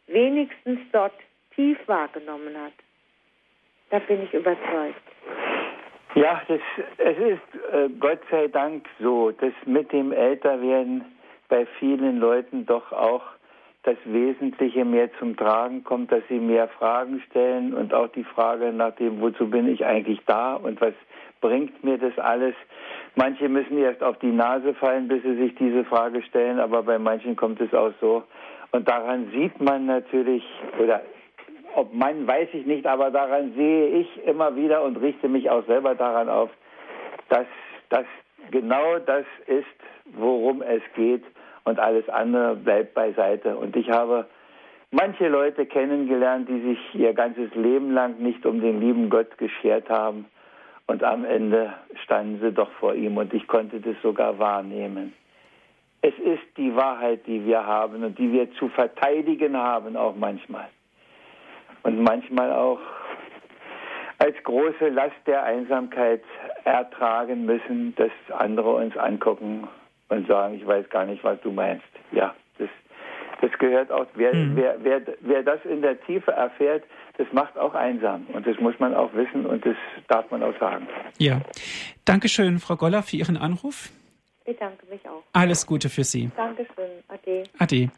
wenigstens 0.08 0.80
dort 0.92 1.14
tief 1.56 1.78
wahrgenommen 1.88 2.56
hat. 2.58 2.74
Da 3.90 4.00
bin 4.00 4.24
ich 4.24 4.34
überzeugt. 4.34 5.02
Ja, 6.16 6.42
das, 6.48 6.62
es 6.98 7.18
ist 7.18 7.74
äh, 7.74 7.90
Gott 8.00 8.22
sei 8.32 8.48
Dank 8.48 8.88
so, 9.02 9.32
dass 9.32 9.52
mit 9.66 9.92
dem 9.92 10.14
Älterwerden 10.14 11.04
bei 11.50 11.66
vielen 11.78 12.20
Leuten 12.20 12.66
doch 12.66 12.94
auch 12.94 13.24
das 13.84 13.98
Wesentliche 14.06 14.86
mehr 14.86 15.10
zum 15.20 15.36
Tragen 15.36 15.84
kommt, 15.84 16.14
dass 16.14 16.24
sie 16.30 16.40
mehr 16.40 16.70
Fragen 16.70 17.22
stellen 17.30 17.74
und 17.74 17.94
auch 17.94 18.08
die 18.08 18.24
Frage 18.24 18.72
nach 18.72 18.96
dem, 18.96 19.20
wozu 19.20 19.50
bin 19.50 19.68
ich 19.68 19.86
eigentlich 19.86 20.22
da 20.26 20.56
und 20.56 20.80
was 20.80 20.94
bringt 21.42 21.84
mir 21.84 21.98
das 21.98 22.18
alles. 22.18 22.56
Manche 23.16 23.50
müssen 23.50 23.78
erst 23.78 24.02
auf 24.02 24.18
die 24.20 24.32
Nase 24.32 24.74
fallen, 24.74 25.10
bis 25.10 25.22
sie 25.22 25.36
sich 25.36 25.54
diese 25.56 25.84
Frage 25.84 26.24
stellen, 26.24 26.60
aber 26.62 26.82
bei 26.84 26.98
manchen 26.98 27.36
kommt 27.36 27.60
es 27.60 27.74
auch 27.74 27.92
so, 28.00 28.24
und 28.72 28.88
daran 28.88 29.30
sieht 29.32 29.62
man 29.62 29.86
natürlich, 29.86 30.44
oder 30.80 31.02
ob 31.76 31.94
man, 31.94 32.28
weiß 32.28 32.50
ich 32.54 32.66
nicht, 32.66 32.88
aber 32.88 33.12
daran 33.12 33.54
sehe 33.56 33.88
ich 34.00 34.26
immer 34.26 34.56
wieder 34.56 34.84
und 34.84 34.98
richte 34.98 35.28
mich 35.28 35.50
auch 35.50 35.66
selber 35.66 35.96
daran 35.96 36.30
auf, 36.30 36.50
dass 37.30 37.48
das 37.90 38.06
genau 38.52 39.00
das 39.00 39.26
ist, 39.48 39.66
worum 40.06 40.62
es 40.62 40.82
geht 40.96 41.24
und 41.64 41.80
alles 41.80 42.08
andere 42.10 42.56
bleibt 42.56 42.94
beiseite. 42.94 43.56
Und 43.58 43.76
ich 43.76 43.90
habe 43.90 44.26
manche 44.92 45.28
Leute 45.28 45.66
kennengelernt, 45.66 46.48
die 46.48 46.62
sich 46.62 46.96
ihr 46.96 47.14
ganzes 47.14 47.54
Leben 47.56 47.92
lang 47.92 48.20
nicht 48.20 48.46
um 48.46 48.62
den 48.62 48.80
lieben 48.80 49.10
Gott 49.10 49.38
geschert 49.38 49.90
haben 49.90 50.26
und 50.88 51.04
am 51.04 51.26
Ende 51.26 51.74
standen 52.04 52.40
sie 52.42 52.52
doch 52.52 52.72
vor 52.80 52.94
ihm 52.94 53.18
und 53.18 53.34
ich 53.34 53.48
konnte 53.48 53.80
das 53.80 53.96
sogar 54.02 54.38
wahrnehmen. 54.40 55.14
Es 56.02 56.14
ist 56.20 56.58
die 56.58 56.76
Wahrheit, 56.76 57.26
die 57.26 57.44
wir 57.46 57.66
haben 57.66 58.04
und 58.04 58.20
die 58.20 58.32
wir 58.32 58.52
zu 58.54 58.70
verteidigen 58.70 59.58
haben, 59.58 59.98
auch 59.98 60.16
manchmal. 60.16 60.70
Und 61.86 62.02
manchmal 62.02 62.52
auch 62.52 62.80
als 64.18 64.36
große 64.44 64.90
Last 64.90 65.16
der 65.26 65.44
Einsamkeit 65.44 66.24
ertragen 66.64 67.46
müssen, 67.46 67.96
dass 67.96 68.12
andere 68.38 68.76
uns 68.76 68.98
angucken 68.98 69.68
und 70.10 70.28
sagen, 70.28 70.56
ich 70.56 70.66
weiß 70.66 70.90
gar 70.90 71.06
nicht, 71.06 71.24
was 71.24 71.40
du 71.42 71.52
meinst. 71.52 71.86
Ja, 72.12 72.34
das, 72.58 72.70
das 73.42 73.52
gehört 73.60 73.92
auch, 73.92 74.08
wer, 74.16 74.34
mhm. 74.34 74.56
wer, 74.56 74.76
wer, 74.84 75.02
wer 75.22 75.44
das 75.44 75.64
in 75.66 75.82
der 75.82 76.00
Tiefe 76.02 76.32
erfährt, 76.32 76.84
das 77.18 77.28
macht 77.32 77.58
auch 77.58 77.74
einsam. 77.74 78.26
Und 78.34 78.46
das 78.46 78.60
muss 78.60 78.78
man 78.80 78.94
auch 78.94 79.14
wissen 79.14 79.46
und 79.46 79.66
das 79.66 79.76
darf 80.08 80.30
man 80.32 80.44
auch 80.44 80.58
sagen. 80.60 80.88
Ja. 81.18 81.42
Dankeschön, 82.04 82.60
Frau 82.60 82.76
Goller, 82.76 83.04
für 83.04 83.16
Ihren 83.16 83.38
Anruf 83.38 83.90
bedanke 84.46 84.86
mich 84.88 85.02
auch. 85.08 85.24
Alles 85.34 85.66
Gute 85.66 85.90
für 85.90 86.04
Sie. 86.04 86.30
Dankeschön. 86.36 87.04
Ade. 87.08 87.44
Ade. 87.58 87.90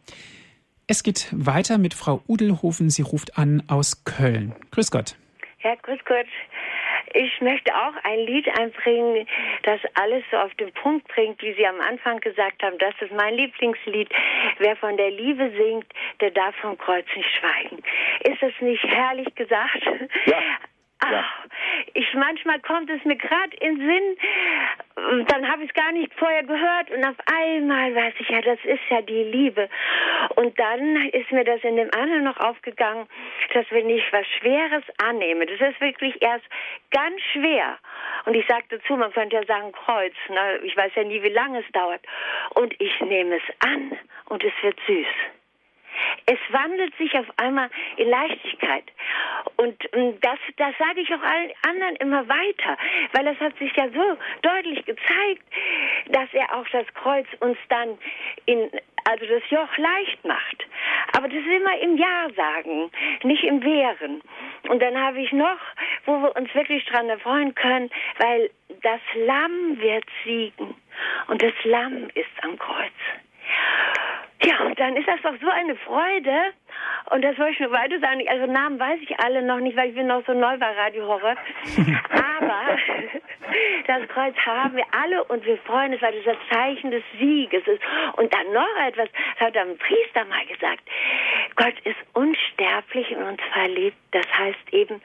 Es 0.90 1.04
geht 1.04 1.28
weiter 1.34 1.78
mit 1.78 1.94
Frau 1.94 2.22
Udelhofen. 2.30 2.90
Sie 2.90 3.02
ruft 3.02 3.38
an 3.38 3.62
aus 3.68 4.06
Köln. 4.06 4.56
Grüß 4.72 4.90
Gott. 4.90 5.16
Ja, 5.62 5.76
grüß 5.76 6.00
Gott. 6.06 6.28
Ich 7.14 7.42
möchte 7.42 7.76
auch 7.76 7.94
ein 8.04 8.20
Lied 8.20 8.48
einbringen, 8.58 9.28
das 9.64 9.82
alles 9.96 10.24
so 10.32 10.38
auf 10.38 10.54
den 10.56 10.72
Punkt 10.72 11.06
bringt, 11.10 11.42
wie 11.42 11.54
Sie 11.56 11.66
am 11.68 11.82
Anfang 11.82 12.22
gesagt 12.22 12.64
haben. 12.64 12.78
Das 12.78 12.94
ist 13.02 13.12
mein 13.12 13.34
Lieblingslied. 13.36 14.10
Wer 14.60 14.78
von 14.78 14.96
der 14.96 15.12
Liebe 15.12 15.52
singt, 15.58 15.88
der 16.22 16.32
darf 16.32 16.56
vom 16.56 16.78
Kreuz 16.78 17.06
nicht 17.16 17.30
schweigen. 17.38 17.84
Ist 18.24 18.42
das 18.42 18.54
nicht 18.62 18.84
herrlich 18.84 19.34
gesagt? 19.36 19.84
Ja. 20.26 20.40
Ach, 21.00 21.46
ich 21.94 22.14
manchmal 22.16 22.60
kommt 22.60 22.90
es 22.90 23.04
mir 23.06 23.16
gerade 23.16 23.56
in 23.58 23.78
Sinn, 23.78 25.26
dann 25.28 25.48
habe 25.48 25.64
ich 25.64 25.70
es 25.70 25.76
gar 25.76 25.92
nicht 25.92 26.12
vorher 26.16 26.44
gehört 26.44 26.90
und 26.90 27.06
auf 27.06 27.16
einmal 27.32 27.94
weiß 27.94 28.16
ich 28.20 28.30
ja, 28.30 28.42
das 28.42 28.60
ist 28.64 28.82
ja 28.90 29.02
die 29.02 29.24
Liebe. 29.24 29.70
Und 30.36 30.58
dann 30.60 30.96
ist 31.10 31.32
mir 31.32 31.44
das 31.44 31.64
in 31.64 31.76
dem 31.76 31.90
anderen 31.94 32.24
noch 32.24 32.40
aufgegangen, 32.40 33.08
dass 33.54 33.66
wenn 33.70 33.90
ich 33.90 34.04
was 34.12 34.26
Schweres 34.40 34.84
annehme, 34.98 35.46
das 35.46 35.62
ist 35.70 35.80
wirklich 35.82 36.20
erst 36.22 36.46
ganz 36.92 37.22
schwer. 37.32 37.78
Und 38.26 38.34
ich 38.34 38.48
sagte 38.48 38.80
dazu, 38.80 38.96
man 38.96 39.12
könnte 39.14 39.36
ja 39.36 39.46
sagen 39.46 39.72
Kreuz, 39.72 40.16
ne? 40.30 40.60
ich 40.64 40.76
weiß 40.76 40.92
ja 40.96 41.04
nie, 41.04 41.22
wie 41.22 41.30
lange 41.30 41.60
es 41.60 41.72
dauert. 41.74 42.02
Und 42.56 42.74
ich 42.82 43.00
nehme 43.02 43.36
es 43.36 43.68
an 43.68 43.98
und 44.30 44.44
es 44.44 44.54
wird 44.64 44.80
süß. 44.88 45.37
Es 46.26 46.40
wandelt 46.50 46.96
sich 46.98 47.14
auf 47.18 47.28
einmal 47.38 47.70
in 47.98 48.10
Leichtigkeit. 48.10 48.84
Und 49.56 49.76
ähm, 49.94 50.18
das, 50.22 50.40
das 50.58 50.74
sage 50.78 51.02
ich 51.02 51.14
auch 51.14 51.22
allen 51.22 51.52
anderen 51.68 51.96
immer 51.98 52.28
weiter, 52.28 52.78
weil 53.14 53.28
es 53.28 53.40
hat 53.40 53.58
sich 53.58 53.76
ja 53.76 53.88
so 53.90 54.18
deutlich 54.42 54.86
gezeigt, 54.86 55.44
dass 56.10 56.34
er 56.34 56.56
auch 56.56 56.68
das 56.72 56.86
Kreuz 56.94 57.28
uns 57.40 57.58
dann 57.70 57.98
in, 58.46 58.70
also 59.06 59.26
das 59.26 59.50
Joch 59.50 59.78
leicht 59.78 60.24
macht. 60.26 60.66
Aber 61.14 61.28
das 61.28 61.40
ist 61.40 61.48
immer 61.48 61.78
im 61.80 61.98
Ja 61.98 62.28
sagen, 62.36 62.92
nicht 63.24 63.44
im 63.44 63.64
Wehren. 63.64 64.22
Und 64.70 64.82
dann 64.82 64.98
habe 64.98 65.22
ich 65.22 65.32
noch, 65.32 65.60
wo 66.06 66.22
wir 66.22 66.36
uns 66.36 66.54
wirklich 66.54 66.84
dran 66.86 67.10
erfreuen 67.10 67.56
können, 67.56 67.90
weil 68.20 68.50
das 68.84 69.00
Lamm 69.16 69.80
wird 69.80 70.06
siegen. 70.26 70.76
Und 71.28 71.42
das 71.42 71.54
Lamm 71.64 72.10
ist 72.14 72.44
am 72.44 72.58
Kreuz. 72.60 72.92
Ja, 74.44 74.66
und 74.66 74.80
dann 74.80 74.96
ist 74.96 75.08
das 75.08 75.22
doch 75.24 75.34
so 75.42 75.50
eine 75.50 75.76
Freude. 75.76 76.54
Und 77.10 77.24
das 77.24 77.38
wollte 77.40 77.54
ich 77.54 77.60
nur 77.60 77.72
weiter 77.72 78.00
sagen. 78.00 78.24
Also 78.28 78.46
Namen 78.52 78.80
weiß 78.80 79.00
ich 79.02 79.20
alle 79.20 79.42
noch 79.42 79.60
nicht, 79.60 79.76
weil 79.76 79.90
ich 79.90 79.96
bin 79.96 80.08
noch 80.08 80.24
so 80.26 80.34
neu 80.34 80.58
bei 80.58 80.72
Radio 80.72 81.08
Horror. 81.08 81.36
Aber 82.10 82.78
das 83.88 84.08
Kreuz 84.10 84.36
haben 84.46 84.76
wir 84.76 84.86
alle 84.92 85.24
und 85.24 85.44
wir 85.46 85.58
freuen 85.60 85.94
uns, 85.94 86.02
weil 86.02 86.14
das 86.22 86.36
das 86.36 86.38
Zeichen 86.52 86.92
des 86.92 87.04
Sieges 87.18 87.66
ist. 87.68 87.82
Und 88.14 88.32
dann 88.34 88.54
noch 88.54 88.86
etwas, 88.86 89.10
das 89.40 89.48
hat 89.48 89.58
ein 89.58 89.78
Priester 89.78 90.26
mal 90.26 90.46
gesagt. 90.46 90.84
Gott 91.56 91.80
ist 91.86 91.98
unsterblich 92.14 93.12
in 93.12 93.24
uns 93.24 93.42
verliebt. 93.52 93.98
Das 94.12 94.26
heißt 94.38 94.74
eben, 94.74 95.02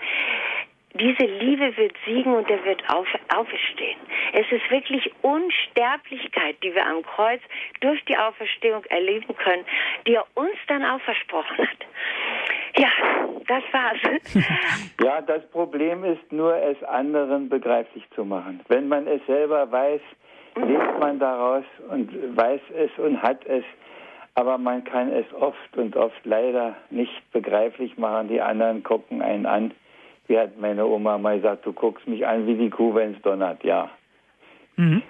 diese 0.95 1.25
Liebe 1.25 1.77
wird 1.77 1.95
siegen 2.07 2.35
und 2.35 2.49
er 2.51 2.65
wird 2.65 2.83
auf, 2.89 3.07
auferstehen. 3.35 3.99
Es 4.33 4.51
ist 4.51 4.71
wirklich 4.71 5.11
Unsterblichkeit, 5.23 6.57
die 6.63 6.75
wir 6.75 6.87
am 6.87 7.03
Kreuz 7.03 7.41
durch 7.81 8.05
die 8.05 8.17
Auferstehung 8.17 8.85
erleben 8.87 9.35
können, 9.37 9.65
die 10.07 10.15
er 10.15 10.27
uns 10.35 10.57
dann 10.69 10.85
auch 10.85 11.01
versprochen 11.01 11.59
hat. 11.59 11.87
Ja, 12.77 12.89
das 13.47 13.63
war's. 13.73 13.99
ja, 15.03 15.21
das 15.21 15.49
Problem 15.51 16.05
ist 16.05 16.33
nur, 16.33 16.55
es 16.57 16.83
anderen 16.85 17.49
begreiflich 17.49 18.05
zu 18.15 18.25
machen. 18.25 18.61
Wenn 18.69 18.89
man 18.89 19.07
es 19.07 19.25
selber 19.27 19.71
weiß, 19.71 20.01
lebt 20.57 20.99
man 20.99 21.19
daraus 21.19 21.65
und 21.91 22.37
weiß 22.37 22.61
es 22.77 22.91
und 22.99 23.23
hat 23.23 23.45
es. 23.47 23.65
Aber 24.35 24.57
man 24.57 24.85
kann 24.85 25.13
es 25.13 25.27
oft 25.35 25.77
und 25.77 25.95
oft 25.95 26.25
leider 26.25 26.75
nicht 26.89 27.31
begreiflich 27.33 27.99
machen. 27.99 28.29
Die 28.29 28.41
anderen 28.41 28.83
gucken 28.83 29.21
einen 29.21 29.45
an. 29.45 29.75
Wie 30.33 30.39
hat 30.39 30.59
meine 30.59 30.87
Oma 30.87 31.19
mal 31.19 31.37
gesagt, 31.37 31.67
du 31.67 31.75
guckst 31.75 32.09
mich 32.09 32.27
an 32.27 32.47
wie 32.47 32.55
die 32.55 32.71
Kuh, 32.71 32.95
wenn 32.95 33.13
es 33.13 33.21
donnert. 33.21 33.63
Ja, 33.65 33.91
Mhm. 34.77 35.03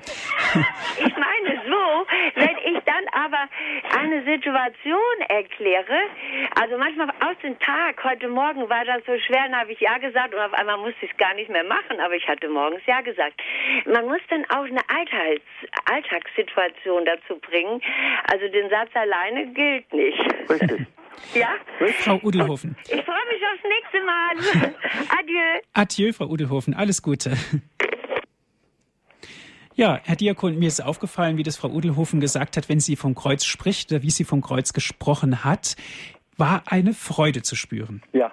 Ich 0.98 1.16
meine 1.16 1.62
so, 1.64 2.06
wenn 2.34 2.74
ich 2.74 2.82
dann 2.84 3.04
aber 3.12 3.48
eine 3.96 4.22
Situation 4.24 5.20
erkläre, 5.28 5.98
also 6.60 6.76
manchmal 6.76 7.08
aus 7.20 7.36
dem 7.42 7.58
Tag, 7.60 8.02
heute 8.04 8.28
Morgen 8.28 8.68
war 8.68 8.84
das 8.84 9.04
so 9.06 9.16
schwer, 9.18 9.44
dann 9.44 9.60
habe 9.60 9.72
ich 9.72 9.80
Ja 9.80 9.98
gesagt 9.98 10.34
und 10.34 10.40
auf 10.40 10.52
einmal 10.52 10.78
musste 10.78 11.06
ich 11.06 11.12
es 11.12 11.16
gar 11.16 11.34
nicht 11.34 11.48
mehr 11.48 11.64
machen, 11.64 12.00
aber 12.00 12.14
ich 12.16 12.26
hatte 12.28 12.48
morgens 12.48 12.84
Ja 12.86 13.00
gesagt. 13.02 13.40
Man 13.86 14.06
muss 14.06 14.20
dann 14.28 14.44
auch 14.50 14.64
eine 14.64 14.82
Alltags 14.88 15.46
Alltagssituation 15.90 17.04
dazu 17.04 17.38
bringen. 17.38 17.80
Also 18.30 18.48
den 18.48 18.68
Satz 18.68 18.90
alleine 18.94 19.46
gilt 19.46 19.92
nicht. 19.92 20.50
Richtig. 20.50 20.86
Ja? 21.34 21.48
Frau 22.00 22.20
Udelhofen. 22.22 22.76
Ich 22.84 23.02
freue 23.02 23.26
mich 23.30 23.42
aufs 23.52 23.64
nächste 23.64 24.04
Mal. 24.04 24.74
Adieu. 25.18 25.60
Adieu, 25.72 26.12
Frau 26.12 26.26
Udelhofen. 26.26 26.74
Alles 26.74 27.02
Gute. 27.02 27.32
Ja, 29.74 30.00
Herr 30.04 30.16
Diakon, 30.16 30.58
mir 30.58 30.68
ist 30.68 30.80
aufgefallen, 30.80 31.38
wie 31.38 31.42
das 31.42 31.56
Frau 31.56 31.68
Udelhofen 31.68 32.20
gesagt 32.20 32.56
hat, 32.56 32.68
wenn 32.68 32.78
sie 32.78 32.94
vom 32.94 33.14
Kreuz 33.14 33.44
spricht 33.44 33.90
oder 33.90 34.02
wie 34.02 34.10
sie 34.10 34.24
vom 34.24 34.42
Kreuz 34.42 34.74
gesprochen 34.74 35.44
hat, 35.44 35.76
war 36.36 36.62
eine 36.66 36.92
Freude 36.92 37.42
zu 37.42 37.56
spüren. 37.56 38.02
Ja. 38.12 38.32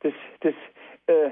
Das, 0.00 0.14
das, 0.40 0.54
äh, 1.06 1.30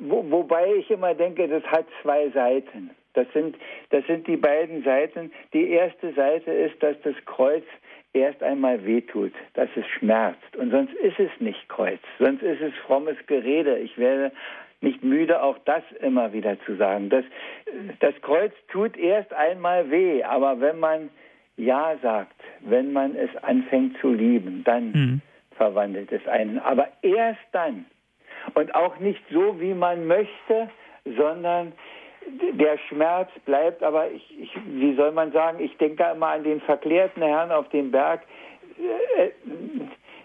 wo, 0.00 0.30
wobei 0.30 0.74
ich 0.76 0.90
immer 0.90 1.14
denke, 1.14 1.46
das 1.48 1.62
hat 1.64 1.86
zwei 2.02 2.30
Seiten. 2.30 2.90
Das 3.14 3.26
sind, 3.34 3.56
das 3.90 4.06
sind 4.06 4.26
die 4.26 4.38
beiden 4.38 4.82
Seiten. 4.84 5.30
Die 5.52 5.68
erste 5.68 6.14
Seite 6.14 6.50
ist, 6.50 6.82
dass 6.82 6.96
das 7.02 7.14
Kreuz 7.26 7.64
erst 8.12 8.42
einmal 8.42 8.84
wehtut, 8.84 9.32
dass 9.54 9.68
es 9.76 9.86
schmerzt. 9.86 10.56
Und 10.56 10.70
sonst 10.70 10.92
ist 10.94 11.18
es 11.18 11.30
nicht 11.40 11.68
Kreuz, 11.68 12.00
sonst 12.18 12.42
ist 12.42 12.60
es 12.60 12.74
frommes 12.86 13.16
Gerede. 13.26 13.78
Ich 13.78 13.96
werde 13.98 14.32
nicht 14.80 15.02
müde, 15.02 15.42
auch 15.42 15.58
das 15.64 15.82
immer 16.00 16.32
wieder 16.32 16.60
zu 16.66 16.76
sagen. 16.76 17.08
Das, 17.08 17.24
das 18.00 18.14
Kreuz 18.22 18.52
tut 18.68 18.96
erst 18.96 19.32
einmal 19.32 19.90
weh, 19.90 20.22
aber 20.24 20.60
wenn 20.60 20.78
man 20.78 21.10
Ja 21.56 21.96
sagt, 22.02 22.34
wenn 22.60 22.92
man 22.92 23.14
es 23.14 23.30
anfängt 23.42 23.98
zu 24.00 24.12
lieben, 24.12 24.62
dann 24.64 24.92
mhm. 24.92 25.20
verwandelt 25.56 26.10
es 26.10 26.26
einen. 26.26 26.58
Aber 26.58 26.88
erst 27.02 27.40
dann 27.52 27.86
und 28.54 28.74
auch 28.74 28.98
nicht 28.98 29.22
so, 29.30 29.60
wie 29.60 29.74
man 29.74 30.06
möchte, 30.06 30.68
sondern 31.04 31.72
der 32.52 32.78
Schmerz 32.88 33.30
bleibt, 33.44 33.82
aber 33.82 34.10
ich, 34.10 34.40
ich, 34.40 34.50
wie 34.66 34.94
soll 34.94 35.12
man 35.12 35.32
sagen, 35.32 35.58
ich 35.60 35.76
denke 35.78 36.04
immer 36.14 36.28
an 36.28 36.44
den 36.44 36.60
verklärten 36.60 37.22
Herrn 37.22 37.50
auf 37.52 37.68
dem 37.70 37.90
Berg. 37.90 38.22
Äh, 39.16 39.30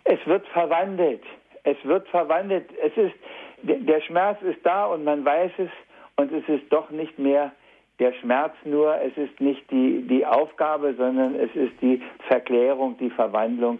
es 0.03 0.19
wird 0.25 0.47
verwandelt. 0.47 1.23
Es 1.63 1.77
wird 1.83 2.07
verwandelt. 2.09 2.69
Es 2.81 2.95
ist, 2.97 3.15
der 3.63 4.01
Schmerz 4.01 4.41
ist 4.41 4.65
da 4.65 4.85
und 4.85 5.03
man 5.03 5.25
weiß 5.25 5.51
es 5.57 5.69
und 6.15 6.31
es 6.31 6.47
ist 6.47 6.71
doch 6.71 6.89
nicht 6.89 7.19
mehr 7.19 7.51
der 7.99 8.13
Schmerz 8.13 8.53
nur, 8.63 8.95
es 9.01 9.17
ist 9.17 9.39
nicht 9.41 9.69
die, 9.71 10.05
die 10.07 10.25
Aufgabe, 10.25 10.93
sondern 10.97 11.35
es 11.35 11.53
ist 11.55 11.73
die 11.81 12.01
Verklärung, 12.27 12.95
die 12.99 13.09
Verwandlung, 13.09 13.79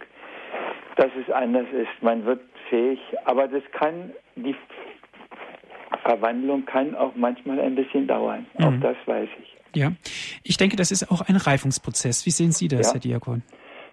dass 0.96 1.10
es 1.24 1.32
anders 1.32 1.66
ist. 1.72 2.02
Man 2.02 2.24
wird 2.24 2.40
fähig, 2.68 3.00
aber 3.24 3.46
das 3.46 3.62
kann, 3.72 4.12
die 4.34 4.56
Verwandlung 6.08 6.64
kann 6.64 6.94
auch 6.94 7.14
manchmal 7.16 7.60
ein 7.60 7.74
bisschen 7.74 8.06
dauern. 8.06 8.46
Mhm. 8.56 8.64
Auch 8.64 8.80
das 8.80 8.96
weiß 9.04 9.28
ich. 9.42 9.78
Ja, 9.78 9.92
ich 10.42 10.56
denke, 10.56 10.76
das 10.76 10.90
ist 10.90 11.10
auch 11.10 11.20
ein 11.20 11.36
Reifungsprozess. 11.36 12.24
Wie 12.24 12.30
sehen 12.30 12.52
Sie 12.52 12.66
das, 12.66 12.86
ja. 12.86 12.92
Herr 12.94 13.00
Diakon? 13.00 13.42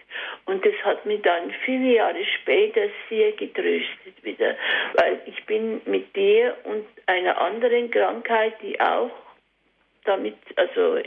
Und 0.46 0.66
das 0.66 0.74
hat 0.84 1.06
mich 1.06 1.22
dann 1.22 1.52
viele 1.66 1.96
Jahre 1.96 2.24
später 2.42 2.88
sehr 3.10 3.32
getröstet 3.34 4.24
wieder, 4.24 4.56
weil 4.94 5.22
ich 5.26 5.46
bin 5.46 5.82
mit 5.86 6.16
der 6.16 6.56
und 6.66 6.86
einer 7.06 7.40
anderen 7.40 7.90
Krankheit, 7.92 8.54
die 8.62 8.80
auch 8.80 9.12
damit, 10.06 10.38
also 10.56 11.00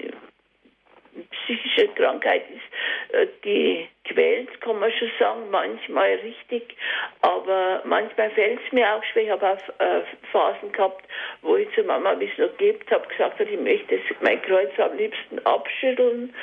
psychische 1.30 1.88
Krankheit 1.88 2.44
ist, 2.50 3.14
äh, 3.14 3.26
die 3.44 3.88
quält, 4.04 4.60
kann 4.60 4.78
man 4.78 4.92
schon 4.92 5.10
sagen, 5.18 5.50
manchmal 5.50 6.14
richtig, 6.16 6.76
aber 7.22 7.82
manchmal 7.84 8.30
fällt 8.30 8.60
es 8.64 8.72
mir 8.72 8.94
auch 8.94 9.04
schwer. 9.04 9.24
Ich 9.24 9.30
habe 9.30 9.46
auch 9.46 9.80
äh, 9.80 10.02
Phasen 10.32 10.72
gehabt, 10.72 11.04
wo 11.42 11.56
ich 11.56 11.68
zur 11.74 11.84
Mama, 11.84 12.18
wie 12.18 12.26
es 12.30 12.38
noch 12.38 12.56
gibt, 12.58 12.90
habe 12.90 13.06
gesagt, 13.08 13.40
ich 13.40 13.60
möchte 13.60 14.00
mein 14.20 14.40
Kreuz 14.42 14.70
am 14.78 14.96
liebsten 14.96 15.38
abschütteln 15.44 16.34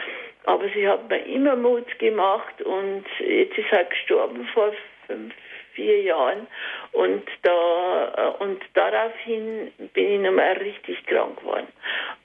aber 0.46 0.70
sie 0.74 0.88
hat 0.88 1.10
mir 1.10 1.26
immer 1.26 1.56
Mut 1.56 1.98
gemacht 2.00 2.62
und 2.62 3.06
jetzt 3.20 3.58
ist 3.58 3.72
er 3.72 3.86
gestorben 3.86 4.48
vor 4.54 4.74
fünf 5.08 5.34
vier 5.76 6.02
Jahren 6.02 6.48
und 6.94 7.24
da 7.44 8.14
äh, 8.18 8.44
und 8.44 8.64
daraufhin 8.74 9.72
bin 9.94 10.14
ich 10.14 10.20
nochmal 10.20 10.54
richtig 10.54 11.06
krank 11.06 11.40
geworden. 11.40 11.68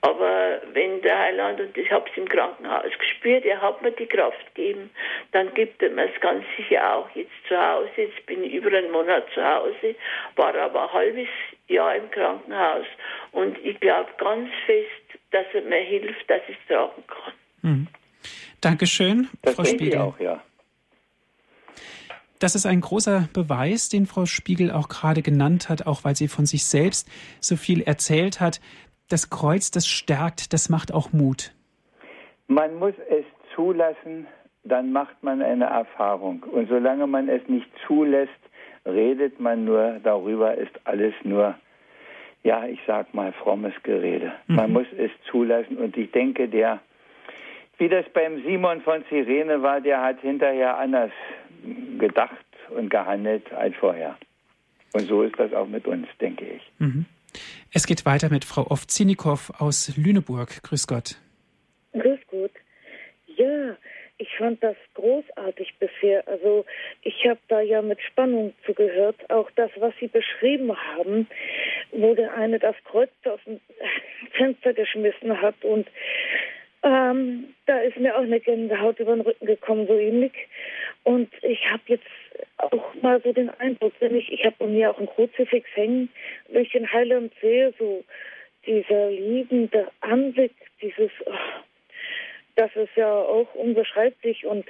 Aber 0.01 0.61
wenn 0.73 1.01
der 1.01 1.19
Heiland, 1.19 1.59
und 1.59 1.77
ich 1.77 1.91
habe 1.91 2.09
es 2.09 2.17
im 2.17 2.27
Krankenhaus 2.27 2.91
gespürt, 2.97 3.45
er 3.45 3.61
hat 3.61 3.81
mir 3.81 3.91
die 3.91 4.07
Kraft 4.07 4.55
gegeben, 4.55 4.89
dann 5.31 5.53
gibt 5.53 5.83
er 5.83 5.91
mir 5.91 6.09
es 6.11 6.21
ganz 6.21 6.43
sicher 6.57 6.95
auch 6.95 7.09
jetzt 7.13 7.31
zu 7.47 7.55
Hause. 7.55 7.89
Jetzt 7.97 8.25
bin 8.25 8.43
ich 8.43 8.53
über 8.53 8.75
einen 8.75 8.91
Monat 8.91 9.25
zu 9.33 9.43
Hause, 9.45 9.95
war 10.37 10.55
aber 10.55 10.83
ein 10.83 10.93
halbes 10.93 11.29
Jahr 11.67 11.95
im 11.95 12.09
Krankenhaus 12.09 12.85
und 13.31 13.57
ich 13.63 13.79
glaube 13.79 14.09
ganz 14.17 14.49
fest, 14.65 15.19
dass 15.31 15.45
er 15.53 15.61
mir 15.61 15.81
hilft, 15.81 16.29
dass 16.29 16.41
ich 16.47 16.57
es 16.57 16.67
tragen 16.67 17.03
kann. 17.07 17.33
Mhm. 17.61 17.87
Dankeschön, 18.61 19.27
das 19.41 19.55
Frau 19.55 19.63
Spiegel. 19.63 19.99
Auch, 19.99 20.19
ja. 20.19 20.41
Das 22.39 22.55
ist 22.55 22.65
ein 22.65 22.81
großer 22.81 23.29
Beweis, 23.33 23.89
den 23.89 24.07
Frau 24.07 24.25
Spiegel 24.25 24.71
auch 24.71 24.89
gerade 24.89 25.21
genannt 25.21 25.69
hat, 25.69 25.85
auch 25.85 26.03
weil 26.03 26.15
sie 26.15 26.27
von 26.27 26.45
sich 26.45 26.65
selbst 26.65 27.07
so 27.39 27.55
viel 27.55 27.81
erzählt 27.81 28.39
hat. 28.39 28.61
Das 29.09 29.29
Kreuz, 29.29 29.69
das 29.69 29.87
stärkt, 29.87 30.53
das 30.53 30.69
macht 30.69 30.93
auch 30.93 31.13
Mut. 31.13 31.53
Man 32.47 32.79
muss 32.79 32.93
es 33.09 33.25
zulassen, 33.55 34.25
dann 34.63 34.91
macht 34.91 35.21
man 35.21 35.41
eine 35.41 35.65
Erfahrung. 35.65 36.43
Und 36.43 36.67
solange 36.69 37.07
man 37.07 37.29
es 37.29 37.47
nicht 37.47 37.67
zulässt, 37.85 38.31
redet 38.85 39.39
man 39.39 39.65
nur 39.65 39.99
darüber, 40.03 40.55
ist 40.55 40.79
alles 40.85 41.13
nur, 41.23 41.55
ja, 42.43 42.65
ich 42.65 42.79
sag 42.87 43.13
mal, 43.13 43.33
frommes 43.33 43.73
Gerede. 43.83 44.33
Mhm. 44.47 44.55
Man 44.55 44.73
muss 44.73 44.87
es 44.97 45.11
zulassen. 45.29 45.77
Und 45.77 45.95
ich 45.95 46.11
denke, 46.11 46.47
der, 46.47 46.79
wie 47.81 47.89
das 47.89 48.05
beim 48.13 48.43
Simon 48.43 48.81
von 48.81 49.03
Sirene 49.09 49.63
war, 49.63 49.81
der 49.81 50.03
hat 50.03 50.21
hinterher 50.21 50.77
anders 50.77 51.11
gedacht 51.97 52.45
und 52.69 52.91
gehandelt 52.91 53.51
als 53.53 53.75
vorher. 53.75 54.15
Und 54.93 55.07
so 55.07 55.23
ist 55.23 55.33
das 55.39 55.51
auch 55.51 55.67
mit 55.67 55.87
uns, 55.87 56.07
denke 56.19 56.45
ich. 56.45 56.61
Mhm. 56.77 57.07
Es 57.73 57.87
geht 57.87 58.05
weiter 58.05 58.29
mit 58.29 58.45
Frau 58.45 58.69
Ovzinikow 58.69 59.51
aus 59.57 59.97
Lüneburg. 59.97 60.61
Grüß 60.61 60.85
Gott. 60.85 61.15
Grüß 61.93 62.19
Gott. 62.29 62.51
Ja, 63.35 63.75
ich 64.19 64.29
fand 64.37 64.61
das 64.61 64.75
großartig 64.93 65.73
bisher. 65.79 66.27
Also 66.27 66.65
ich 67.01 67.25
habe 67.25 67.39
da 67.47 67.61
ja 67.61 67.81
mit 67.81 67.99
Spannung 68.03 68.53
zugehört. 68.63 69.15
Auch 69.31 69.49
das, 69.55 69.71
was 69.77 69.95
Sie 69.99 70.07
beschrieben 70.07 70.71
haben, 70.77 71.27
wo 71.91 72.13
der 72.13 72.35
eine 72.35 72.59
das 72.59 72.75
Kreuz 72.85 73.09
aus 73.25 73.39
dem 73.47 73.59
Fenster 74.37 74.73
geschmissen 74.73 75.41
hat 75.41 75.65
und 75.65 75.87
ähm, 76.83 77.53
da 77.67 77.79
ist 77.79 77.97
mir 77.97 78.15
auch 78.15 78.23
eine 78.23 78.39
Gänsehaut 78.39 78.99
über 78.99 79.15
den 79.15 79.21
Rücken 79.21 79.45
gekommen, 79.45 79.87
so 79.87 79.97
ähnlich. 79.97 80.33
Und 81.03 81.31
ich 81.43 81.69
habe 81.69 81.83
jetzt 81.87 82.03
auch 82.57 82.93
mal 83.01 83.21
so 83.21 83.33
den 83.33 83.49
Eindruck, 83.49 83.93
wenn 83.99 84.15
ich, 84.15 84.31
ich 84.31 84.43
habe 84.45 84.55
bei 84.59 84.67
mir 84.67 84.91
auch 84.91 84.99
ein 84.99 85.07
Kruzifix 85.07 85.67
hängen, 85.75 86.09
wenn 86.49 86.63
ich 86.63 86.71
den 86.71 86.91
Heiland 86.91 87.33
sehe, 87.41 87.73
so 87.77 88.03
dieser 88.65 89.09
liebende 89.09 89.87
Anblick, 90.01 90.53
dieses, 90.81 91.11
oh, 91.25 91.61
das 92.55 92.75
ist 92.75 92.95
ja 92.95 93.11
auch 93.11 93.53
unbeschreiblich 93.55 94.45
und 94.45 94.65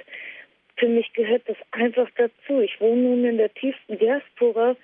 für 0.76 0.88
mich 0.88 1.12
gehört 1.12 1.42
das 1.46 1.56
einfach 1.70 2.08
dazu. 2.16 2.60
Ich 2.60 2.80
wohne 2.80 3.02
nun 3.02 3.24
in 3.24 3.36
der 3.36 3.52
tiefsten 3.54 3.98
Diaspora 3.98 4.76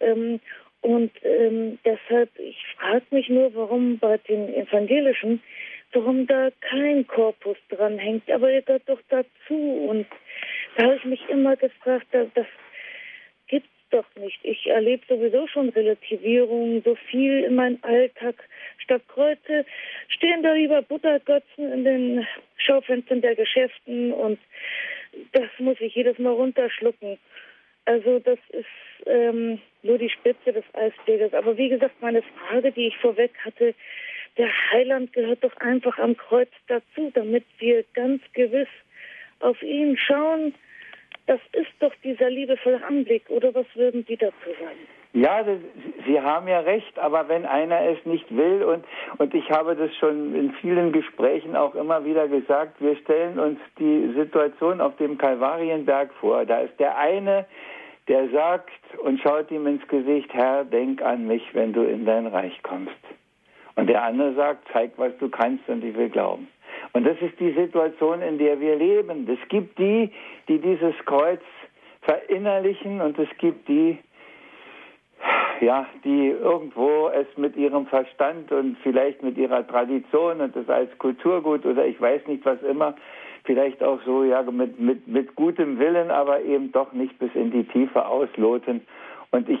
ähm, 0.00 0.40
und 0.82 1.12
ähm, 1.24 1.78
deshalb, 1.84 2.30
ich 2.38 2.58
frage 2.76 3.04
mich 3.10 3.28
nur, 3.28 3.54
warum 3.54 3.98
bei 3.98 4.16
den 4.18 4.52
Evangelischen, 4.54 5.42
warum 5.92 6.26
da 6.26 6.50
kein 6.60 7.06
Korpus 7.06 7.56
dran 7.68 7.98
hängt, 7.98 8.30
aber 8.30 8.52
ihr 8.52 8.62
gehört 8.62 8.88
doch 8.88 9.00
dazu 9.08 9.54
und 9.88 10.06
da 10.76 10.84
habe 10.84 10.96
ich 10.96 11.04
mich 11.04 11.28
immer 11.28 11.56
gefragt, 11.56 12.06
das, 12.12 12.28
das 12.34 12.46
gibt's 13.48 13.68
doch 13.90 14.06
nicht. 14.16 14.38
Ich 14.42 14.66
erlebe 14.66 15.04
sowieso 15.08 15.46
schon 15.48 15.70
Relativierung, 15.70 16.82
so 16.84 16.94
viel 17.10 17.44
in 17.44 17.56
meinem 17.56 17.78
Alltag. 17.82 18.36
Statt 18.78 19.02
Kreuze 19.08 19.64
stehen 20.08 20.42
da 20.42 20.52
lieber 20.52 20.82
Buttergötzen 20.82 21.72
in 21.72 21.84
den 21.84 22.26
Schaufenstern 22.56 23.20
der 23.20 23.34
Geschäften 23.34 24.12
und 24.12 24.38
das 25.32 25.48
muss 25.58 25.80
ich 25.80 25.94
jedes 25.94 26.18
Mal 26.18 26.32
runterschlucken. 26.32 27.18
Also 27.84 28.20
das 28.20 28.38
ist 28.50 29.06
ähm, 29.06 29.60
nur 29.82 29.98
die 29.98 30.10
Spitze 30.10 30.52
des 30.52 30.64
Eisberges. 30.74 31.34
Aber 31.34 31.56
wie 31.56 31.68
gesagt, 31.68 32.00
meine 32.00 32.22
Frage, 32.22 32.70
die 32.72 32.88
ich 32.88 32.96
vorweg 32.98 33.32
hatte, 33.44 33.74
der 34.36 34.50
Heiland 34.72 35.12
gehört 35.12 35.44
doch 35.44 35.56
einfach 35.58 35.98
am 35.98 36.16
Kreuz 36.16 36.50
dazu, 36.68 37.10
damit 37.14 37.44
wir 37.58 37.84
ganz 37.94 38.22
gewiss 38.32 38.68
auf 39.40 39.60
ihn 39.62 39.96
schauen, 39.96 40.54
das 41.26 41.40
ist 41.52 41.70
doch 41.78 41.92
dieser 42.02 42.28
liebevolle 42.30 42.82
Anblick. 42.84 43.28
Oder 43.28 43.54
was 43.54 43.66
würden 43.74 44.04
Sie 44.08 44.16
dazu 44.16 44.50
sagen? 44.60 44.80
Ja, 45.12 45.44
Sie 46.06 46.20
haben 46.20 46.46
ja 46.46 46.60
recht, 46.60 46.96
aber 46.98 47.28
wenn 47.28 47.44
einer 47.44 47.80
es 47.82 48.04
nicht 48.04 48.34
will 48.34 48.62
und, 48.62 48.84
und 49.18 49.34
ich 49.34 49.50
habe 49.50 49.74
das 49.74 49.94
schon 49.96 50.34
in 50.36 50.52
vielen 50.60 50.92
Gesprächen 50.92 51.56
auch 51.56 51.74
immer 51.74 52.04
wieder 52.04 52.28
gesagt, 52.28 52.80
wir 52.80 52.96
stellen 52.96 53.38
uns 53.38 53.58
die 53.78 54.12
Situation 54.16 54.80
auf 54.80 54.96
dem 54.98 55.18
Kalvarienberg 55.18 56.12
vor. 56.14 56.44
Da 56.44 56.60
ist 56.60 56.78
der 56.78 56.96
eine, 56.96 57.46
der 58.06 58.28
sagt 58.28 58.70
und 59.02 59.20
schaut 59.20 59.50
ihm 59.50 59.66
ins 59.66 59.86
Gesicht, 59.88 60.32
Herr, 60.32 60.64
denk 60.64 61.02
an 61.02 61.26
mich, 61.26 61.42
wenn 61.54 61.72
du 61.72 61.82
in 61.82 62.06
dein 62.06 62.28
Reich 62.28 62.60
kommst. 62.62 62.94
Und 63.76 63.88
der 63.88 64.02
andere 64.02 64.34
sagt, 64.34 64.68
zeig, 64.72 64.92
was 64.96 65.16
du 65.18 65.28
kannst 65.28 65.68
und 65.68 65.84
ich 65.84 65.96
will 65.96 66.08
glauben. 66.08 66.48
Und 66.92 67.06
das 67.06 67.16
ist 67.20 67.38
die 67.38 67.52
Situation, 67.52 68.22
in 68.22 68.38
der 68.38 68.60
wir 68.60 68.76
leben. 68.76 69.28
Es 69.28 69.48
gibt 69.48 69.78
die, 69.78 70.10
die 70.48 70.58
dieses 70.58 70.94
Kreuz 71.04 71.40
verinnerlichen 72.02 73.00
und 73.00 73.18
es 73.18 73.28
gibt 73.38 73.68
die, 73.68 73.98
ja, 75.60 75.86
die 76.04 76.28
irgendwo 76.28 77.08
es 77.08 77.26
mit 77.36 77.56
ihrem 77.56 77.86
Verstand 77.86 78.50
und 78.50 78.76
vielleicht 78.82 79.22
mit 79.22 79.36
ihrer 79.36 79.66
Tradition 79.66 80.40
und 80.40 80.56
das 80.56 80.68
als 80.68 80.96
Kulturgut 80.98 81.66
oder 81.66 81.86
ich 81.86 82.00
weiß 82.00 82.26
nicht 82.26 82.44
was 82.44 82.62
immer, 82.62 82.94
vielleicht 83.44 83.82
auch 83.82 84.00
so 84.04 84.24
ja 84.24 84.42
mit, 84.42 84.80
mit, 84.80 85.06
mit 85.06 85.36
gutem 85.36 85.78
Willen, 85.78 86.10
aber 86.10 86.40
eben 86.40 86.72
doch 86.72 86.92
nicht 86.92 87.18
bis 87.18 87.34
in 87.34 87.50
die 87.50 87.64
Tiefe 87.64 88.06
ausloten 88.06 88.82
und 89.32 89.48
ich, 89.48 89.60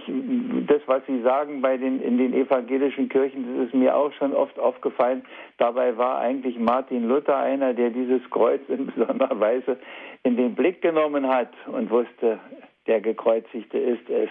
das, 0.66 0.82
was 0.86 1.02
Sie 1.06 1.22
sagen 1.22 1.60
bei 1.62 1.76
den, 1.76 2.00
in 2.02 2.18
den 2.18 2.34
evangelischen 2.34 3.08
Kirchen, 3.08 3.56
das 3.56 3.68
ist 3.68 3.74
mir 3.74 3.94
auch 3.94 4.12
schon 4.14 4.34
oft 4.34 4.58
aufgefallen. 4.58 5.22
Dabei 5.58 5.96
war 5.96 6.18
eigentlich 6.18 6.58
Martin 6.58 7.06
Luther 7.06 7.36
einer, 7.36 7.72
der 7.72 7.90
dieses 7.90 8.20
Kreuz 8.30 8.60
in 8.68 8.86
besonderer 8.86 9.38
Weise 9.38 9.78
in 10.24 10.36
den 10.36 10.56
Blick 10.56 10.82
genommen 10.82 11.28
hat 11.28 11.52
und 11.66 11.88
wusste, 11.88 12.40
der 12.88 13.00
Gekreuzigte 13.00 13.78
ist 13.78 14.10
es. 14.10 14.30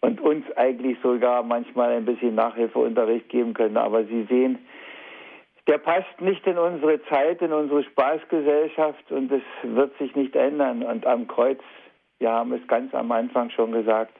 Und 0.00 0.20
uns 0.20 0.44
eigentlich 0.56 0.98
sogar 1.02 1.44
manchmal 1.44 1.92
ein 1.92 2.04
bisschen 2.04 2.34
Nachhilfeunterricht 2.34 3.28
geben 3.28 3.54
können. 3.54 3.76
Aber 3.76 4.04
Sie 4.04 4.24
sehen, 4.24 4.58
der 5.68 5.78
passt 5.78 6.20
nicht 6.20 6.44
in 6.46 6.58
unsere 6.58 7.00
Zeit, 7.04 7.42
in 7.42 7.52
unsere 7.52 7.84
Spaßgesellschaft 7.84 9.12
und 9.12 9.30
es 9.30 9.42
wird 9.62 9.96
sich 9.98 10.16
nicht 10.16 10.34
ändern. 10.34 10.82
Und 10.82 11.06
am 11.06 11.28
Kreuz, 11.28 11.60
wir 12.18 12.30
haben 12.30 12.52
es 12.52 12.66
ganz 12.66 12.92
am 12.94 13.12
Anfang 13.12 13.50
schon 13.50 13.72
gesagt, 13.72 14.12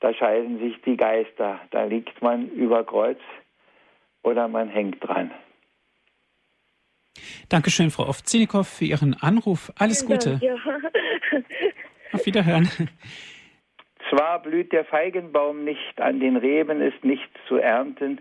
da 0.00 0.12
scheiden 0.14 0.58
sich 0.58 0.80
die 0.82 0.96
Geister. 0.96 1.60
Da 1.70 1.84
liegt 1.84 2.22
man 2.22 2.48
über 2.50 2.84
Kreuz 2.84 3.20
oder 4.22 4.48
man 4.48 4.68
hängt 4.68 5.02
dran. 5.06 5.30
Dankeschön, 7.48 7.90
Frau 7.90 8.08
Ovzinikow, 8.08 8.66
für 8.66 8.84
Ihren 8.84 9.14
Anruf. 9.14 9.72
Alles 9.78 10.04
Gute. 10.04 10.38
Ja. 10.42 10.56
Auf 12.12 12.26
Wiederhören. 12.26 12.68
Zwar 14.10 14.42
blüht 14.42 14.72
der 14.72 14.84
Feigenbaum 14.84 15.64
nicht, 15.64 16.00
an 16.00 16.20
den 16.20 16.36
Reben 16.36 16.80
ist 16.80 17.04
nichts 17.04 17.32
zu 17.48 17.56
ernten, 17.56 18.20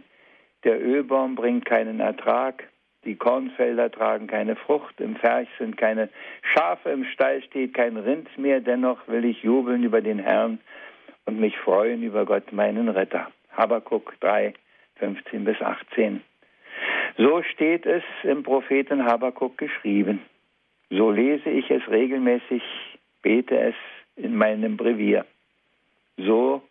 der 0.63 0.81
Ölbaum 0.83 1.35
bringt 1.35 1.65
keinen 1.65 1.99
Ertrag, 1.99 2.63
die 3.03 3.15
Kornfelder 3.15 3.91
tragen 3.91 4.25
keine 4.25 4.55
Frucht, 4.55 4.99
im 4.99 5.15
Ferch 5.15 5.47
sind 5.59 5.77
keine 5.77 6.09
Schafe, 6.41 6.89
im 6.89 7.05
Stall 7.05 7.43
steht 7.43 7.75
kein 7.75 7.97
Rind 7.97 8.35
mehr, 8.37 8.61
dennoch 8.61 9.07
will 9.07 9.25
ich 9.25 9.43
jubeln 9.43 9.83
über 9.83 10.01
den 10.01 10.17
Herrn 10.17 10.59
und 11.35 11.41
mich 11.41 11.57
freuen 11.57 12.01
über 12.01 12.25
Gott, 12.25 12.53
meinen 12.53 12.87
Retter. 12.87 13.29
Habakuk 13.51 14.13
3, 14.21 14.53
15 14.99 15.43
bis 15.43 15.61
18. 15.61 16.21
So 17.17 17.43
steht 17.43 17.85
es 17.85 18.03
im 18.23 18.41
Propheten 18.41 19.03
Habakuk 19.03 19.57
geschrieben. 19.57 20.21
So 20.89 21.11
lese 21.11 21.49
ich 21.49 21.69
es 21.69 21.85
regelmäßig, 21.89 22.63
bete 23.21 23.57
es 23.57 23.75
in 24.15 24.37
meinem 24.37 24.77
Brevier. 24.77 25.25
So 26.15 26.61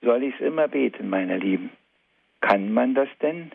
soll 0.00 0.24
ich 0.24 0.34
es 0.34 0.40
immer 0.40 0.66
beten, 0.66 1.08
meine 1.08 1.38
Lieben. 1.38 1.70
Kann 2.40 2.72
man 2.72 2.94
das 2.94 3.08
denn? 3.20 3.52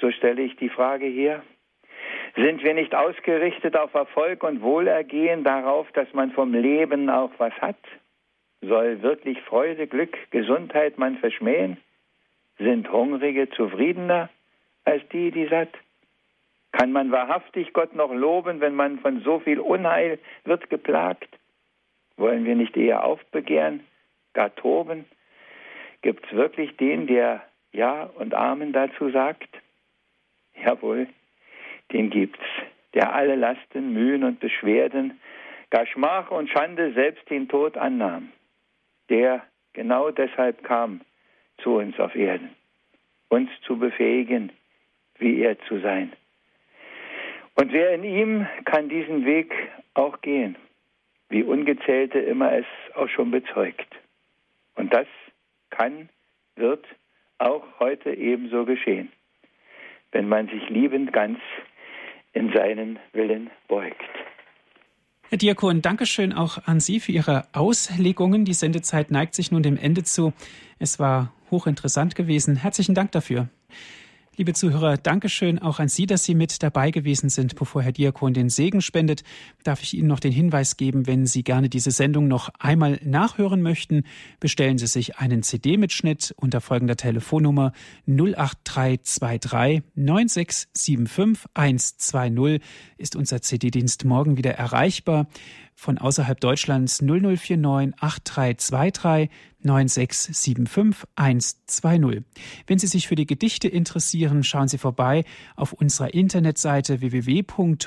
So 0.00 0.12
stelle 0.12 0.42
ich 0.42 0.54
die 0.54 0.68
Frage 0.68 1.06
hier. 1.06 1.42
Sind 2.36 2.62
wir 2.62 2.74
nicht 2.74 2.94
ausgerichtet 2.94 3.76
auf 3.76 3.92
Erfolg 3.94 4.44
und 4.44 4.62
Wohlergehen 4.62 5.42
darauf, 5.42 5.90
dass 5.92 6.12
man 6.12 6.30
vom 6.30 6.54
Leben 6.54 7.10
auch 7.10 7.32
was 7.38 7.54
hat? 7.54 7.78
Soll 8.68 9.02
wirklich 9.02 9.40
Freude, 9.42 9.86
Glück, 9.86 10.16
Gesundheit 10.30 10.98
man 10.98 11.18
verschmähen? 11.18 11.76
Sind 12.58 12.90
Hungrige 12.90 13.50
zufriedener 13.50 14.30
als 14.84 15.06
die, 15.08 15.30
die 15.30 15.46
satt? 15.46 15.74
Kann 16.72 16.92
man 16.92 17.10
wahrhaftig 17.12 17.72
Gott 17.72 17.94
noch 17.94 18.12
loben, 18.12 18.60
wenn 18.60 18.74
man 18.74 18.98
von 19.00 19.20
so 19.22 19.38
viel 19.40 19.60
Unheil 19.60 20.18
wird 20.44 20.70
geplagt? 20.70 21.28
Wollen 22.16 22.44
wir 22.44 22.54
nicht 22.54 22.76
eher 22.76 23.04
aufbegehren, 23.04 23.80
gar 24.32 24.54
toben? 24.54 25.04
Gibt 26.02 26.26
es 26.26 26.32
wirklich 26.32 26.76
den, 26.76 27.06
der 27.06 27.42
Ja 27.72 28.10
und 28.18 28.34
Amen 28.34 28.72
dazu 28.72 29.10
sagt? 29.10 29.48
Jawohl, 30.64 31.08
den 31.92 32.10
gibt's, 32.10 32.44
der 32.94 33.14
alle 33.14 33.34
Lasten, 33.34 33.92
Mühen 33.92 34.24
und 34.24 34.40
Beschwerden, 34.40 35.20
gar 35.70 35.86
Schmach 35.86 36.30
und 36.30 36.48
Schande 36.48 36.92
selbst 36.92 37.28
den 37.30 37.48
Tod 37.48 37.76
annahm, 37.76 38.30
der 39.08 39.42
genau 39.72 40.10
deshalb 40.10 40.62
kam 40.64 41.00
zu 41.58 41.76
uns 41.76 41.98
auf 41.98 42.14
Erden, 42.14 42.50
uns 43.28 43.50
zu 43.62 43.78
befähigen, 43.78 44.50
wie 45.18 45.40
er 45.40 45.58
zu 45.60 45.80
sein. 45.80 46.12
Und 47.54 47.72
wer 47.72 47.94
in 47.94 48.04
ihm 48.04 48.46
kann 48.64 48.88
diesen 48.88 49.24
Weg 49.24 49.54
auch 49.94 50.20
gehen, 50.22 50.56
wie 51.28 51.42
Ungezählte 51.42 52.18
immer 52.18 52.52
es 52.52 52.66
auch 52.94 53.08
schon 53.08 53.30
bezeugt. 53.30 53.94
Und 54.74 54.92
das 54.92 55.06
kann, 55.70 56.08
wird 56.56 56.84
auch 57.38 57.64
heute 57.78 58.12
ebenso 58.12 58.64
geschehen, 58.64 59.12
wenn 60.12 60.28
man 60.28 60.48
sich 60.48 60.68
liebend 60.68 61.12
ganz 61.12 61.38
in 62.32 62.52
seinen 62.52 62.98
Willen 63.12 63.50
beugt. 63.68 64.02
Herr 65.30 65.38
Diakon, 65.38 65.82
Dankeschön 65.82 66.32
auch 66.32 66.58
an 66.66 66.80
Sie 66.80 67.00
für 67.00 67.12
Ihre 67.12 67.46
Auslegungen. 67.52 68.44
Die 68.44 68.54
Sendezeit 68.54 69.10
neigt 69.10 69.34
sich 69.34 69.50
nun 69.50 69.62
dem 69.62 69.76
Ende 69.76 70.04
zu. 70.04 70.32
Es 70.78 70.98
war 70.98 71.32
hochinteressant 71.50 72.14
gewesen. 72.14 72.56
Herzlichen 72.56 72.94
Dank 72.94 73.12
dafür. 73.12 73.48
Liebe 74.36 74.52
Zuhörer, 74.52 74.96
Dankeschön. 74.96 75.60
Auch 75.60 75.78
an 75.78 75.86
Sie, 75.86 76.06
dass 76.06 76.24
Sie 76.24 76.34
mit 76.34 76.60
dabei 76.64 76.90
gewesen 76.90 77.28
sind. 77.28 77.54
Bevor 77.54 77.82
Herr 77.82 77.92
Diakon 77.92 78.34
den 78.34 78.48
Segen 78.48 78.80
spendet, 78.80 79.22
darf 79.62 79.80
ich 79.84 79.96
Ihnen 79.96 80.08
noch 80.08 80.18
den 80.18 80.32
Hinweis 80.32 80.76
geben, 80.76 81.06
wenn 81.06 81.24
Sie 81.24 81.44
gerne 81.44 81.68
diese 81.68 81.92
Sendung 81.92 82.26
noch 82.26 82.48
einmal 82.58 82.98
nachhören 83.04 83.62
möchten, 83.62 84.02
bestellen 84.40 84.76
Sie 84.76 84.88
sich 84.88 85.18
einen 85.18 85.44
CD-Mitschnitt 85.44 86.34
unter 86.36 86.60
folgender 86.60 86.96
Telefonnummer 86.96 87.70
08323 88.08 89.84
9675 89.94 91.44
120 91.54 92.60
ist 92.98 93.14
unser 93.14 93.40
CD-Dienst 93.40 94.04
morgen 94.04 94.36
wieder 94.36 94.54
erreichbar 94.54 95.28
von 95.74 95.98
außerhalb 95.98 96.40
Deutschlands 96.40 97.02
0049 97.02 97.94
8323 98.00 99.30
9675 99.64 101.08
120. 101.16 102.22
Wenn 102.66 102.78
Sie 102.78 102.86
sich 102.86 103.08
für 103.08 103.14
die 103.14 103.26
Gedichte 103.26 103.66
interessieren, 103.68 104.44
schauen 104.44 104.68
Sie 104.68 104.78
vorbei 104.78 105.24
auf 105.56 105.72
unserer 105.72 106.12
Internetseite 106.12 107.00
www.hore.org. 107.00 107.86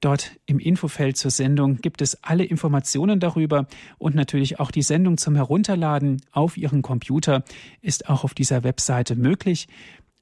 Dort 0.00 0.32
im 0.46 0.58
Infofeld 0.58 1.16
zur 1.18 1.30
Sendung 1.30 1.76
gibt 1.76 2.00
es 2.00 2.24
alle 2.24 2.44
Informationen 2.44 3.20
darüber 3.20 3.66
und 3.98 4.14
natürlich 4.14 4.60
auch 4.60 4.70
die 4.70 4.82
Sendung 4.82 5.18
zum 5.18 5.36
Herunterladen 5.36 6.22
auf 6.32 6.56
Ihren 6.56 6.80
Computer 6.82 7.44
ist 7.82 8.08
auch 8.08 8.24
auf 8.24 8.34
dieser 8.34 8.64
Webseite 8.64 9.14
möglich. 9.14 9.68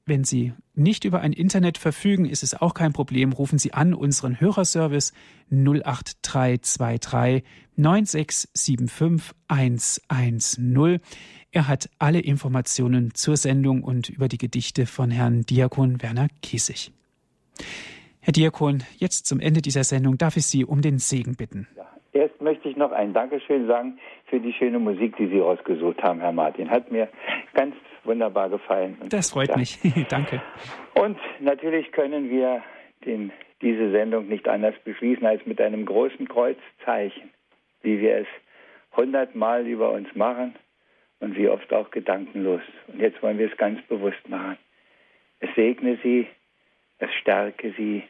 Wenn 0.09 0.23
Sie 0.23 0.53
nicht 0.73 1.05
über 1.05 1.21
ein 1.21 1.33
Internet 1.33 1.77
verfügen, 1.77 2.25
ist 2.25 2.41
es 2.41 2.59
auch 2.59 2.73
kein 2.73 2.93
Problem. 2.93 3.31
Rufen 3.31 3.59
Sie 3.59 3.73
an 3.73 3.93
unseren 3.93 4.41
Hörerservice 4.41 5.13
08323 5.51 7.43
9675 7.75 9.37
110. 9.47 10.99
Er 11.51 11.67
hat 11.67 11.91
alle 11.99 12.21
Informationen 12.21 13.13
zur 13.13 13.37
Sendung 13.37 13.83
und 13.83 14.09
über 14.09 14.27
die 14.27 14.39
Gedichte 14.39 14.87
von 14.87 15.11
Herrn 15.11 15.43
Diakon 15.43 16.01
Werner 16.01 16.29
Kiesig. 16.41 16.91
Herr 18.19 18.33
Diakon, 18.33 18.81
jetzt 18.97 19.27
zum 19.27 19.39
Ende 19.39 19.61
dieser 19.61 19.83
Sendung 19.83 20.17
darf 20.17 20.37
ich 20.37 20.47
Sie 20.47 20.65
um 20.65 20.81
den 20.81 20.97
Segen 20.97 21.35
bitten. 21.35 21.67
Erst 22.13 22.41
möchte 22.41 22.67
ich 22.67 22.75
noch 22.75 22.91
ein 22.91 23.13
Dankeschön 23.13 23.67
sagen 23.67 23.99
für 24.25 24.39
die 24.39 24.53
schöne 24.53 24.79
Musik, 24.79 25.15
die 25.17 25.27
Sie 25.27 25.37
rausgesucht 25.37 26.01
haben, 26.01 26.19
Herr 26.19 26.31
Martin. 26.31 26.71
Hat 26.71 26.91
mir 26.91 27.09
ganz 27.53 27.75
wunderbar 28.09 28.49
gefallen. 28.49 28.97
Das 29.09 29.31
freut 29.31 29.49
ja. 29.49 29.57
mich. 29.57 29.77
Danke. 30.09 30.41
Und 30.95 31.17
natürlich 31.39 31.91
können 31.91 32.29
wir 32.29 32.63
den, 33.05 33.31
diese 33.61 33.91
Sendung 33.91 34.27
nicht 34.27 34.47
anders 34.47 34.75
beschließen 34.83 35.25
als 35.25 35.45
mit 35.45 35.61
einem 35.61 35.85
großen 35.85 36.27
Kreuzzeichen, 36.27 37.29
wie 37.83 38.01
wir 38.01 38.17
es 38.17 38.27
hundertmal 38.97 39.67
über 39.67 39.91
uns 39.91 40.13
machen 40.15 40.55
und 41.19 41.37
wie 41.37 41.47
oft 41.47 41.71
auch 41.71 41.91
gedankenlos. 41.91 42.61
Und 42.87 42.99
jetzt 42.99 43.21
wollen 43.21 43.37
wir 43.37 43.49
es 43.49 43.57
ganz 43.57 43.79
bewusst 43.83 44.27
machen. 44.27 44.57
Es 45.39 45.53
segne 45.55 45.97
sie, 46.03 46.27
es 46.97 47.13
stärke 47.21 47.73
sie, 47.77 48.03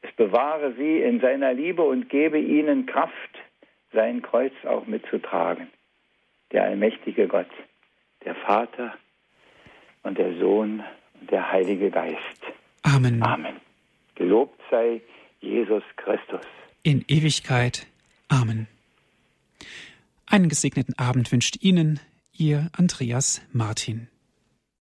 es 0.00 0.10
bewahre 0.12 0.72
sie 0.72 1.02
in 1.02 1.20
seiner 1.20 1.52
Liebe 1.52 1.82
und 1.82 2.08
gebe 2.08 2.38
ihnen 2.38 2.86
Kraft, 2.86 3.38
sein 3.92 4.22
Kreuz 4.22 4.52
auch 4.64 4.86
mitzutragen. 4.86 5.68
Der 6.52 6.64
allmächtige 6.64 7.28
Gott, 7.28 7.50
der 8.24 8.34
Vater, 8.34 8.94
und 10.02 10.18
der 10.18 10.38
Sohn 10.38 10.82
und 11.20 11.30
der 11.30 11.50
Heilige 11.50 11.90
Geist. 11.90 12.42
Amen. 12.82 13.22
Amen. 13.22 13.56
Gelobt 14.14 14.60
sei 14.70 15.00
Jesus 15.40 15.82
Christus. 15.96 16.40
In 16.82 17.04
Ewigkeit. 17.08 17.86
Amen. 18.28 18.66
Einen 20.26 20.48
gesegneten 20.48 20.98
Abend 20.98 21.30
wünscht 21.32 21.62
Ihnen 21.62 22.00
Ihr 22.36 22.70
Andreas 22.72 23.42
Martin. 23.52 24.08